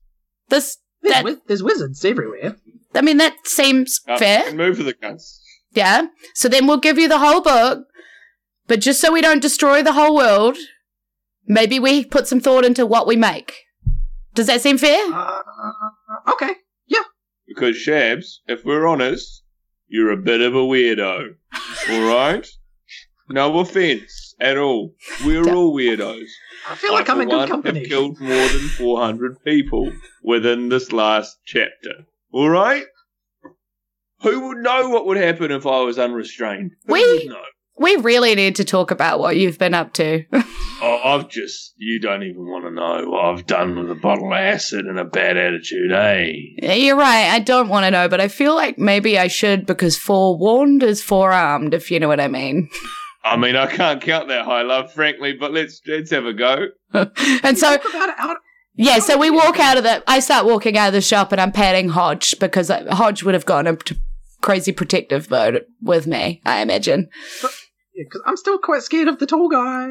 This, 0.49 0.79
There's, 1.03 1.15
That- 1.15 1.25
wiz- 1.25 1.41
there's 1.47 1.63
wizards 1.63 2.05
everywhere. 2.05 2.57
I 2.95 3.03
mean, 3.03 3.19
that 3.19 3.47
seems 3.47 4.01
Uh, 4.09 4.19
fair. 4.19 4.41
fucking 4.43 4.57
move 4.57 4.77
for 4.79 4.83
the 4.83 4.95
guns. 4.95 5.41
Yeah. 5.73 6.09
So 6.35 6.49
then 6.49 6.67
we'll 6.67 6.79
give 6.79 6.99
you 6.99 7.09
the 7.09 7.19
whole 7.19 7.41
book, 7.41 7.85
but 8.67 8.81
just 8.81 9.01
so 9.01 9.13
we 9.13 9.21
don't 9.21 9.41
destroy 9.43 9.83
the 9.83 9.93
whole 9.93 10.15
world, 10.17 10.57
maybe 11.47 11.79
we 11.79 12.05
put 12.05 12.27
some 12.27 12.41
thought 12.41 12.65
into 12.65 12.85
what 12.85 13.07
we 13.07 13.17
make. 13.17 13.55
Does 14.35 14.47
that 14.47 14.61
seem 14.61 14.79
fair? 14.79 15.01
Uh, 15.13 15.43
okay. 16.33 16.55
Yeah. 16.87 17.03
Because 17.47 17.77
Shabs, 17.77 18.39
if 18.47 18.65
we're 18.65 18.87
honest, 18.87 19.43
you're 19.89 20.11
a 20.11 20.17
bit 20.17 20.41
of 20.41 20.55
a 20.55 20.59
weirdo. 20.59 21.35
Alright? 21.91 22.47
No 23.29 23.59
offense 23.61 24.35
at 24.41 24.57
all. 24.57 24.95
We're 25.25 25.49
all 25.49 25.75
weirdos. 25.75 26.27
I 26.69 26.75
feel 26.75 26.93
like 26.93 27.09
I'm 27.09 27.21
in 27.21 27.29
good 27.29 27.49
company. 27.49 27.81
Have 27.81 27.89
killed 27.89 28.21
more 28.21 28.49
than 28.49 28.69
400 28.69 29.43
people 29.45 29.93
within 30.23 30.69
this 30.69 30.93
last 30.93 31.39
chapter. 31.45 32.07
Alright? 32.33 32.85
Who 34.23 34.49
would 34.49 34.59
know 34.59 34.89
what 34.91 35.07
would 35.07 35.17
happen 35.17 35.51
if 35.51 35.67
I 35.67 35.81
was 35.81 35.99
unrestrained? 35.99 36.73
Who 36.87 36.93
We-? 36.93 37.33
We 37.79 37.97
really 37.97 38.35
need 38.35 38.57
to 38.57 38.65
talk 38.65 38.91
about 38.91 39.21
what 39.21 39.37
you've 39.37 39.59
been 39.59 39.75
up 39.75 39.95
to. 39.95 40.25
Oh, 40.83 41.01
I've 41.05 41.29
just, 41.29 41.75
you 41.77 42.01
don't 42.01 42.23
even 42.23 42.43
want 42.47 42.65
to 42.65 42.71
know 42.71 43.11
what 43.11 43.25
I've 43.27 43.47
done 43.47 43.77
with 43.79 43.91
a 43.91 43.95
bottle 43.95 44.33
of 44.33 44.39
acid 44.39 44.87
and 44.87 44.99
a 44.99 45.05
bad 45.05 45.37
attitude, 45.37 45.93
eh? 45.93 46.33
Yeah, 46.57 46.73
You're 46.73 46.97
right. 46.97 47.29
I 47.31 47.39
don't 47.39 47.69
want 47.69 47.85
to 47.85 47.91
know, 47.91 48.09
but 48.09 48.21
I 48.21 48.29
feel 48.29 48.55
like 48.55 48.79
maybe 48.79 49.19
I 49.19 49.29
should 49.29 49.67
because 49.67 49.99
forewarned 49.99 50.83
is 50.83 51.03
forearmed, 51.03 51.75
if 51.75 51.91
you 51.91 52.01
know 52.01 52.09
what 52.09 52.21
I 52.21 52.29
mean. 52.29 52.71
I 53.23 53.37
mean, 53.37 53.57
I 53.57 53.67
can't 53.67 54.01
count 54.01 54.29
that 54.29 54.47
high 54.47 54.63
love, 54.63 54.93
frankly, 54.95 55.35
but 55.35 55.53
let's 55.53 55.83
let's 55.87 56.11
have 56.11 56.25
a 56.25 56.33
go. 56.33 56.69
and 56.95 57.59
so, 57.59 57.77
Talk 57.77 57.89
about 57.91 58.19
out. 58.19 58.37
yeah, 58.75 58.99
so 58.99 59.19
we 59.19 59.31
walk 59.31 59.61
out 59.61 59.77
of 59.77 59.83
the. 59.85 60.03
I 60.07 60.21
start 60.21 60.47
walking 60.47 60.79
out 60.79 60.89
of 60.89 60.95
the 60.95 61.03
shop 61.03 61.31
and 61.31 61.39
I'm 61.41 61.53
patting 61.53 61.91
Hodge 61.91 62.39
because 62.39 62.71
uh, 62.71 62.95
Hodge 62.95 63.23
would 63.23 63.35
have 63.35 63.45
gone 63.45 63.67
into 63.67 63.99
crazy 64.41 64.73
protective 64.73 65.31
mode 65.31 65.67
with 65.83 66.07
me, 66.07 66.41
I 66.47 66.63
imagine. 66.63 67.11
Because 67.95 68.23
I'm 68.25 68.39
still 68.39 68.59
quite 68.59 68.83
scared 68.83 69.09
of 69.09 69.19
the 69.19 69.27
tall 69.27 69.51
guy. 69.51 69.89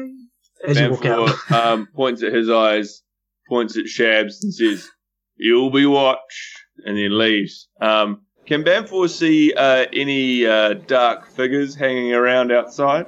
As 0.66 0.78
you 0.78 0.90
walk 0.90 1.06
out. 1.06 1.50
Um, 1.50 1.88
points 1.94 2.22
at 2.22 2.32
his 2.32 2.50
eyes, 2.50 3.02
points 3.48 3.76
at 3.76 3.84
Shabs, 3.84 4.42
and 4.42 4.52
says, 4.54 4.88
"You'll 5.36 5.70
be 5.70 5.86
watched," 5.86 6.60
and 6.84 6.96
then 6.96 7.16
leaves. 7.16 7.68
Um, 7.80 8.22
can 8.46 8.64
Bamfor 8.64 9.08
see 9.08 9.52
uh, 9.52 9.86
any 9.92 10.46
uh, 10.46 10.74
dark 10.74 11.30
figures 11.30 11.74
hanging 11.74 12.12
around 12.12 12.50
outside? 12.50 13.06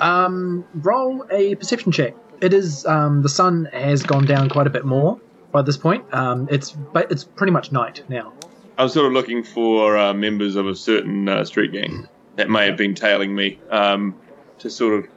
Um, 0.00 0.64
roll 0.74 1.26
a 1.30 1.54
perception 1.56 1.92
check. 1.92 2.14
It 2.40 2.52
is 2.52 2.84
um, 2.86 3.22
the 3.22 3.28
sun 3.28 3.68
has 3.72 4.02
gone 4.02 4.26
down 4.26 4.48
quite 4.48 4.66
a 4.66 4.70
bit 4.70 4.84
more 4.84 5.20
by 5.52 5.62
this 5.62 5.76
point. 5.76 6.04
Um, 6.12 6.48
it's 6.50 6.70
but 6.70 7.10
it's 7.10 7.24
pretty 7.24 7.50
much 7.50 7.72
night 7.72 8.04
now. 8.08 8.32
I'm 8.78 8.88
sort 8.88 9.06
of 9.06 9.12
looking 9.12 9.42
for 9.42 9.96
uh, 9.96 10.12
members 10.12 10.54
of 10.54 10.66
a 10.66 10.74
certain 10.74 11.28
uh, 11.28 11.44
street 11.44 11.72
gang 11.72 12.08
that 12.36 12.50
may 12.50 12.66
have 12.66 12.76
been 12.76 12.94
tailing 12.94 13.34
me 13.34 13.58
um, 13.70 14.14
to 14.58 14.68
sort 14.68 14.94
of 15.02 15.10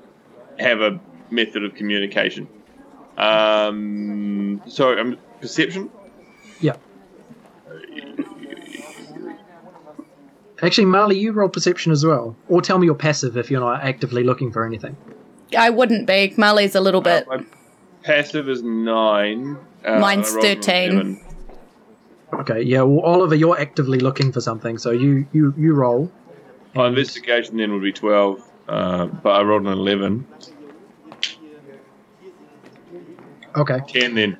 have 0.57 0.79
a 0.79 0.99
method 1.31 1.63
of 1.63 1.75
communication. 1.75 2.47
Um, 3.17 4.61
so, 4.67 4.97
um, 4.97 5.17
perception? 5.41 5.89
Yeah. 6.61 6.75
Actually, 10.61 10.85
Marley, 10.85 11.17
you 11.17 11.31
roll 11.31 11.49
perception 11.49 11.91
as 11.91 12.05
well, 12.05 12.35
or 12.49 12.61
tell 12.61 12.77
me 12.77 12.85
you're 12.85 12.95
passive 12.95 13.37
if 13.37 13.49
you're 13.49 13.61
not 13.61 13.81
actively 13.81 14.23
looking 14.23 14.51
for 14.51 14.65
anything. 14.65 14.95
I 15.57 15.69
wouldn't 15.69 16.05
be. 16.05 16.33
Marley's 16.37 16.75
a 16.75 16.81
little 16.81 17.01
bit. 17.01 17.27
Uh, 17.27 17.37
my 17.37 17.45
passive 18.03 18.49
is 18.49 18.61
9. 18.61 19.57
Uh, 19.85 19.99
Mine's 19.99 20.31
I 20.31 20.35
rolled 20.35 20.45
an 20.45 20.61
13. 20.61 21.25
Okay, 22.33 22.61
yeah. 22.61 22.81
Well, 22.81 22.99
Oliver, 23.05 23.35
you're 23.35 23.59
actively 23.59 23.99
looking 23.99 24.31
for 24.31 24.41
something, 24.41 24.77
so 24.77 24.91
you 24.91 25.25
you 25.31 25.53
you 25.57 25.73
roll. 25.73 26.11
My 26.75 26.87
investigation 26.87 27.57
then 27.57 27.73
would 27.73 27.81
be 27.81 27.91
12, 27.91 28.43
uh, 28.67 29.05
but 29.07 29.29
I 29.31 29.41
rolled 29.41 29.63
an 29.63 29.73
11. 29.73 30.27
Okay. 33.55 33.79
10 33.87 34.15
then. 34.15 34.37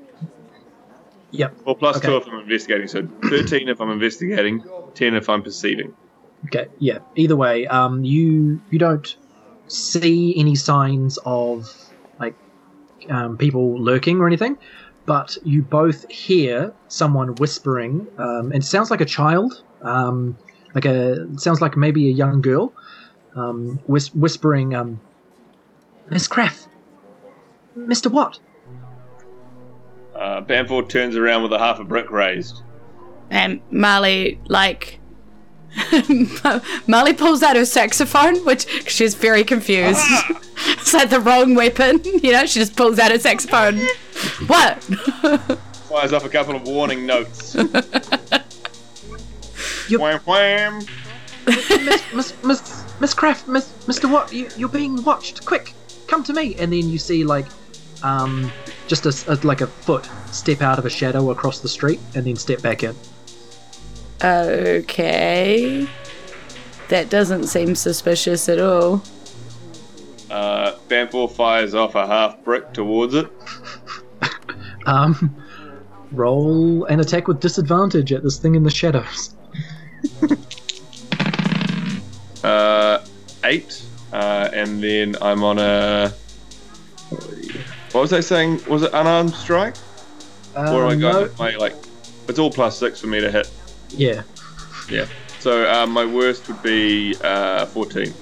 Yep. 1.31 1.55
Or 1.65 1.75
plus 1.75 1.97
Okay. 1.97 2.07
2 2.07 2.17
if 2.17 2.27
I'm 2.27 2.39
investigating. 2.39 2.87
So 2.87 3.07
13 3.29 3.69
if 3.69 3.79
I'm 3.81 3.91
investigating, 3.91 4.63
10 4.95 5.13
if 5.15 5.29
I'm 5.29 5.43
perceiving. 5.43 5.93
Okay. 6.45 6.67
Yeah. 6.79 6.99
Either 7.15 7.35
way, 7.35 7.67
um, 7.67 8.03
you 8.03 8.62
you 8.71 8.79
don't 8.79 9.15
see 9.67 10.33
any 10.37 10.55
signs 10.55 11.19
of 11.25 11.71
like 12.19 12.35
um, 13.10 13.37
people 13.37 13.79
lurking 13.79 14.19
or 14.19 14.25
anything, 14.27 14.57
but 15.05 15.37
you 15.43 15.62
both 15.62 16.10
hear 16.10 16.73
someone 16.87 17.35
whispering. 17.35 18.07
Um, 18.17 18.51
it 18.53 18.63
sounds 18.63 18.89
like 18.89 19.01
a 19.01 19.05
child. 19.05 19.62
Um, 19.81 20.37
like 20.73 20.85
a 20.85 21.23
it 21.23 21.39
sounds 21.41 21.62
like 21.62 21.75
maybe 21.77 22.07
a 22.10 22.12
young 22.13 22.41
girl. 22.41 22.73
Um, 23.35 23.79
whis- 23.85 24.13
whispering, 24.15 24.73
um, 24.73 24.99
Miss 26.10 26.27
Craft, 26.27 26.67
Mister 27.75 28.10
What? 28.10 28.39
Uh, 30.19 30.41
Bamford 30.41 30.89
turns 30.89 31.15
around 31.15 31.43
with 31.43 31.53
a 31.53 31.59
half 31.59 31.79
a 31.79 31.83
brick 31.85 32.11
raised. 32.11 32.61
And 33.29 33.61
Marley, 33.71 34.39
like. 34.47 34.99
Marley 36.87 37.13
pulls 37.13 37.41
out 37.41 37.55
her 37.55 37.63
saxophone, 37.63 38.43
which 38.43 38.67
she's 38.91 39.15
very 39.15 39.45
confused. 39.45 40.01
it's 40.67 40.93
like 40.93 41.09
the 41.09 41.21
wrong 41.21 41.55
weapon, 41.55 42.01
you 42.03 42.33
know? 42.33 42.45
She 42.45 42.59
just 42.59 42.75
pulls 42.75 42.99
out 42.99 43.11
her 43.11 43.19
saxophone. 43.19 43.79
what? 44.47 44.83
Fires 45.87 46.11
off 46.11 46.25
a 46.25 46.29
couple 46.29 46.55
of 46.55 46.63
warning 46.63 47.05
notes. 47.05 47.55
You- 49.87 49.99
wham 49.99 50.19
wham. 50.25 50.81
Miss 51.45 52.13
Miss 52.13 52.43
Miss 52.43 52.83
Miss 52.99 53.13
Craft, 53.13 53.47
Miss 53.47 53.87
Mister 53.87 54.07
What? 54.07 54.33
You, 54.33 54.49
you're 54.57 54.69
being 54.69 55.01
watched. 55.03 55.45
Quick, 55.45 55.73
come 56.07 56.23
to 56.25 56.33
me. 56.33 56.55
And 56.55 56.73
then 56.73 56.89
you 56.89 56.97
see 56.97 57.23
like, 57.23 57.45
um, 58.03 58.51
just 58.90 59.06
a, 59.06 59.10
s- 59.10 59.27
a- 59.27 59.35
like 59.48 59.62
a 59.62 59.67
foot 59.67 60.10
step 60.31 60.62
out 60.62 60.77
of 60.79 60.85
a 60.85 60.90
shadow 60.90 61.31
across 61.31 61.60
the 61.60 61.69
street, 61.69 62.00
and 62.15 62.25
then 62.25 62.35
step 62.35 62.62
back 62.62 62.83
in. 62.83 62.94
Okay. 64.21 65.87
That 66.90 67.10
doesn't 67.10 67.46
seem 67.48 67.75
suspicious 67.75 68.50
at 68.50 68.60
all. 68.60 69.02
Uh, 70.29 70.73
Bamfor 70.90 71.31
fires 71.31 71.73
off 71.73 71.96
a 71.96 72.06
half 72.06 72.44
brick 72.44 72.73
towards 72.73 73.13
it. 73.13 73.31
Um, 74.85 75.35
roll 76.12 76.85
an 76.85 77.00
attack 77.00 77.27
with 77.27 77.40
disadvantage 77.40 78.12
at 78.12 78.23
this 78.23 78.40
thing 78.40 78.56
in 78.56 78.63
the 78.63 78.71
shadows. 78.71 79.35
Uh, 82.44 83.06
eight, 83.44 83.83
uh, 84.13 84.50
and 84.54 84.81
then 84.81 85.15
I'm 85.21 85.44
on 85.44 85.60
a. 85.60 86.13
What 87.92 88.02
was 88.02 88.13
I 88.13 88.19
saying? 88.19 88.63
Was 88.67 88.83
it 88.83 88.92
unarmed 88.94 89.33
strike? 89.33 89.75
Uh, 90.56 90.73
or 90.73 90.85
I 90.85 90.96
got 90.96 91.13
no- 91.13 91.31
my 91.40 91.56
like? 91.56 91.75
It's 92.27 92.37
all 92.37 92.52
plus 92.52 92.77
six 92.77 93.00
for 93.02 93.08
me 93.08 93.19
to 93.19 93.31
hit. 93.31 93.50
yeah. 93.90 94.23
Yeah. 94.90 95.06
So 95.40 95.69
uh, 95.71 95.85
my 95.87 96.04
worst 96.06 96.48
would 96.48 96.62
be 96.62 97.15
uh, 97.23 97.65
14. 97.67 98.13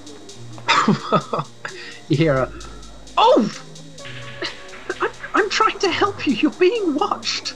you 2.09 2.18
hear 2.18 2.36
a, 2.36 2.51
oh! 3.18 3.63
I'm, 5.01 5.09
I'm 5.34 5.49
trying 5.49 5.80
to 5.80 5.89
help 5.89 6.28
you. 6.28 6.34
You're 6.34 6.51
being 6.51 6.95
watched. 6.95 7.53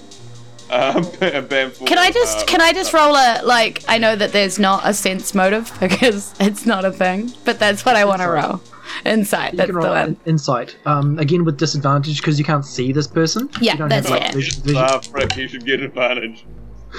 Um, 0.69 1.03
Bamfor, 1.03 1.85
Can 1.85 1.97
I 1.97 2.09
just 2.11 2.39
uh, 2.39 2.45
can 2.45 2.61
I 2.61 2.71
just 2.73 2.93
roll 2.93 3.13
a 3.15 3.41
like? 3.43 3.83
I 3.87 3.97
know 3.97 4.15
that 4.15 4.31
there's 4.31 4.57
not 4.57 4.81
a 4.85 4.93
sense 4.93 5.35
motive 5.35 5.71
because 5.79 6.33
it's 6.39 6.65
not 6.65 6.85
a 6.85 6.91
thing, 6.91 7.31
but 7.45 7.59
that's 7.59 7.85
what 7.85 7.95
I 7.95 8.05
want 8.05 8.21
to 8.21 8.29
roll. 8.29 8.61
Insight. 9.05 9.53
You 9.53 9.57
That's 9.57 9.71
can 9.71 9.79
the 9.79 9.87
one. 9.87 10.17
insight. 10.25 10.75
Um, 10.85 11.17
again 11.19 11.43
with 11.45 11.57
disadvantage 11.57 12.17
because 12.21 12.37
you 12.39 12.45
can't 12.45 12.65
see 12.65 12.91
this 12.91 13.07
person. 13.07 13.49
Yeah, 13.59 13.73
you 13.73 13.77
don't 13.79 13.89
that's 13.89 14.07
have, 14.07 14.19
like, 14.19 14.23
fair. 14.23 14.33
vision- 14.33 14.63
vision- 14.63 14.77
Ah, 14.83 14.99
frick, 14.99 15.35
you 15.37 15.47
should 15.47 15.65
get 15.65 15.81
advantage. 15.81 16.45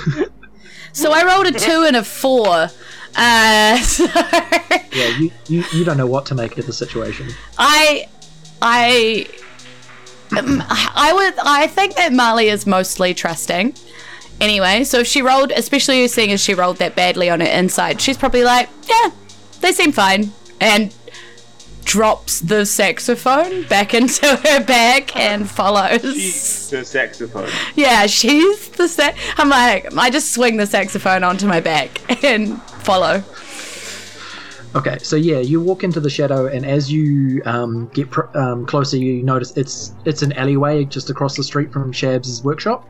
So 0.94 1.10
I 1.10 1.24
rolled 1.24 1.46
a 1.46 1.52
two 1.58 1.84
and 1.86 1.96
a 1.96 2.04
four. 2.04 2.68
Uh, 3.16 3.76
so 3.78 4.04
Yeah, 4.92 5.16
you, 5.18 5.30
you 5.48 5.64
you 5.72 5.84
don't 5.84 5.96
know 5.96 6.06
what 6.06 6.26
to 6.26 6.34
make 6.34 6.58
of 6.58 6.66
the 6.66 6.72
situation. 6.74 7.28
I, 7.56 8.08
I, 8.60 9.26
um, 10.36 10.62
I 10.68 11.12
would. 11.14 11.34
I 11.46 11.66
think 11.66 11.94
that 11.96 12.12
Marley 12.12 12.48
is 12.50 12.66
mostly 12.66 13.14
trusting. 13.14 13.74
Anyway, 14.38 14.84
so 14.84 14.98
if 14.98 15.06
she 15.06 15.22
rolled, 15.22 15.50
especially 15.52 16.06
seeing 16.08 16.30
as 16.30 16.42
she 16.42 16.52
rolled 16.52 16.76
that 16.76 16.94
badly 16.94 17.30
on 17.30 17.40
her 17.40 17.46
inside, 17.46 17.98
she's 17.98 18.18
probably 18.18 18.44
like, 18.44 18.68
yeah, 18.86 19.10
they 19.62 19.72
seem 19.72 19.92
fine, 19.92 20.30
and 20.60 20.94
drops 21.84 22.40
the 22.40 22.64
saxophone 22.64 23.64
back 23.68 23.94
into 23.94 24.26
her 24.44 24.64
bag 24.64 25.12
and 25.14 25.48
follows. 25.48 26.70
The 26.70 26.84
saxophone. 26.84 27.48
Yeah, 27.74 28.06
she's 28.06 28.68
the 28.70 28.88
sa- 28.88 29.12
I'm 29.36 29.48
like, 29.48 29.94
I 29.96 30.10
just 30.10 30.32
swing 30.32 30.56
the 30.56 30.66
saxophone 30.66 31.24
onto 31.24 31.46
my 31.46 31.60
back 31.60 32.00
and 32.24 32.60
follow. 32.62 33.22
Okay, 34.74 34.96
so 35.02 35.16
yeah, 35.16 35.38
you 35.38 35.60
walk 35.60 35.84
into 35.84 36.00
the 36.00 36.08
shadow, 36.08 36.46
and 36.46 36.64
as 36.64 36.90
you 36.90 37.42
um, 37.44 37.88
get 37.88 38.10
pr- 38.10 38.34
um, 38.36 38.64
closer, 38.64 38.96
you 38.96 39.22
notice 39.22 39.54
it's 39.54 39.92
it's 40.06 40.22
an 40.22 40.32
alleyway 40.32 40.84
just 40.86 41.10
across 41.10 41.36
the 41.36 41.44
street 41.44 41.70
from 41.70 41.92
Shabs' 41.92 42.42
workshop, 42.42 42.88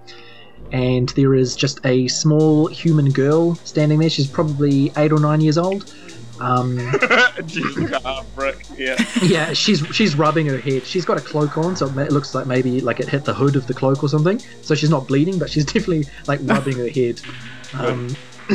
and 0.70 1.08
there 1.10 1.34
is 1.34 1.56
just 1.56 1.84
a 1.84 2.06
small 2.06 2.68
human 2.68 3.10
girl 3.10 3.56
standing 3.56 3.98
there. 3.98 4.08
She's 4.10 4.28
probably 4.28 4.92
eight 4.96 5.10
or 5.10 5.18
nine 5.18 5.40
years 5.40 5.58
old. 5.58 5.92
Um, 6.40 6.78
Jeez, 6.78 8.00
ah, 8.04 8.22
frick, 8.34 8.64
yeah. 8.76 8.96
yeah, 9.22 9.52
she's 9.52 9.86
she's 9.94 10.16
rubbing 10.16 10.46
her 10.46 10.58
head. 10.58 10.84
She's 10.84 11.04
got 11.04 11.18
a 11.18 11.20
cloak 11.20 11.58
on, 11.58 11.76
so 11.76 11.86
it 11.98 12.10
looks 12.12 12.34
like 12.34 12.46
maybe 12.46 12.80
like 12.80 13.00
it 13.00 13.08
hit 13.08 13.24
the 13.24 13.34
hood 13.34 13.56
of 13.56 13.66
the 13.66 13.74
cloak 13.74 14.02
or 14.02 14.08
something. 14.08 14.38
So 14.62 14.74
she's 14.74 14.90
not 14.90 15.06
bleeding, 15.06 15.38
but 15.38 15.50
she's 15.50 15.64
definitely 15.72 16.04
like 16.26 16.40
rubbing 16.42 16.78
her 16.78 16.88
head. 16.88 17.20
Um, 17.74 18.14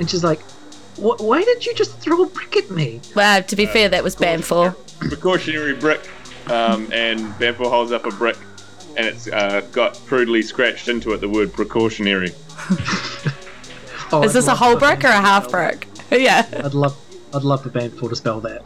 and 0.00 0.10
she's 0.10 0.24
like, 0.24 0.40
"Why 0.96 1.44
did 1.44 1.64
you 1.64 1.72
just 1.72 1.96
throw 2.00 2.24
a 2.24 2.26
brick 2.26 2.56
at 2.56 2.68
me?" 2.68 3.00
Well, 3.14 3.44
to 3.44 3.54
be 3.54 3.64
fair, 3.66 3.88
that 3.90 4.02
was 4.02 4.16
Banfor. 4.16 4.74
Precautionary 4.98 5.76
brick. 5.76 6.00
Um, 6.48 6.92
and 6.92 7.20
Bamfor 7.38 7.70
holds 7.70 7.92
up 7.92 8.06
a 8.06 8.10
brick, 8.10 8.36
and 8.96 9.06
it's 9.06 9.28
uh, 9.28 9.60
got 9.70 9.94
crudely 10.06 10.42
scratched 10.42 10.88
into 10.88 11.12
it 11.12 11.18
the 11.18 11.28
word 11.28 11.52
precautionary. 11.52 12.32
Oh, 14.12 14.24
Is 14.24 14.32
this 14.32 14.48
a 14.48 14.54
whole 14.56 14.76
brick 14.76 15.04
or 15.04 15.08
a 15.08 15.20
half 15.20 15.48
brick? 15.50 15.86
Yeah. 16.18 16.46
I'd 16.64 16.74
love, 16.74 16.96
I'd 17.32 17.42
love 17.42 17.62
for 17.62 17.70
Banfor 17.70 18.08
to 18.08 18.16
spell 18.16 18.40
that. 18.40 18.62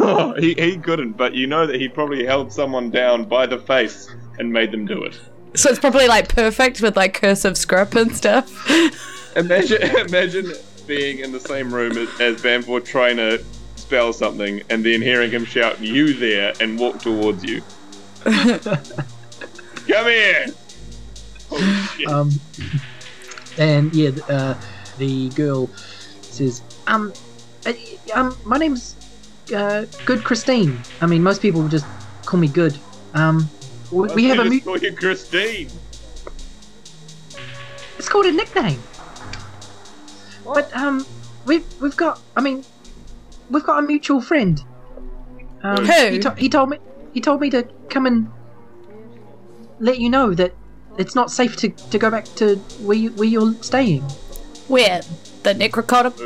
Oh, 0.00 0.34
he, 0.38 0.52
he 0.54 0.76
couldn't, 0.76 1.12
but 1.12 1.34
you 1.34 1.46
know 1.46 1.66
that 1.66 1.80
he 1.80 1.88
probably 1.88 2.26
held 2.26 2.52
someone 2.52 2.90
down 2.90 3.24
by 3.24 3.46
the 3.46 3.58
face 3.58 4.14
and 4.38 4.52
made 4.52 4.70
them 4.70 4.84
do 4.84 5.02
it. 5.02 5.18
So 5.54 5.70
it's 5.70 5.78
probably 5.78 6.06
like 6.06 6.28
perfect 6.28 6.82
with 6.82 6.94
like 6.96 7.14
cursive 7.14 7.56
script 7.56 7.94
and 7.96 8.14
stuff. 8.14 8.50
Imagine, 9.36 9.82
imagine 9.96 10.52
being 10.86 11.20
in 11.20 11.30
the 11.30 11.38
same 11.38 11.72
room 11.72 11.92
as, 11.92 12.08
as 12.20 12.42
Bamfor 12.42 12.84
trying 12.84 13.18
to 13.18 13.42
spell 13.76 14.12
something 14.12 14.62
and 14.68 14.84
then 14.84 15.00
hearing 15.00 15.30
him 15.30 15.44
shout 15.44 15.80
"you 15.80 16.12
there" 16.14 16.54
and 16.60 16.78
walk 16.78 16.98
towards 16.98 17.44
you. 17.44 17.62
Come 18.24 18.34
here. 19.86 20.46
Oh, 21.52 21.94
shit. 21.96 22.08
Um, 22.08 22.30
and 23.58 23.94
yeah, 23.94 24.10
uh, 24.28 24.60
the 24.96 25.28
girl 25.30 25.70
says, 26.38 26.62
"Um, 26.86 27.12
uh, 27.66 27.72
um, 28.14 28.36
my 28.44 28.56
name's 28.58 28.94
uh, 29.54 29.84
Good 30.06 30.24
Christine. 30.24 30.78
I 31.00 31.06
mean, 31.06 31.22
most 31.22 31.42
people 31.42 31.66
just 31.68 31.86
call 32.24 32.40
me 32.40 32.48
Good. 32.48 32.78
Um, 33.14 33.48
we, 33.90 34.08
we 34.14 34.24
have 34.26 34.38
a 34.38 34.44
just 34.44 34.54
mu- 34.54 34.60
call 34.60 34.78
you 34.78 34.92
Christine. 34.94 35.68
it's 37.98 38.08
called 38.08 38.26
a 38.26 38.32
nickname. 38.32 38.80
But 40.44 40.74
um, 40.74 41.06
we've 41.46 41.64
we've 41.80 41.96
got. 41.96 42.20
I 42.36 42.40
mean, 42.40 42.64
we've 43.50 43.64
got 43.64 43.82
a 43.82 43.86
mutual 43.86 44.20
friend. 44.20 44.62
Um, 45.62 45.84
Who? 45.84 46.10
He, 46.12 46.18
to- 46.20 46.34
he 46.36 46.48
told 46.48 46.70
me. 46.70 46.78
He 47.12 47.20
told 47.20 47.40
me 47.40 47.50
to 47.50 47.66
come 47.88 48.06
and 48.06 48.30
let 49.80 49.98
you 49.98 50.08
know 50.10 50.34
that 50.34 50.54
it's 50.98 51.14
not 51.14 51.30
safe 51.30 51.56
to, 51.56 51.68
to 51.70 51.98
go 51.98 52.10
back 52.10 52.24
to 52.36 52.56
where 52.84 52.96
you, 52.96 53.10
where 53.12 53.26
you're 53.28 53.54
staying. 53.62 54.02
Where? 54.68 55.00
The 55.48 55.68
necrocotop 55.68 56.16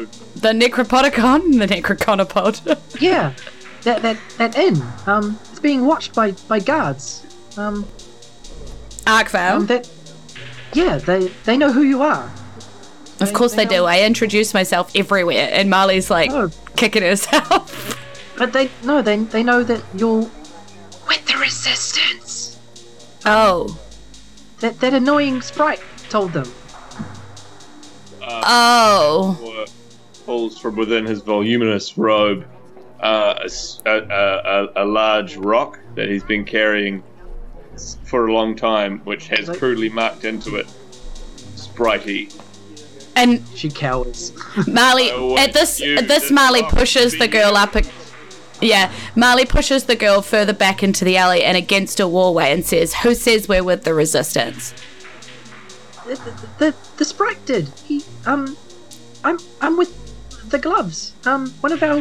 the 0.41 0.49
necropodicon? 0.49 1.59
The 1.59 1.66
necroconopod. 1.75 2.79
Yeah, 3.01 3.35
that 3.83 4.03
that 4.03 4.16
that 4.39 4.57
inn. 4.59 4.83
Um, 5.07 5.39
it's 5.51 5.61
being 5.61 5.87
watched 5.87 6.14
by 6.14 6.33
by 6.49 6.59
guards. 6.61 7.25
Um, 7.57 7.87
Arkvale. 9.07 9.57
um 9.57 9.66
that. 9.66 9.89
Yeah, 10.75 10.97
they 10.99 11.29
they 11.45 11.57
know 11.57 11.70
who 11.73 11.83
you 11.83 12.03
are. 12.03 12.31
of 13.20 13.33
course 13.33 13.55
they 13.55 13.64
do. 13.66 13.85
I 13.85 14.03
introduce 14.03 14.55
myself 14.55 14.91
everywhere 14.97 15.49
and 15.53 15.68
Marley's 15.70 16.11
like 16.11 16.31
Oh, 16.33 16.51
kicking 16.77 17.03
herself. 17.03 17.99
but 18.39 18.53
they 18.53 18.70
no, 18.83 19.03
they 19.03 19.16
they 19.18 19.43
know 19.43 19.62
that 19.62 19.83
you're 19.95 20.29
with 21.09 21.27
the 21.27 21.37
resistance. 21.39 22.59
oh. 23.27 23.79
That 24.61 24.79
that 24.81 24.95
annoying 24.95 25.43
sprite 25.43 25.81
told 26.09 26.33
them. 26.33 26.47
Oh. 28.27 29.39
Or 29.45 29.64
pulls 30.27 30.59
from 30.59 30.77
within 30.77 31.05
his 31.07 31.20
voluminous 31.20 31.97
robe 31.99 32.45
uh, 33.01 33.35
a, 33.41 33.45
s- 33.45 33.81
a- 33.87 33.91
a- 33.91 34.62
a- 34.64 34.85
a 34.85 34.87
large 34.87 35.37
rock 35.37 35.81
that 35.97 36.09
he's 36.09 36.23
been 36.25 36.45
carrying 36.45 37.03
for 38.05 38.29
a 38.29 38.33
long 38.33 38.55
time, 38.55 39.01
which 39.01 39.27
has 39.29 39.49
Like- 39.49 39.59
crudely 39.59 39.89
marked 39.89 40.25
into 40.25 40.57
it 40.57 40.66
Spritey. 41.57 42.33
And 43.16 43.43
She 43.55 43.68
cowers. 43.68 44.33
Marley 44.68 45.11
at 45.37 45.53
this 45.53 45.81
at 45.83 46.09
this 46.09 46.31
Marley 46.31 46.62
pushes 46.62 47.18
the 47.18 47.29
girl 47.29 47.57
up 47.57 47.75
a 47.77 47.83
yeah, 48.61 48.93
Marley 49.16 49.45
pushes 49.45 49.85
the 49.85 49.97
girl 49.97 50.23
further 50.23 50.53
back 50.53 50.85
into 50.85 51.05
the 51.05 51.16
alley 51.16 51.43
and 51.43 51.57
against 51.57 51.99
a 51.99 52.05
wallway 52.07 52.53
and 52.53 52.64
says, 52.64 52.95
Who 52.95 53.14
says 53.16 53.49
we're 53.49 53.64
with 53.64 53.83
the 53.83 53.93
resistance? 53.93 54.73
The, 56.16 56.48
the, 56.58 56.76
the 56.98 57.04
sprite 57.04 57.44
did. 57.46 57.68
He 57.84 58.02
um, 58.26 58.56
I'm 59.24 59.38
I'm 59.60 59.76
with 59.76 59.92
the 60.50 60.58
gloves. 60.58 61.14
Um, 61.26 61.50
one 61.60 61.72
of 61.72 61.82
our 61.82 62.00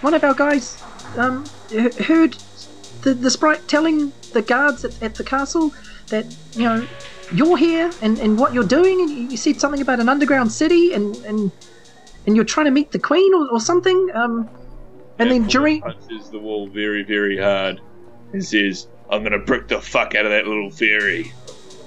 one 0.00 0.14
of 0.14 0.24
our 0.24 0.34
guys 0.34 0.82
um 1.16 1.44
heard 2.06 2.34
the 3.02 3.14
the 3.14 3.30
sprite 3.30 3.66
telling 3.68 4.12
the 4.32 4.42
guards 4.42 4.84
at, 4.84 5.02
at 5.02 5.14
the 5.14 5.24
castle 5.24 5.72
that 6.08 6.26
you 6.54 6.64
know 6.64 6.86
you're 7.30 7.56
here 7.58 7.90
and, 8.00 8.18
and 8.18 8.38
what 8.38 8.52
you're 8.54 8.64
doing 8.64 9.00
and 9.00 9.10
you- 9.32 9.36
said 9.36 9.60
something 9.60 9.80
about 9.82 10.00
an 10.00 10.08
underground 10.08 10.50
city 10.52 10.92
and 10.92 11.16
and 11.26 11.52
and 12.26 12.36
you're 12.36 12.44
trying 12.44 12.66
to 12.66 12.70
meet 12.70 12.90
the 12.92 12.98
queen 12.98 13.32
or, 13.34 13.48
or 13.52 13.60
something 13.60 14.08
um 14.14 14.50
and 15.18 15.30
then 15.30 15.44
Bamfor 15.44 15.50
during 15.50 15.80
punches 15.82 16.30
the 16.30 16.38
wall 16.38 16.68
very, 16.72 17.02
very 17.04 17.38
hard 17.38 17.80
and 18.32 18.44
says, 18.44 18.86
I'm 19.10 19.22
gonna 19.22 19.38
brick 19.38 19.68
the 19.68 19.80
fuck 19.80 20.14
out 20.14 20.24
of 20.24 20.30
that 20.30 20.46
little 20.46 20.70
fairy. 20.70 21.32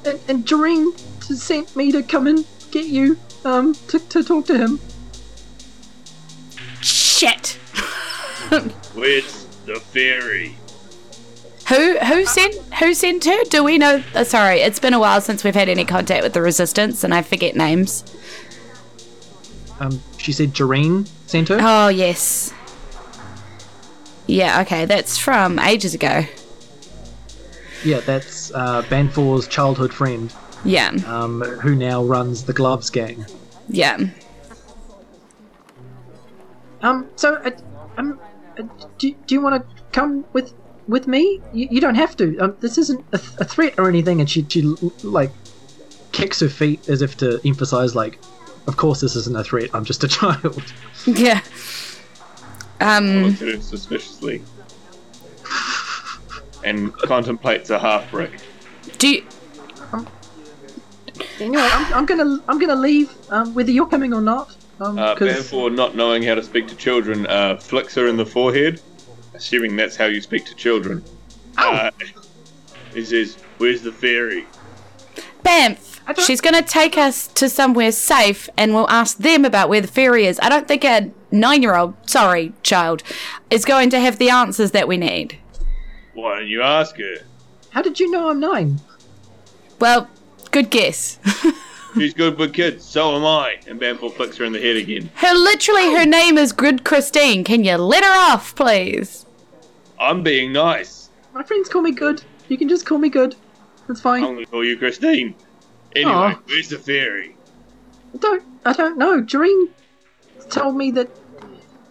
And, 0.06 0.20
and 0.28 0.46
Doreen 0.46 0.96
sent 1.22 1.76
me 1.76 1.92
to 1.92 2.04
come 2.04 2.28
and 2.28 2.46
get 2.72 2.86
you 2.86 3.18
um 3.46 3.74
to, 3.88 4.00
to 4.00 4.24
talk 4.24 4.46
to 4.48 4.58
him 4.58 4.80
Shit. 6.82 7.48
Where's 8.96 9.46
the 9.66 9.76
fairy? 9.80 10.56
Who 11.70 11.98
who 12.00 12.26
sent 12.26 12.56
who 12.80 12.94
sent 12.96 13.24
her? 13.26 13.44
Do 13.46 13.64
we 13.64 13.78
know? 13.78 14.04
Uh, 14.16 14.24
sorry, 14.24 14.62
it's 14.62 14.80
been 14.80 14.94
a 14.96 15.00
while 15.00 15.22
since 15.22 15.44
we've 15.44 15.54
had 15.56 15.70
any 15.70 15.86
contact 15.86 16.24
with 16.24 16.34
the 16.34 16.42
resistance, 16.42 17.04
and 17.04 17.14
I 17.14 17.22
forget 17.22 17.56
names. 17.56 18.04
um 19.80 20.02
she 20.18 20.32
said 20.34 20.54
Doreen 20.54 21.06
sent 21.28 21.50
her 21.50 21.58
Oh 21.62 21.88
yes, 21.90 22.52
Yeah, 24.28 24.62
okay, 24.62 24.86
that's 24.86 25.18
from 25.18 25.60
ages 25.60 25.94
ago. 25.94 26.26
Yeah, 27.84 28.00
that's 28.02 28.52
uh, 28.54 28.84
Banfor's 28.90 29.48
childhood 29.48 29.94
friend, 29.94 30.34
Yeah, 30.64 30.90
um, 31.08 31.42
who 31.42 31.76
now 31.76 32.04
runs 32.04 32.44
the 32.46 32.54
Gloves 32.54 32.90
gang. 32.90 33.26
yeah. 33.70 33.98
Um, 36.82 37.08
so, 37.16 37.36
uh, 37.36 37.52
um, 37.98 38.20
uh, 38.58 38.64
do, 38.98 39.14
do 39.28 39.36
you 39.36 39.42
want 39.42 39.64
to 39.68 39.84
come 39.92 40.26
with 40.34 40.54
with 40.88 41.08
me? 41.08 41.40
You, 41.54 41.68
you 41.72 41.82
don't 41.82 41.94
have 41.96 42.18
to. 42.18 42.38
Um, 42.40 42.56
this 42.60 42.78
isn't 42.80 43.06
a, 43.14 43.18
th- 43.20 43.34
a 43.40 43.46
threat 43.46 43.76
or 43.78 43.88
anything. 43.88 44.20
And 44.20 44.28
she, 44.30 44.46
she 44.50 44.64
like 45.04 45.32
kicks 46.12 46.40
her 46.40 46.50
feet 46.50 46.90
as 46.90 47.02
if 47.04 47.18
to 47.18 47.40
emphasize, 47.46 47.96
like, 47.96 48.18
of 48.68 48.78
course 48.78 49.02
this 49.02 49.16
isn't 49.16 49.36
a 49.38 49.44
threat. 49.44 49.70
I'm 49.76 49.86
just 49.86 50.04
a 50.04 50.08
child. 50.20 50.74
Yeah. 51.06 51.42
Um, 52.80 53.24
Looks 53.26 53.42
at 53.44 53.48
him 53.50 53.62
suspiciously. 53.62 54.42
And 56.64 56.94
contemplates 56.94 57.70
a 57.70 57.80
half 57.80 58.10
brick. 58.12 58.32
do 58.98 59.10
you, 59.10 59.24
anyway, 61.40 61.62
I'm, 61.72 61.94
I'm 61.94 62.06
gonna 62.06 62.40
I'm 62.48 62.60
gonna 62.60 62.76
leave. 62.76 63.12
Um, 63.30 63.54
whether 63.54 63.72
you're 63.72 63.88
coming 63.88 64.14
or 64.14 64.22
not. 64.22 64.56
Um, 64.80 64.98
Uh, 64.98 65.16
'cause- 65.16 65.28
therefore, 65.34 65.70
not 65.70 65.96
knowing 65.96 66.24
how 66.24 66.36
to 66.36 66.44
speak 66.44 66.68
to 66.68 66.76
children, 66.76 67.28
uh, 67.28 67.58
flicks 67.58 67.94
her 67.96 68.08
in 68.08 68.18
the 68.18 68.26
forehead, 68.26 68.82
assuming 69.36 69.76
that's 69.76 69.96
how 69.96 70.06
you 70.06 70.22
speak 70.22 70.46
to 70.46 70.56
children. 70.56 71.04
Uh, 71.58 71.92
he 72.94 73.04
says, 73.06 73.38
Where's 73.60 73.82
the 73.82 73.92
fairy? 73.92 74.46
Bamf, 75.44 76.00
she's 76.26 76.42
gonna 76.42 76.62
take 76.64 76.98
us 76.98 77.28
to 77.28 77.48
somewhere 77.50 77.92
safe 77.92 78.50
and 78.58 78.74
we'll 78.74 78.90
ask 78.90 79.18
them 79.18 79.46
about 79.46 79.70
where 79.70 79.82
the 79.82 79.88
fairy 79.88 80.26
is. 80.26 80.40
I 80.42 80.50
don't 80.50 80.68
think 80.68 80.84
a 80.84 81.12
nine 81.32 81.62
year 81.62 81.76
old, 81.76 81.94
sorry, 82.10 82.54
child, 82.64 83.04
is 83.52 83.66
going 83.66 83.90
to 83.92 84.00
have 84.00 84.18
the 84.18 84.30
answers 84.30 84.72
that 84.72 84.88
we 84.88 84.98
need. 84.98 85.38
Why 86.14 86.40
don't 86.40 86.48
you 86.48 86.62
ask 86.62 86.98
her? 86.98 87.18
how 87.72 87.82
did 87.82 88.00
you 88.00 88.12
know 88.12 88.30
I'm 88.30 88.40
nine? 88.40 88.80
Well, 89.80 90.10
good 90.52 90.70
guess. 90.70 91.20
She's 91.96 92.14
good 92.14 92.38
with 92.38 92.54
kids, 92.54 92.86
so 92.86 93.16
am 93.16 93.26
I. 93.26 93.60
And 93.68 93.80
Bamford 93.80 94.14
flicks 94.14 94.38
her 94.38 94.46
in 94.46 94.54
the 94.54 94.62
head 94.62 94.78
again. 94.78 95.10
her 95.16 95.34
literally 95.34 95.94
her 95.94 96.06
name 96.06 96.38
is 96.38 96.52
Good 96.54 96.86
Christine. 96.86 97.44
Can 97.44 97.64
you 97.64 97.76
let 97.78 98.04
her 98.04 98.34
off, 98.34 98.56
please? 98.56 99.26
I'm 100.00 100.24
being 100.24 100.54
nice. 100.54 101.10
My 101.34 101.44
friends 101.44 101.70
call 101.70 101.82
me 101.82 101.92
good. 101.92 102.24
You 102.48 102.58
can 102.58 102.70
just 102.70 102.86
call 102.86 102.98
me 102.98 103.10
good. 103.10 103.36
That's 103.88 104.02
fine. 104.02 104.24
I'm 104.24 104.36
gonna 104.36 104.46
call 104.46 104.66
you 104.66 104.78
Christine. 104.78 105.36
Anyway, 105.96 106.12
Aw. 106.12 106.40
where's 106.46 106.70
the 106.70 106.78
fairy? 106.78 107.36
I 108.14 108.18
don't 108.18 108.44
I 108.66 108.74
don't 108.74 108.98
know. 108.98 109.22
Jareen 109.22 109.70
told 110.50 110.76
me 110.76 110.92
that 110.92 111.10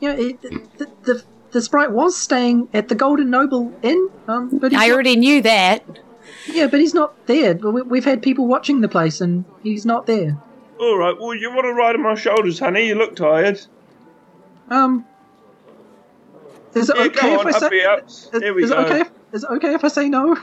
you 0.00 0.08
know 0.08 0.18
it, 0.18 0.42
the, 0.78 0.90
the 1.02 1.24
the 1.52 1.60
sprite 1.62 1.90
was 1.92 2.16
staying 2.16 2.68
at 2.74 2.88
the 2.88 2.94
Golden 2.94 3.30
Noble 3.30 3.72
Inn. 3.82 4.08
Um, 4.28 4.58
but 4.58 4.72
he's 4.72 4.80
I 4.80 4.86
not- 4.88 4.94
already 4.94 5.16
knew 5.16 5.42
that. 5.42 5.84
yeah, 6.46 6.66
but 6.66 6.80
he's 6.80 6.94
not 6.94 7.26
there. 7.26 7.54
We, 7.54 7.82
we've 7.82 8.04
had 8.04 8.22
people 8.22 8.46
watching 8.46 8.80
the 8.80 8.88
place, 8.88 9.20
and 9.20 9.44
he's 9.62 9.84
not 9.86 10.06
there. 10.06 10.38
Alright, 10.80 11.18
well, 11.20 11.34
you 11.34 11.50
want 11.50 11.64
to 11.64 11.74
ride 11.74 11.94
on 11.94 12.02
my 12.02 12.14
shoulders, 12.14 12.58
honey? 12.58 12.86
You 12.86 12.94
look 12.94 13.14
tired. 13.16 13.60
Um, 14.70 15.04
is 16.74 16.88
it 16.88 16.96
Yeah, 16.96 17.02
okay 17.04 17.20
go 17.36 17.40
if 17.48 17.54
I 17.54 17.58
say? 17.58 17.68
the 17.68 17.90
ups. 17.90 18.30
Is, 18.32 18.42
Here 18.42 18.54
we 18.54 18.64
is 18.64 18.70
it 18.70 18.78
okay? 18.78 19.00
If, 19.00 19.10
is 19.32 19.44
it 19.44 19.50
okay 19.50 19.74
if 19.74 19.84
I 19.84 19.88
say 19.88 20.08
no? 20.08 20.38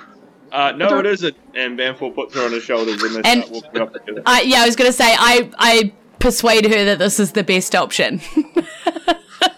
Uh, 0.52 0.74
no, 0.74 1.00
it 1.00 1.06
isn't. 1.06 1.36
And 1.56 1.76
Bamford 1.78 2.14
puts 2.14 2.36
her 2.36 2.46
on 2.46 2.52
his 2.52 2.64
shoulders 2.64 3.02
and 3.02 3.16
they 3.16 3.22
And- 3.32 3.44
start 3.46 3.64
walking 3.64 3.82
off 3.82 3.94
together. 3.94 4.22
I 4.26 4.42
yeah, 4.42 4.62
I 4.62 4.66
was 4.66 4.76
gonna 4.76 4.92
say 4.94 5.06
I 5.18 5.50
I 5.58 5.94
persuade 6.20 6.66
her 6.66 6.86
that 6.86 7.00
this 7.00 7.20
is 7.20 7.32
the 7.32 7.44
best 7.44 7.74
option. 7.76 8.22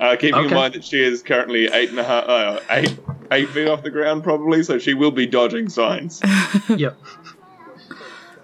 Uh, 0.00 0.16
keeping 0.16 0.44
in 0.44 0.50
mind 0.50 0.74
that 0.74 0.84
she 0.84 1.02
is 1.02 1.22
currently 1.22 1.66
eight 1.66 1.90
and 1.90 1.98
a 1.98 2.04
half, 2.04 2.24
uh, 2.28 2.60
eight, 2.70 2.98
eight 3.30 3.48
feet 3.50 3.68
off 3.68 3.82
the 3.82 3.90
ground, 3.90 4.22
probably, 4.24 4.62
so 4.62 4.78
she 4.78 4.94
will 4.94 5.10
be 5.10 5.26
dodging 5.26 5.68
signs. 5.68 6.20
yep. 6.76 6.96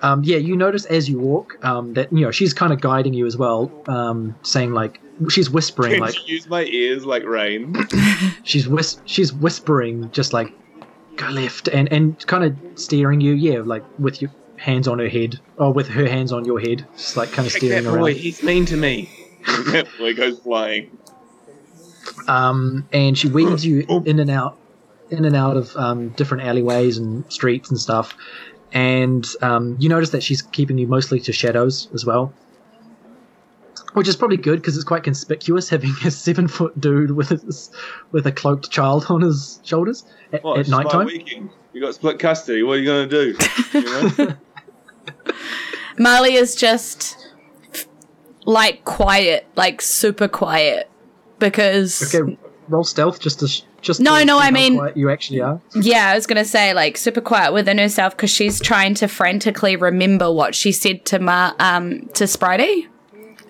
Um, 0.02 0.22
yeah, 0.22 0.36
you 0.36 0.56
notice 0.56 0.84
as 0.84 1.08
you 1.08 1.18
walk 1.18 1.62
um, 1.64 1.94
that 1.94 2.12
you 2.12 2.20
know 2.20 2.30
she's 2.30 2.54
kind 2.54 2.72
of 2.72 2.80
guiding 2.80 3.14
you 3.14 3.26
as 3.26 3.36
well, 3.36 3.70
um, 3.88 4.36
saying 4.42 4.72
like 4.72 5.00
she's 5.28 5.50
whispering 5.50 5.92
Can 5.92 6.00
like 6.00 6.14
she 6.14 6.32
use 6.32 6.48
my 6.48 6.64
ears 6.64 7.04
like 7.04 7.24
rain? 7.24 7.74
she's 8.44 8.68
whis- 8.68 9.00
she's 9.04 9.32
whispering 9.32 10.10
just 10.12 10.32
like 10.32 10.52
go 11.16 11.28
left 11.28 11.68
and 11.68 11.92
and 11.92 12.24
kind 12.26 12.44
of 12.44 12.80
steering 12.80 13.20
you 13.20 13.32
yeah 13.32 13.58
like 13.58 13.82
with 13.98 14.22
your 14.22 14.30
hands 14.56 14.86
on 14.86 14.98
her 14.98 15.08
head 15.08 15.38
or 15.56 15.72
with 15.72 15.88
her 15.88 16.06
hands 16.06 16.32
on 16.32 16.44
your 16.44 16.60
head 16.60 16.86
just 16.96 17.16
like 17.16 17.30
kind 17.32 17.46
of 17.46 17.52
Take 17.52 17.62
steering 17.62 17.84
that 17.84 17.98
boy, 17.98 18.14
he's 18.14 18.42
mean 18.42 18.66
to 18.66 18.76
me. 18.76 19.08
that 19.46 19.88
boy 19.98 20.14
goes 20.14 20.38
flying. 20.38 20.97
Um 22.28 22.86
and 22.92 23.18
she 23.18 23.28
weaves 23.28 23.64
you 23.64 23.84
in 24.04 24.18
and 24.20 24.30
out 24.30 24.56
in 25.10 25.24
and 25.24 25.34
out 25.34 25.56
of 25.56 25.74
um, 25.76 26.10
different 26.10 26.44
alleyways 26.44 26.98
and 26.98 27.30
streets 27.32 27.70
and 27.70 27.80
stuff 27.80 28.14
and 28.72 29.26
um, 29.40 29.74
you 29.80 29.88
notice 29.88 30.10
that 30.10 30.22
she's 30.22 30.42
keeping 30.42 30.76
you 30.76 30.86
mostly 30.86 31.18
to 31.18 31.32
shadows 31.32 31.88
as 31.94 32.04
well 32.04 32.32
which 33.94 34.06
is 34.06 34.16
probably 34.16 34.36
good 34.36 34.60
because 34.60 34.76
it's 34.76 34.84
quite 34.84 35.02
conspicuous 35.02 35.68
having 35.68 35.94
a 36.04 36.10
seven 36.10 36.46
foot 36.46 36.78
dude 36.80 37.10
with 37.12 37.30
a, 37.30 37.68
with 38.12 38.26
a 38.26 38.32
cloaked 38.32 38.70
child 38.70 39.06
on 39.08 39.22
his 39.22 39.60
shoulders 39.64 40.04
at, 40.32 40.44
What, 40.44 40.54
at 40.54 40.60
it's 40.60 40.68
nighttime 40.68 41.06
weekend. 41.06 41.50
You 41.72 41.80
got 41.80 41.94
split 41.94 42.18
custody. 42.18 42.62
What 42.62 42.74
are 42.74 42.80
you 42.80 42.84
going 42.84 43.08
to 43.08 43.32
do? 43.32 43.38
You 43.72 44.26
know? 44.26 44.34
Marley 45.98 46.34
is 46.34 46.54
just 46.54 47.34
like 48.44 48.84
quiet, 48.84 49.46
like 49.56 49.82
super 49.82 50.28
quiet, 50.28 50.90
because 51.38 52.14
Okay, 52.14 52.36
roll 52.68 52.84
stealth 52.84 53.20
just 53.20 53.40
to 53.40 53.48
sh- 53.48 53.62
just 53.80 54.00
No, 54.00 54.18
to 54.18 54.24
no, 54.24 54.36
see 54.38 54.42
I 54.42 54.44
how 54.46 54.50
mean- 54.50 54.76
quiet 54.76 54.96
you 54.96 55.10
actually 55.10 55.40
are. 55.40 55.60
yeah, 55.74 56.08
I 56.10 56.14
was 56.14 56.26
gonna 56.26 56.44
say 56.44 56.74
like 56.74 56.96
super 56.96 57.20
quiet 57.20 57.52
within 57.52 57.78
herself 57.78 58.16
because 58.16 58.30
she's 58.30 58.60
trying 58.60 58.94
to 58.96 59.08
frantically 59.08 59.76
remember 59.76 60.30
what 60.32 60.54
she 60.54 60.72
said 60.72 61.04
to 61.06 61.18
Ma 61.18 61.52
um 61.58 62.00
to 62.14 62.24
Spritey 62.24 62.86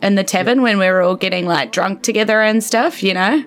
in 0.02 0.14
the 0.14 0.24
tavern 0.24 0.62
when 0.62 0.78
we 0.78 0.86
were 0.86 1.02
all 1.02 1.16
getting 1.16 1.46
like 1.46 1.72
drunk 1.72 2.02
together 2.02 2.40
and 2.42 2.62
stuff, 2.62 3.02
you 3.02 3.14
know. 3.14 3.44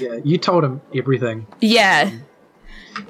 Yeah, 0.00 0.18
you 0.24 0.38
told 0.38 0.64
him 0.64 0.80
everything. 0.94 1.46
Yeah. 1.60 2.10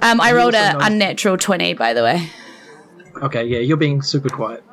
Um, 0.02 0.20
I 0.20 0.30
you 0.30 0.36
rolled 0.36 0.54
also 0.54 0.66
a 0.66 0.72
noticed- 0.72 0.90
unnatural 0.90 1.36
twenty, 1.38 1.74
by 1.74 1.92
the 1.92 2.02
way. 2.02 2.28
Okay, 3.22 3.44
yeah, 3.44 3.58
you're 3.60 3.76
being 3.76 4.02
super 4.02 4.28
quiet. 4.28 4.64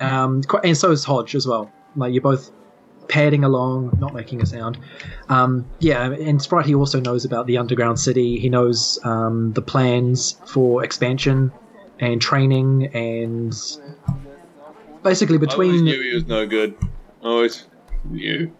Um, 0.00 0.42
and 0.64 0.76
so 0.76 0.90
is 0.92 1.04
Hodge 1.04 1.34
as 1.34 1.46
well. 1.46 1.70
Like 1.96 2.12
you're 2.12 2.22
both 2.22 2.50
padding 3.10 3.44
along, 3.44 3.98
not 4.00 4.14
making 4.14 4.40
a 4.40 4.46
sound. 4.46 4.78
Um, 5.28 5.66
yeah, 5.80 6.10
and 6.12 6.40
Sprite 6.40 6.64
he 6.64 6.74
also 6.74 7.00
knows 7.00 7.24
about 7.24 7.46
the 7.46 7.58
underground 7.58 7.98
city. 7.98 8.38
He 8.38 8.48
knows 8.48 8.98
um, 9.04 9.52
the 9.52 9.62
plans 9.62 10.40
for 10.46 10.84
expansion 10.84 11.52
and 11.98 12.22
training, 12.22 12.86
and 12.94 13.52
basically 15.02 15.38
between. 15.38 15.70
I 15.70 15.74
always 15.74 15.82
between 15.82 15.84
knew 15.84 16.02
he 16.02 16.14
was 16.14 16.26
no 16.26 16.46
good. 16.46 16.74
Always 17.22 17.66
knew. 18.04 18.52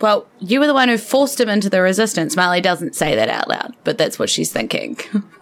Well, 0.00 0.26
you 0.40 0.58
were 0.60 0.66
the 0.66 0.74
one 0.74 0.88
who 0.88 0.98
forced 0.98 1.40
him 1.40 1.48
into 1.48 1.68
the 1.68 1.82
resistance. 1.82 2.34
Marley 2.36 2.60
doesn't 2.60 2.94
say 2.94 3.14
that 3.14 3.28
out 3.28 3.48
loud, 3.48 3.74
but 3.84 3.98
that's 3.98 4.18
what 4.18 4.30
she's 4.30 4.52
thinking. 4.52 4.98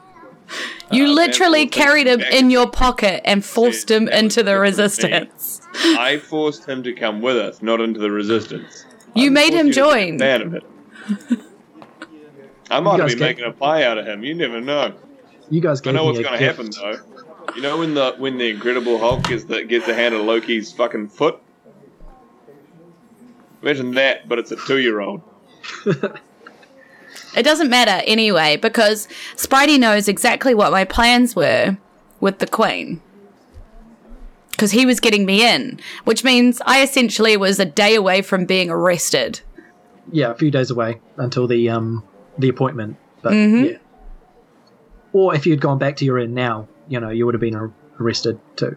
you 0.90 1.04
Uh, 1.04 1.08
literally 1.08 1.62
and 1.62 1.72
forced 1.72 1.78
him 1.78 1.84
carried 1.84 2.06
him 2.06 2.18
back. 2.20 2.32
in 2.32 2.50
your 2.50 2.68
pocket 2.70 3.20
and 3.24 3.44
forced 3.44 3.88
See, 3.88 3.94
him 3.94 4.08
into 4.08 4.42
the 4.42 4.50
different 4.52 4.74
thing. 4.76 5.10
resistance. 5.12 5.60
I 5.74 6.18
forced 6.18 6.66
him 6.68 6.82
to 6.82 6.92
come 6.92 7.20
with 7.20 7.36
us, 7.36 7.62
not 7.62 7.80
into 7.80 8.00
the 8.00 8.10
resistance. 8.10 8.84
You 9.14 9.26
I 9.26 9.30
made 9.30 9.52
him 9.54 9.66
you 9.66 9.72
a 9.72 9.74
join. 9.74 10.18
Fan 10.18 10.42
of 10.42 10.54
it. 10.54 10.64
I 12.70 12.80
might 12.80 12.98
be 13.04 13.08
get- 13.10 13.18
making 13.18 13.44
a 13.44 13.52
pie 13.52 13.84
out 13.84 13.98
of 13.98 14.06
him. 14.06 14.22
You 14.24 14.34
never 14.34 14.60
know. 14.60 14.94
you 15.50 15.60
guys 15.60 15.80
I 15.80 15.84
gave 15.84 15.94
know 15.94 16.04
what's 16.04 16.18
going 16.20 16.38
to 16.38 16.44
happen 16.44 16.70
though. 16.70 16.98
You 17.56 17.62
know 17.62 17.78
when 17.78 17.94
the 17.94 18.14
when 18.18 18.38
the 18.38 18.48
Incredible 18.50 18.98
Hulk 18.98 19.24
gets 19.24 19.44
the 19.44 19.64
gets 19.64 19.86
the 19.86 19.94
hand 19.94 20.14
of 20.14 20.20
Loki's 20.22 20.70
fucking 20.72 21.08
foot. 21.08 21.38
Imagine 23.62 23.92
that, 23.94 24.28
but 24.28 24.38
it's 24.38 24.52
a 24.52 24.56
two-year-old. 24.56 25.20
It 27.36 27.42
doesn't 27.44 27.70
matter 27.70 28.02
anyway, 28.06 28.56
because 28.56 29.06
Spidey 29.36 29.78
knows 29.78 30.08
exactly 30.08 30.54
what 30.54 30.72
my 30.72 30.84
plans 30.84 31.36
were 31.36 31.76
with 32.20 32.38
the 32.38 32.46
Queen. 32.46 33.00
Because 34.50 34.72
he 34.72 34.84
was 34.84 35.00
getting 35.00 35.24
me 35.24 35.46
in, 35.46 35.80
which 36.04 36.22
means 36.24 36.60
I 36.66 36.82
essentially 36.82 37.36
was 37.36 37.58
a 37.58 37.64
day 37.64 37.94
away 37.94 38.20
from 38.22 38.44
being 38.44 38.68
arrested. 38.68 39.40
Yeah, 40.12 40.30
a 40.30 40.34
few 40.34 40.50
days 40.50 40.70
away 40.70 41.00
until 41.16 41.46
the 41.46 41.70
um 41.70 42.04
the 42.38 42.48
appointment. 42.48 42.96
But 43.22 43.32
Mhm. 43.32 43.70
yeah. 43.72 43.76
Or 45.12 45.34
if 45.34 45.46
you'd 45.46 45.60
gone 45.60 45.78
back 45.78 45.96
to 45.96 46.04
your 46.04 46.18
inn 46.18 46.34
now, 46.34 46.68
you 46.88 47.00
know, 47.00 47.10
you 47.10 47.26
would 47.26 47.34
have 47.34 47.40
been 47.40 47.72
arrested 47.98 48.38
too. 48.56 48.76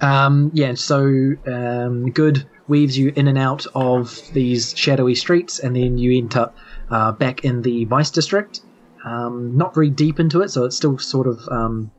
Um, 0.00 0.50
yeah, 0.54 0.74
so 0.74 1.04
um, 1.46 2.10
good 2.10 2.46
weaves 2.68 2.96
you 2.96 3.12
in 3.14 3.28
and 3.28 3.38
out 3.38 3.66
of 3.74 4.20
these 4.32 4.76
shadowy 4.76 5.14
streets, 5.14 5.58
and 5.58 5.74
then 5.74 5.98
you 5.98 6.18
end 6.18 6.36
up 6.36 6.56
uh, 6.90 7.12
back 7.12 7.44
in 7.44 7.62
the 7.62 7.84
Vice 7.86 8.10
District. 8.10 8.60
Um, 9.04 9.56
not 9.56 9.74
very 9.74 9.90
deep 9.90 10.20
into 10.20 10.42
it, 10.42 10.50
so 10.50 10.64
it's 10.64 10.76
still 10.76 10.96
sort 10.98 11.26
of 11.26 11.40
um, 11.48 11.90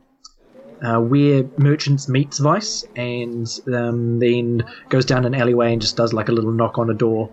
uh, 0.82 1.00
where 1.00 1.44
merchants 1.58 2.08
meets 2.08 2.38
Vice, 2.38 2.84
and 2.96 3.46
um, 3.72 4.18
then 4.18 4.64
goes 4.88 5.04
down 5.04 5.24
an 5.24 5.34
alleyway 5.34 5.72
and 5.72 5.82
just 5.82 5.96
does 5.96 6.12
like 6.12 6.28
a 6.28 6.32
little 6.32 6.52
knock 6.52 6.78
on 6.78 6.88
a 6.90 6.94
door 6.94 7.30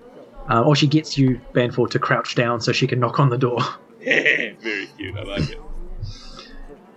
uh, 0.49 0.61
or 0.61 0.75
she 0.75 0.87
gets 0.87 1.17
you 1.17 1.39
Banfor 1.53 1.89
to 1.91 1.99
crouch 1.99 2.35
down 2.35 2.61
so 2.61 2.71
she 2.71 2.87
can 2.87 2.99
knock 2.99 3.19
on 3.19 3.29
the 3.29 3.37
door. 3.37 3.59
Very 3.99 4.89
cute. 4.97 5.17
I 5.17 5.23
like 5.23 5.49
it. 5.49 5.59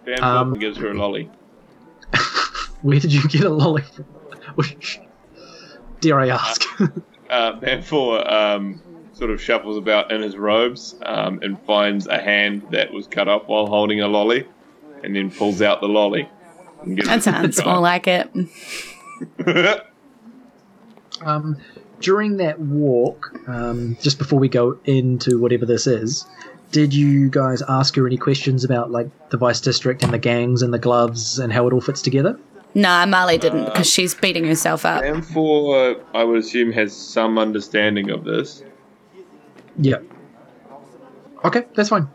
Bam 0.05 0.25
Um, 0.25 0.55
gives 0.55 0.79
her 0.79 0.91
a 0.91 0.95
lolly. 0.95 1.31
Where 2.83 2.99
did 2.99 3.13
you 3.13 3.27
get 3.29 3.45
a 3.45 3.51
lolly? 3.51 3.83
from? 3.83 4.07
Dare 6.05 6.21
I 6.21 6.29
ask? 6.29 6.63
Uh, 7.31 7.59
Banfor 7.59 8.31
um, 8.31 8.83
sort 9.15 9.31
of 9.31 9.41
shuffles 9.41 9.79
about 9.79 10.13
in 10.13 10.21
his 10.21 10.37
robes 10.37 10.95
um, 11.07 11.41
and 11.43 11.59
finds 11.63 12.07
a 12.07 12.21
hand 12.21 12.63
that 12.71 12.93
was 12.93 13.07
cut 13.07 13.29
off 13.29 13.49
while 13.49 13.67
holding 13.67 14.03
a 14.03 14.07
lolly, 14.07 14.47
and 15.03 15.17
then 15.17 15.31
pulls 15.31 15.63
out 15.63 15.81
the 15.81 15.89
lolly. 15.89 16.29
And 16.83 16.97
gives 16.97 17.09
That 17.09 17.19
it 17.19 17.23
sounds 17.23 17.65
more 17.65 17.81
like 17.81 18.07
it. 18.07 18.31
Um, 21.23 21.57
during 22.01 22.37
that 22.39 22.61
walk, 22.61 23.33
um, 23.49 23.97
just 24.03 24.19
before 24.19 24.39
we 24.39 24.49
go 24.49 24.79
into 24.85 25.41
whatever 25.41 25.65
this 25.65 25.87
is, 25.87 26.27
did 26.73 26.93
you 26.93 27.31
guys 27.31 27.63
ask 27.69 27.95
her 27.95 28.07
any 28.07 28.19
questions 28.19 28.65
about 28.65 28.91
like 28.91 29.09
the 29.31 29.39
vice 29.39 29.61
district 29.61 30.03
and 30.03 30.13
the 30.13 30.19
gangs 30.19 30.61
and 30.61 30.75
the 30.75 30.79
gloves 30.79 31.39
and 31.39 31.53
how 31.53 31.67
it 31.69 31.73
all 31.73 31.81
fits 31.81 32.03
together? 32.03 32.39
Nah, 32.75 33.07
Marley 33.07 33.39
didn't 33.39 33.67
because 33.67 33.89
she's 33.89 34.15
beating 34.15 34.45
herself 34.45 34.85
up. 34.85 35.03
Banfor, 35.03 36.03
I 36.13 36.25
would 36.25 36.39
assume, 36.41 36.73
has 36.73 36.95
some 36.95 37.39
understanding 37.39 38.11
of 38.11 38.25
this. 38.25 38.65
Yeah. 39.79 39.99
Okay, 41.45 41.65
that's 41.75 41.91
fine. 41.91 42.09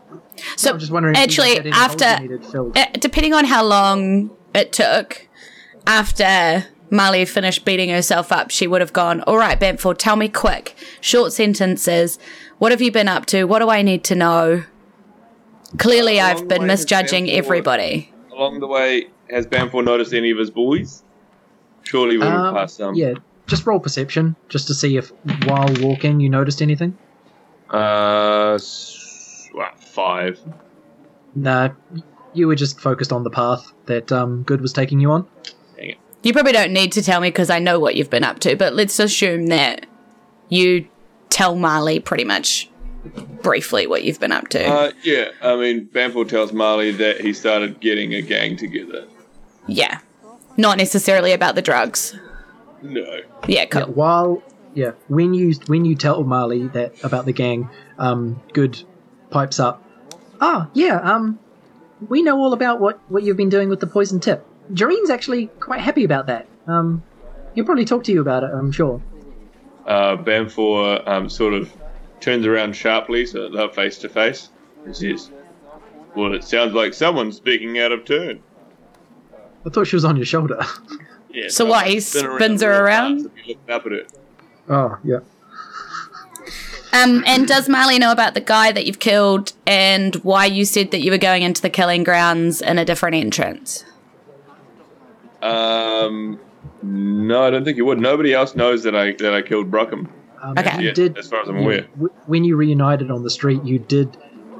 So 0.56 0.70
I'm 0.72 0.78
just 0.78 0.92
wondering. 0.92 1.16
actually, 1.16 1.50
had 1.54 1.60
any 1.66 1.70
holes 1.70 2.02
after 2.02 2.20
needed 2.22 2.44
filled. 2.44 2.76
uh, 2.76 2.86
depending 2.94 3.32
on 3.34 3.44
how 3.44 3.64
long 3.64 4.30
it 4.54 4.72
took 4.72 5.28
after 5.86 6.66
Marley 6.90 7.24
finished 7.24 7.64
beating 7.64 7.88
herself 7.90 8.32
up, 8.32 8.50
she 8.50 8.66
would 8.66 8.80
have 8.80 8.92
gone, 8.92 9.20
All 9.22 9.38
right, 9.38 9.58
Bamford, 9.58 9.98
tell 9.98 10.16
me 10.16 10.28
quick. 10.28 10.74
Short 11.00 11.32
sentences. 11.32 12.18
What 12.58 12.72
have 12.72 12.82
you 12.82 12.90
been 12.92 13.08
up 13.08 13.26
to? 13.26 13.44
What 13.44 13.60
do 13.60 13.70
I 13.70 13.82
need 13.82 14.04
to 14.04 14.14
know? 14.14 14.64
Clearly, 15.78 16.20
I've 16.20 16.48
been 16.48 16.48
the 16.48 16.54
way 16.64 16.68
has 16.68 16.80
misjudging 16.80 17.26
Bamford- 17.26 17.44
everybody. 17.44 18.12
Along 18.40 18.58
the 18.58 18.66
way, 18.66 19.08
has 19.28 19.46
Banfor 19.46 19.84
noticed 19.84 20.14
any 20.14 20.30
of 20.30 20.38
his 20.38 20.50
boys? 20.50 21.02
Surely 21.82 22.16
we 22.16 22.24
would 22.24 22.32
have 22.32 22.44
Um, 22.46 22.54
passed 22.54 22.78
some. 22.78 22.94
yeah, 22.94 23.12
just 23.46 23.66
roll 23.66 23.78
perception 23.78 24.34
just 24.48 24.66
to 24.68 24.72
see 24.74 24.96
if 24.96 25.12
while 25.44 25.68
walking 25.82 26.20
you 26.20 26.30
noticed 26.30 26.62
anything. 26.62 26.96
Uh, 27.70 28.52
s- 28.54 29.46
what, 29.52 29.78
five. 29.78 30.40
Nah, 31.34 31.68
you 32.32 32.46
were 32.46 32.54
just 32.54 32.80
focused 32.80 33.12
on 33.12 33.24
the 33.24 33.30
path 33.30 33.74
that 33.84 34.10
um, 34.10 34.42
Good 34.44 34.62
was 34.62 34.72
taking 34.72 35.00
you 35.00 35.10
on. 35.10 35.26
Dang 35.76 35.90
it. 35.90 35.98
You 36.22 36.32
probably 36.32 36.52
don't 36.52 36.72
need 36.72 36.92
to 36.92 37.02
tell 37.02 37.20
me 37.20 37.28
because 37.28 37.50
I 37.50 37.58
know 37.58 37.78
what 37.78 37.94
you've 37.94 38.08
been 38.10 38.24
up 38.24 38.38
to, 38.40 38.56
but 38.56 38.72
let's 38.72 38.98
assume 38.98 39.48
that 39.48 39.84
you 40.48 40.86
tell 41.28 41.56
Marley 41.56 42.00
pretty 42.00 42.24
much 42.24 42.70
briefly 43.42 43.86
what 43.86 44.04
you've 44.04 44.20
been 44.20 44.32
up 44.32 44.48
to. 44.48 44.64
Uh, 44.64 44.90
yeah, 45.02 45.30
I 45.42 45.56
mean, 45.56 45.86
Banfor 45.86 46.28
tells 46.28 46.52
Marley 46.52 46.92
that 46.92 47.20
he 47.20 47.32
started 47.32 47.80
getting 47.80 48.14
a 48.14 48.22
gang 48.22 48.56
together. 48.56 49.06
yeah. 49.66 50.00
Not 50.56 50.76
necessarily 50.76 51.32
about 51.32 51.54
the 51.54 51.62
drugs. 51.62 52.14
No. 52.82 53.20
Yeah, 53.48 53.64
Yeah, 53.72 53.84
while 53.84 54.42
yeah, 54.74 54.90
when 55.08 55.32
you 55.32 55.54
when 55.68 55.84
you 55.86 55.94
tell 55.94 56.22
Marley 56.24 56.66
that 56.68 57.02
about 57.02 57.24
the 57.24 57.32
gang, 57.32 57.70
um, 57.98 58.42
Good 58.52 58.82
pipes 59.30 59.58
up. 59.58 59.82
Ah, 60.40 60.68
yeah, 60.74 60.96
um, 60.96 61.38
we 62.08 62.20
know 62.20 62.36
all 62.38 62.52
about 62.52 62.80
what 62.80 63.00
what 63.08 63.22
you've 63.22 63.36
been 63.38 63.48
doing 63.48 63.68
with 63.70 63.80
the 63.80 63.86
poison 63.86 64.20
tip. 64.20 64.44
Jareen's 64.74 65.08
actually 65.08 65.46
quite 65.60 65.80
happy 65.80 66.04
about 66.04 66.26
that. 66.26 66.46
Um, 66.66 67.02
he'll 67.54 67.64
probably 67.64 67.84
talk 67.86 68.04
to 68.04 68.12
you 68.12 68.20
about 68.20 68.42
it. 68.42 68.50
I'm 68.52 68.72
sure. 68.72 69.00
Uh, 69.86 70.16
Banfor 70.16 71.06
um, 71.08 71.28
sort 71.30 71.54
of 71.54 71.72
turns 72.20 72.46
around 72.46 72.74
sharply 72.76 73.26
so 73.26 73.42
that 73.42 73.52
they're 73.56 73.68
face 73.70 73.98
to 73.98 74.08
face 74.08 74.50
and 74.84 74.96
says, 74.96 75.30
Well, 76.14 76.34
it 76.34 76.44
sounds 76.44 76.72
like 76.74 76.94
someone's 76.94 77.36
speaking 77.36 77.78
out 77.78 77.92
of 77.92 78.04
turn. 78.04 78.40
I 79.66 79.70
thought 79.70 79.86
she 79.86 79.96
was 79.96 80.04
on 80.04 80.16
your 80.16 80.26
shoulder. 80.26 80.60
Yeah, 81.32 81.44
So 81.48 81.64
what, 81.64 81.86
he 81.86 82.00
spins 82.00 82.60
her 82.60 82.84
around? 82.84 83.22
fast 83.22 83.36
if 83.38 83.46
you 83.46 83.54
look 83.54 83.70
up 83.70 83.86
at 83.86 83.92
it. 83.92 84.12
oh 84.68 84.98
yeah. 85.04 85.20
Um, 86.92 87.22
and 87.24 87.46
does 87.46 87.68
Marley 87.68 88.00
know 88.00 88.10
about 88.10 88.34
the 88.34 88.40
guy 88.40 88.72
that 88.72 88.84
you've 88.84 88.98
killed 88.98 89.52
and 89.64 90.16
why 90.24 90.46
you 90.46 90.64
said 90.64 90.90
that 90.90 91.02
you 91.02 91.12
were 91.12 91.18
going 91.18 91.42
into 91.44 91.62
the 91.62 91.70
killing 91.70 92.02
grounds 92.02 92.60
in 92.60 92.78
a 92.78 92.84
different 92.84 93.14
entrance? 93.14 93.84
Um, 95.40 96.40
no, 96.82 97.44
I 97.44 97.50
don't 97.50 97.64
think 97.64 97.76
you 97.76 97.84
would. 97.84 98.00
Nobody 98.00 98.34
else 98.34 98.56
knows 98.56 98.82
that 98.82 98.96
I 98.96 99.12
that 99.12 99.32
I 99.32 99.40
killed 99.42 99.70
Brockham. 99.70 100.08
Um, 100.42 100.58
Okay. 100.58 100.80
You 100.80 100.88
Yeah, 100.88 100.92
did 100.94 101.18
as 101.18 101.28
far 101.28 101.42
as 101.42 101.48
I'm 101.48 101.58
aware. 101.58 101.82
w- 101.94 102.12
when 102.26 102.44
you 102.44 102.56
reunited 102.56 103.10
on 103.10 103.22
the 103.22 103.30
street, 103.30 103.62
you 103.64 103.78
did 103.78 104.16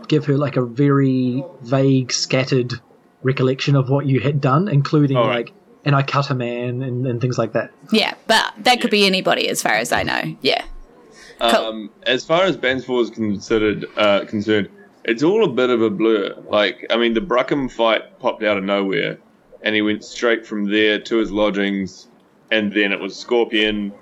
give 0.08 0.26
her 0.26 0.36
like 0.36 0.56
a 0.56 0.62
very 0.64 1.44
vague, 1.62 2.12
scattered 2.12 2.74
recollection 3.22 3.76
of 3.76 3.88
what 3.88 4.06
you 4.06 4.20
had 4.20 4.40
done, 4.40 4.68
including 4.68 5.16
All 5.16 5.26
right. 5.26 5.46
like, 5.46 5.52
and 5.84 5.94
I 5.94 6.02
cut 6.02 6.30
a 6.30 6.34
man 6.34 6.82
and, 6.82 7.06
and 7.06 7.20
things 7.20 7.38
like 7.38 7.52
that. 7.52 7.70
Yeah, 7.92 8.14
but 8.26 8.52
that 8.58 8.80
could 8.80 8.90
be 8.90 9.06
anybody 9.06 9.48
as 9.48 9.62
far 9.62 9.72
as 9.74 9.92
I 9.92 10.02
know. 10.02 10.36
Yeah. 10.42 10.64
Cool. 11.40 11.48
Um, 11.50 11.90
as 12.04 12.24
far 12.24 12.42
as 12.44 12.56
Bansfor 12.56 13.00
is 13.00 13.08
considered 13.10 13.86
uh, 13.96 14.24
concerned, 14.26 14.68
it's 15.04 15.22
all 15.22 15.44
a 15.44 15.48
bit 15.48 15.70
of 15.70 15.80
a 15.80 15.88
blur. 15.88 16.34
Like, 16.48 16.84
I 16.90 16.98
mean, 16.98 17.14
the 17.14 17.20
Bruckham 17.22 17.70
fight 17.70 18.18
popped 18.18 18.42
out 18.42 18.58
of 18.58 18.64
nowhere, 18.64 19.18
and 19.62 19.74
he 19.74 19.80
went 19.80 20.04
straight 20.04 20.44
from 20.46 20.70
there 20.70 20.98
to 21.00 21.16
his 21.16 21.30
lodgings, 21.32 22.08
and 22.50 22.70
then 22.72 22.92
it 22.92 23.00
was 23.00 23.16
Scorpion, 23.16 23.92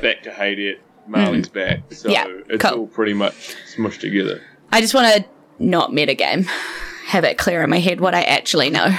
back 0.00 0.22
to 0.22 0.32
Hades, 0.32 0.78
Marley's 1.08 1.48
back. 1.48 1.80
So 1.92 2.08
Mm. 2.08 2.12
Yeah, 2.12 2.26
it's 2.48 2.62
cool. 2.64 2.80
all 2.80 2.86
pretty 2.86 3.14
much 3.14 3.56
smushed 3.74 4.00
together. 4.00 4.40
I 4.72 4.80
just 4.80 4.94
want 4.94 5.14
to 5.14 5.28
not 5.58 5.90
metagame. 5.90 6.46
Have 7.06 7.24
it 7.24 7.38
clear 7.38 7.62
in 7.62 7.70
my 7.70 7.78
head 7.78 8.00
what 8.00 8.14
I 8.14 8.22
actually 8.22 8.70
know. 8.70 8.94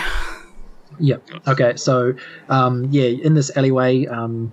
Yep. 0.99 1.24
Okay. 1.47 1.76
So, 1.76 2.14
um, 2.49 2.88
yeah, 2.91 3.05
in 3.05 3.34
this 3.36 3.55
alleyway, 3.55 4.05
um, 4.07 4.51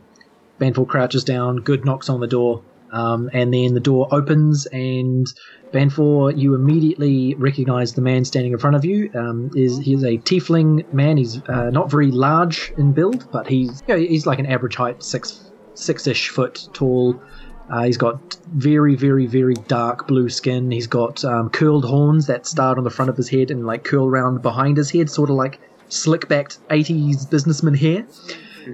Banfor 0.61 0.87
crouches 0.87 1.25
down. 1.25 1.57
Good 1.57 1.85
knocks 1.85 2.09
on 2.09 2.21
the 2.21 2.27
door, 2.27 2.63
um, 2.93 3.31
and 3.33 3.53
then 3.53 3.75
the 3.75 3.81
door 3.81 4.09
opens, 4.13 4.67
and 4.67 5.27
Banfor, 5.73 6.37
you 6.37 6.55
immediately 6.55 7.35
recognize 7.35 7.95
the 7.95 8.01
man 8.03 8.25
standing 8.25 8.53
in 8.53 8.59
front 8.59 8.77
of 8.77 8.85
you. 8.85 9.11
Um, 9.15 9.51
is 9.57 9.79
he's 9.79 10.03
a 10.05 10.19
tiefling 10.19 10.91
man. 10.93 11.17
He's 11.17 11.43
uh, 11.49 11.71
not 11.71 11.91
very 11.91 12.11
large 12.11 12.73
in 12.79 12.93
build, 12.93 13.31
but 13.33 13.49
he's 13.49 13.83
you 13.89 13.95
know, 13.95 14.01
he's 14.01 14.27
like 14.27 14.39
an 14.39 14.47
average 14.47 14.77
height, 14.77 15.03
six 15.03 15.51
six-ish 15.75 16.29
foot 16.29 16.69
tall. 16.73 17.21
Uh, 17.69 17.83
he's 17.83 17.97
got 17.97 18.35
very, 18.47 18.95
very, 18.95 19.27
very 19.27 19.55
dark 19.55 20.07
blue 20.07 20.29
skin. 20.29 20.71
He's 20.71 20.87
got 20.87 21.25
um, 21.25 21.51
curled 21.51 21.85
horns 21.85 22.27
that 22.29 22.47
start 22.47 22.79
on 22.79 22.85
the 22.85 22.91
front 22.91 23.09
of 23.09 23.17
his 23.17 23.29
head 23.29 23.51
and 23.51 23.67
like 23.67 23.85
curl 23.85 24.07
around 24.07 24.43
behind 24.43 24.77
his 24.77 24.91
head, 24.91 25.11
sort 25.11 25.31
of 25.31 25.37
like 25.37 25.59
slick 25.89 26.29
backed 26.29 26.59
80s 26.69 27.29
businessman 27.29 27.75
hair. 27.75 28.07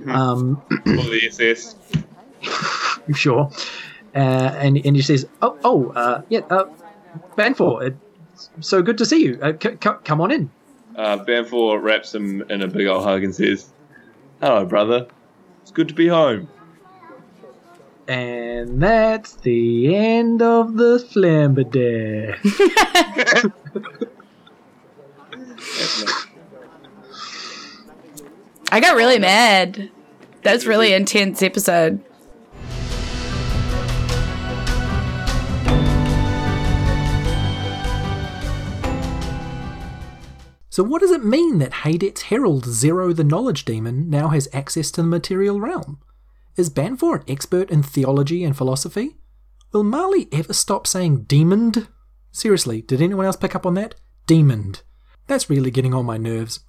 Um, 0.06 0.62
For 0.68 1.04
the 1.10 1.20
SS. 1.26 1.74
sure. 3.14 3.50
Uh, 4.14 4.18
and, 4.18 4.76
and 4.84 4.96
he 4.96 5.02
says, 5.02 5.26
Oh, 5.40 5.58
oh 5.64 5.90
uh, 5.90 6.22
yeah, 6.28 6.40
uh, 6.50 6.66
Banfor, 7.36 7.82
it's 7.82 8.50
so 8.60 8.82
good 8.82 8.98
to 8.98 9.06
see 9.06 9.24
you. 9.24 9.38
Uh, 9.40 9.52
c- 9.60 9.78
c- 9.82 9.90
come 10.04 10.20
on 10.20 10.30
in. 10.30 10.50
Uh, 10.96 11.16
Banfor 11.24 11.82
wraps 11.82 12.14
him 12.14 12.42
in 12.50 12.60
a 12.60 12.68
big 12.68 12.86
old 12.86 13.04
hug 13.04 13.24
and 13.24 13.34
says, 13.34 13.70
Hello, 14.40 14.66
brother. 14.66 15.06
It's 15.62 15.70
good 15.70 15.88
to 15.88 15.94
be 15.94 16.08
home. 16.08 16.48
And 18.08 18.82
that's 18.82 19.36
the 19.36 19.94
end 19.94 20.42
of 20.42 20.76
the 20.76 20.98
Flambadere. 20.98 22.36
I 28.72 28.80
got 28.80 28.96
really 28.96 29.18
mad. 29.18 29.90
That 30.42 30.54
was 30.54 30.66
really 30.66 30.92
intense 30.92 31.42
episode. 31.42 32.02
So, 40.70 40.82
what 40.82 41.02
does 41.02 41.10
it 41.10 41.22
mean 41.22 41.58
that 41.58 41.74
Hadet's 41.84 42.22
herald 42.22 42.64
Zero 42.64 43.12
the 43.12 43.24
Knowledge 43.24 43.66
Demon 43.66 44.08
now 44.08 44.28
has 44.28 44.48
access 44.54 44.90
to 44.92 45.02
the 45.02 45.06
material 45.06 45.60
realm? 45.60 45.98
Is 46.56 46.70
Banfor 46.70 47.16
an 47.16 47.24
expert 47.28 47.70
in 47.70 47.82
theology 47.82 48.44
and 48.44 48.56
philosophy? 48.56 49.16
Will 49.72 49.84
Marley 49.84 50.28
ever 50.32 50.52
stop 50.52 50.86
saying 50.86 51.24
demoned? 51.24 51.88
Seriously, 52.30 52.82
did 52.82 53.00
anyone 53.00 53.26
else 53.26 53.36
pick 53.36 53.54
up 53.54 53.64
on 53.64 53.74
that? 53.74 53.94
Demoned. 54.26 54.82
That's 55.26 55.48
really 55.48 55.70
getting 55.70 55.94
on 55.94 56.04
my 56.04 56.18
nerves. 56.18 56.60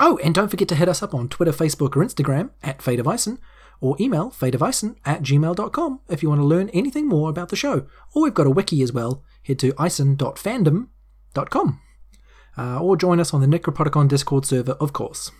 Oh, 0.00 0.18
and 0.24 0.34
don't 0.34 0.48
forget 0.48 0.68
to 0.68 0.74
hit 0.74 0.88
us 0.88 1.02
up 1.02 1.14
on 1.14 1.28
Twitter, 1.28 1.52
Facebook, 1.52 1.96
or 1.96 2.04
Instagram 2.04 2.50
at 2.62 2.82
Fate 2.82 2.98
of 2.98 3.06
Ison, 3.06 3.38
or 3.80 3.96
email 4.00 4.30
fateofison 4.30 4.96
at 5.04 5.22
gmail.com 5.22 6.00
if 6.08 6.22
you 6.22 6.28
want 6.28 6.40
to 6.40 6.46
learn 6.46 6.68
anything 6.70 7.08
more 7.08 7.30
about 7.30 7.50
the 7.50 7.56
show. 7.56 7.86
Or 8.14 8.22
we've 8.22 8.34
got 8.34 8.46
a 8.46 8.50
wiki 8.50 8.82
as 8.82 8.92
well. 8.92 9.22
Head 9.42 9.58
to 9.60 9.72
ison.fandom.com 9.84 11.80
uh, 12.56 12.80
or 12.80 12.96
join 12.96 13.20
us 13.20 13.32
on 13.32 13.40
the 13.40 13.58
Necropodicon 13.58 14.08
Discord 14.08 14.46
server, 14.46 14.72
of 14.72 14.92
course. 14.92 15.30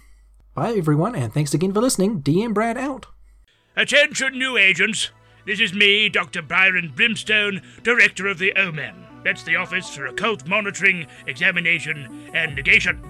Bye, 0.55 0.75
everyone, 0.77 1.15
and 1.15 1.33
thanks 1.33 1.55
again 1.55 1.73
for 1.73 1.81
listening. 1.81 2.23
DM 2.23 2.53
Brad 2.53 2.77
out. 2.77 3.07
Attention, 3.75 4.39
new 4.39 4.59
agents. 4.59 5.11
This 5.47 5.59
is 5.59 5.73
me, 5.73 6.11
Dr. 6.11 6.43
Byron 6.43 6.93
Brimstone, 6.95 7.63
Director 7.83 8.27
of 8.27 8.39
the 8.39 8.53
OMEN. 8.55 8.95
That's 9.25 9.45
the 9.45 9.57
Office 9.57 9.95
for 9.95 10.05
Occult 10.05 10.47
Monitoring, 10.47 11.07
Examination, 11.27 12.31
and 12.35 12.55
Negation. 12.55 13.03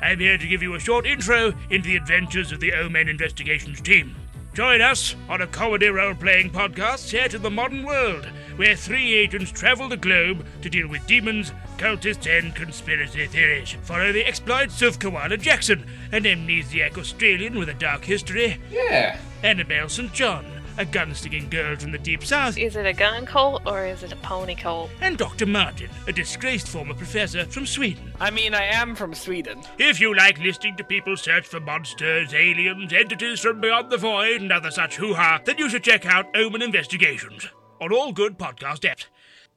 I'm 0.00 0.20
here 0.20 0.38
to 0.38 0.46
give 0.46 0.62
you 0.62 0.74
a 0.74 0.80
short 0.80 1.04
intro 1.04 1.52
into 1.68 1.88
the 1.88 1.96
adventures 1.96 2.52
of 2.52 2.60
the 2.60 2.70
OMEN 2.70 3.08
Investigations 3.08 3.80
team. 3.80 4.14
Join 4.54 4.80
us 4.80 5.16
on 5.28 5.40
a 5.42 5.48
comedy 5.48 5.88
role 5.88 6.14
playing 6.14 6.50
podcast 6.50 6.98
set 6.98 7.34
in 7.34 7.42
the 7.42 7.50
modern 7.50 7.82
world, 7.84 8.24
where 8.54 8.76
three 8.76 9.12
agents 9.14 9.50
travel 9.50 9.88
the 9.88 9.96
globe 9.96 10.46
to 10.62 10.70
deal 10.70 10.86
with 10.86 11.04
demons, 11.08 11.50
cultists, 11.76 12.26
and 12.38 12.54
conspiracy 12.54 13.26
theories. 13.26 13.76
Follow 13.82 14.12
the 14.12 14.24
exploits 14.24 14.80
of 14.80 15.00
Koala 15.00 15.36
Jackson, 15.38 15.84
an 16.12 16.22
amnesiac 16.22 16.96
Australian 16.96 17.58
with 17.58 17.68
a 17.68 17.74
dark 17.74 18.04
history, 18.04 18.58
Yeah. 18.70 19.18
Annabelle 19.42 19.88
St. 19.88 20.12
John, 20.12 20.53
a 20.78 20.84
gun-sticking 20.84 21.48
girl 21.50 21.76
from 21.76 21.92
the 21.92 21.98
deep 21.98 22.24
south, 22.24 22.58
Is 22.58 22.76
it 22.76 22.86
a 22.86 22.92
gun 22.92 23.26
cult 23.26 23.62
or 23.66 23.84
is 23.86 24.02
it 24.02 24.12
a 24.12 24.16
pony 24.16 24.54
cult? 24.54 24.90
and 25.00 25.16
Dr. 25.16 25.46
Martin, 25.46 25.88
a 26.06 26.12
disgraced 26.12 26.68
former 26.68 26.94
professor 26.94 27.44
from 27.46 27.66
Sweden. 27.66 28.12
I 28.20 28.30
mean, 28.30 28.54
I 28.54 28.64
am 28.64 28.94
from 28.94 29.14
Sweden. 29.14 29.62
If 29.78 30.00
you 30.00 30.14
like 30.14 30.38
listening 30.38 30.76
to 30.76 30.84
people 30.84 31.16
search 31.16 31.46
for 31.46 31.60
monsters, 31.60 32.34
aliens, 32.34 32.92
entities 32.92 33.40
from 33.40 33.60
beyond 33.60 33.90
the 33.90 33.96
void, 33.98 34.40
and 34.40 34.52
other 34.52 34.70
such 34.70 34.96
hoo-ha, 34.96 35.40
then 35.44 35.58
you 35.58 35.68
should 35.68 35.84
check 35.84 36.06
out 36.06 36.36
Omen 36.36 36.62
Investigations 36.62 37.46
on 37.80 37.92
all 37.92 38.12
good 38.12 38.38
podcast 38.38 38.80
apps. 38.80 39.06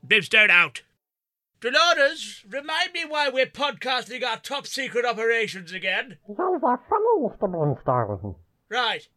Brimstone 0.03 0.51
out. 0.51 0.83
Dolores, 1.59 2.45
remind 2.47 2.93
me 2.93 3.03
why 3.07 3.29
we're 3.29 3.47
podcasting 3.47 4.23
our 4.23 4.37
top 4.37 4.67
secret 4.67 5.05
operations 5.05 5.71
again. 5.73 6.17
Those 6.27 6.61
are 6.63 6.79
funny, 6.87 7.27
Mr. 7.27 7.51
Brimstone. 7.51 8.35
Right. 8.69 9.07